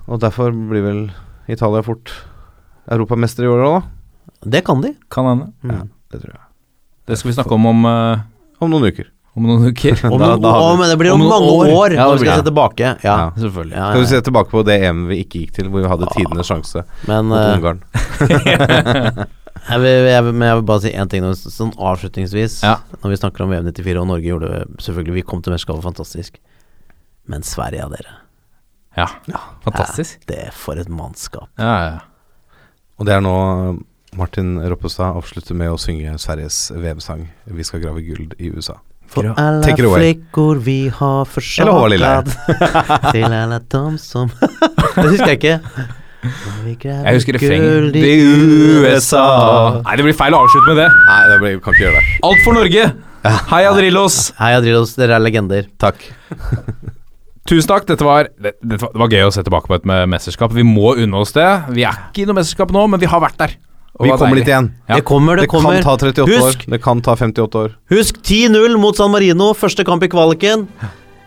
Og 0.08 0.20
derfor 0.20 0.50
blir 0.52 0.82
vel 0.82 1.10
Italia 1.48 1.82
fort 1.82 2.10
europamester 2.90 3.44
i 3.44 3.50
år 3.50 3.62
òg, 3.66 3.82
da. 3.82 4.50
Det 4.50 4.64
kan 4.64 4.80
de. 4.82 4.94
Kan 5.10 5.24
hende. 5.26 5.52
Ja, 5.64 5.82
det 6.12 6.20
tror 6.22 6.30
jeg. 6.34 6.40
Det 7.06 7.18
skal 7.18 7.30
vi 7.30 7.34
snakke 7.42 7.52
om 7.54 7.66
om, 7.66 7.84
uh, 7.86 8.18
Om 8.60 8.70
noen 8.70 8.84
uker. 8.92 9.06
om 9.36 9.42
noen 9.46 9.70
uker. 9.72 9.94
Om 10.12 10.18
noen, 10.20 10.20
da 10.20 10.36
da 10.36 10.52
å, 10.60 10.76
men 10.78 10.88
det 10.90 10.98
blir 10.98 11.12
om 11.14 11.22
om 11.22 11.28
mange 11.28 11.50
år. 11.50 11.66
år, 11.72 11.90
Ja, 11.96 12.04
når 12.06 12.18
vi 12.18 12.26
skal 12.26 12.42
se 12.42 12.48
tilbake. 12.50 12.78
Ja. 12.80 12.96
Ja. 13.02 13.30
Selvfølgelig. 13.38 13.74
Ja, 13.76 13.90
Skal 13.90 14.00
vi 14.00 14.06
se 14.06 14.20
tilbake 14.20 14.50
på 14.50 14.64
det 14.64 14.80
EM 14.82 15.06
vi 15.08 15.24
ikke 15.24 15.40
gikk 15.46 15.52
til, 15.56 15.68
hvor 15.70 15.82
vi 15.82 15.88
hadde 15.88 16.06
tidenes 16.14 16.46
sjanse 16.46 16.84
Men, 17.08 17.26
mot 17.26 17.38
uh, 17.38 17.56
Ungarn. 17.56 17.82
jeg 19.68 19.80
vil, 19.82 20.08
jeg, 20.10 20.24
vil, 20.26 20.32
men 20.34 20.48
jeg 20.48 20.58
vil 20.58 20.66
bare 20.72 20.82
si 20.84 20.90
én 20.92 21.10
ting 21.10 21.22
nå, 21.24 21.32
sånn 21.38 21.72
avslutningsvis. 21.78 22.60
Ja. 22.66 22.76
Når 23.02 23.12
vi 23.14 23.18
snakker 23.20 23.44
om 23.44 23.52
VM94, 23.54 23.94
og 24.00 24.08
Norge 24.10 24.26
gjorde 24.30 24.50
det 24.50 24.82
selvfølgelig 24.82 25.14
Vi 25.20 25.24
kom 25.28 25.42
til 25.44 25.54
mesterskapet 25.54 25.86
fantastisk. 25.86 26.40
Men 27.30 27.44
Sverige, 27.46 27.84
ja, 27.84 27.88
dere. 27.92 28.16
Ja. 28.98 29.06
Fantastisk. 29.64 30.18
Ja, 30.24 30.28
det 30.32 30.38
er 30.48 30.56
for 30.56 30.80
et 30.82 30.90
mannskap. 30.92 31.48
Ja, 31.60 31.76
ja. 31.86 31.98
Og 32.98 33.06
det 33.08 33.14
er 33.16 33.22
nå 33.24 33.36
Martin 34.18 34.58
Roppestad 34.68 35.16
avslutter 35.16 35.56
med 35.56 35.72
å 35.72 35.78
synge 35.80 36.18
Sveriges 36.20 36.66
VM-sang 36.74 37.28
'Vi 37.46 37.64
skal 37.64 37.80
grave 37.80 38.02
gull 38.04 38.28
i 38.38 38.50
USA'. 38.52 38.76
For 39.12 39.22
Gra- 39.24 39.34
away. 39.86 40.00
flickor 40.00 40.58
vi 40.60 40.88
har 40.88 41.24
Eller 41.62 41.72
Håvard 41.72 41.90
Lilleheie. 41.90 43.12
til 43.12 43.24
alle 43.32 43.60
alla 43.60 43.98
som 43.98 44.28
Det 44.96 45.08
husker 45.08 45.26
jeg 45.34 45.38
ikke. 45.40 45.60
Jeg 46.22 47.16
husker 47.16 47.34
refrenget. 47.34 47.96
I 47.98 48.12
USA 48.82 49.22
Nei, 49.82 49.96
det 49.98 50.04
blir 50.06 50.14
feil 50.14 50.36
å 50.36 50.42
avslutte 50.44 50.70
med 50.70 50.78
det. 50.84 50.88
Nei, 51.08 51.20
det 51.32 51.38
blir, 51.42 51.56
kan 51.64 51.74
ikke 51.74 51.84
gjøre 51.88 51.98
det. 51.98 52.20
Alt 52.28 52.44
for 52.44 52.58
Norge! 52.58 52.84
Heia 53.52 53.72
Drillos! 53.74 54.16
Hei, 54.38 54.52
Adrillos. 54.58 54.94
dere 54.98 55.16
er 55.18 55.22
legender. 55.22 55.66
Takk. 55.82 55.98
Tusen 57.48 57.68
takk. 57.70 57.86
Dette 57.90 58.06
var, 58.06 58.28
det, 58.38 58.54
det, 58.62 58.78
var, 58.82 58.92
det 58.94 59.02
var 59.02 59.12
gøy 59.14 59.26
å 59.26 59.34
se 59.34 59.42
tilbake 59.46 59.70
på 59.70 59.76
et 59.80 59.86
med- 59.88 60.08
mesterskap. 60.14 60.54
Vi 60.54 60.64
må 60.66 60.94
unne 61.02 61.20
oss 61.22 61.34
det. 61.34 61.46
Vi 61.74 61.84
er 61.86 61.98
ikke 62.08 62.22
i 62.24 62.26
noe 62.30 62.38
mesterskap 62.38 62.70
nå, 62.74 62.84
men 62.90 63.02
vi 63.02 63.10
har 63.10 63.22
vært 63.22 63.38
der. 63.42 63.56
Og 63.98 64.06
Vi 64.06 64.10
kommer 64.14 64.38
deilig. 64.38 64.46
dit 64.46 64.50
igjen. 64.54 64.68
Ja. 64.88 64.96
Det 64.98 65.04
kommer, 65.06 65.36
det, 65.36 65.44
Det 65.46 65.50
kommer. 65.52 65.82
kan 65.82 65.98
ta 65.98 66.08
38 66.08 66.26
Husk, 66.30 66.64
år. 66.66 66.70
Det 66.74 66.80
kan 66.82 67.02
ta 67.04 67.14
58 67.18 67.58
år. 67.66 67.74
husk 67.92 68.22
10-0 68.24 68.78
mot 68.80 68.96
San 68.96 69.10
Marino, 69.12 69.50
første 69.58 69.84
kamp 69.86 70.02
i 70.06 70.08
kvaliken. 70.10 70.66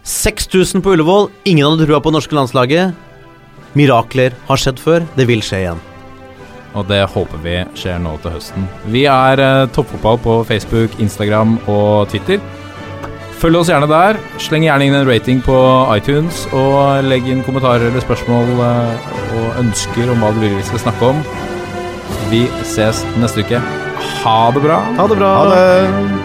6000 0.06 0.82
på 0.86 0.96
Ullevål. 0.96 1.30
Ingen 1.46 1.68
hadde 1.68 1.86
trua 1.88 2.00
på 2.02 2.12
det 2.12 2.18
norske 2.20 2.36
landslaget. 2.38 2.96
Mirakler 3.76 4.36
har 4.48 4.62
skjedd 4.62 4.80
før. 4.82 5.06
Det 5.18 5.28
vil 5.30 5.44
skje 5.46 5.66
igjen. 5.66 5.82
Og 6.76 6.88
det 6.90 7.02
håper 7.14 7.40
vi 7.44 7.56
skjer 7.80 8.02
nå 8.04 8.18
til 8.24 8.36
høsten. 8.36 8.68
Vi 8.92 9.06
er 9.08 9.40
eh, 9.40 9.68
Toppfotball 9.76 10.20
på 10.24 10.38
Facebook, 10.48 10.98
Instagram 11.00 11.58
og 11.72 12.10
Twitter. 12.12 12.42
Følg 13.40 13.60
oss 13.60 13.72
gjerne 13.72 13.88
der. 13.92 14.20
Sleng 14.42 14.66
gjerne 14.68 14.88
inn 14.88 14.96
en 14.98 15.08
rating 15.08 15.42
på 15.46 15.56
iTunes, 15.96 16.46
og 16.56 17.04
legg 17.08 17.28
inn 17.32 17.44
kommentarer 17.48 17.88
eller 17.90 18.04
spørsmål 18.04 18.54
eh, 18.68 19.10
og 19.40 19.60
ønsker 19.64 20.12
om 20.12 20.24
hva 20.24 20.32
du 20.36 20.44
vil 20.44 20.56
vi 20.58 20.68
skal 20.68 20.86
snakke 20.88 21.12
om. 21.14 21.26
Vi 22.32 22.46
ses 22.68 23.04
neste 23.22 23.44
uke. 23.46 23.60
Ha 24.24 24.40
det 24.56 24.64
bra. 24.66 24.80
Ha 25.00 25.12
det 25.12 25.20
bra. 25.20 25.36
Ha 25.40 25.52
det. 25.52 26.25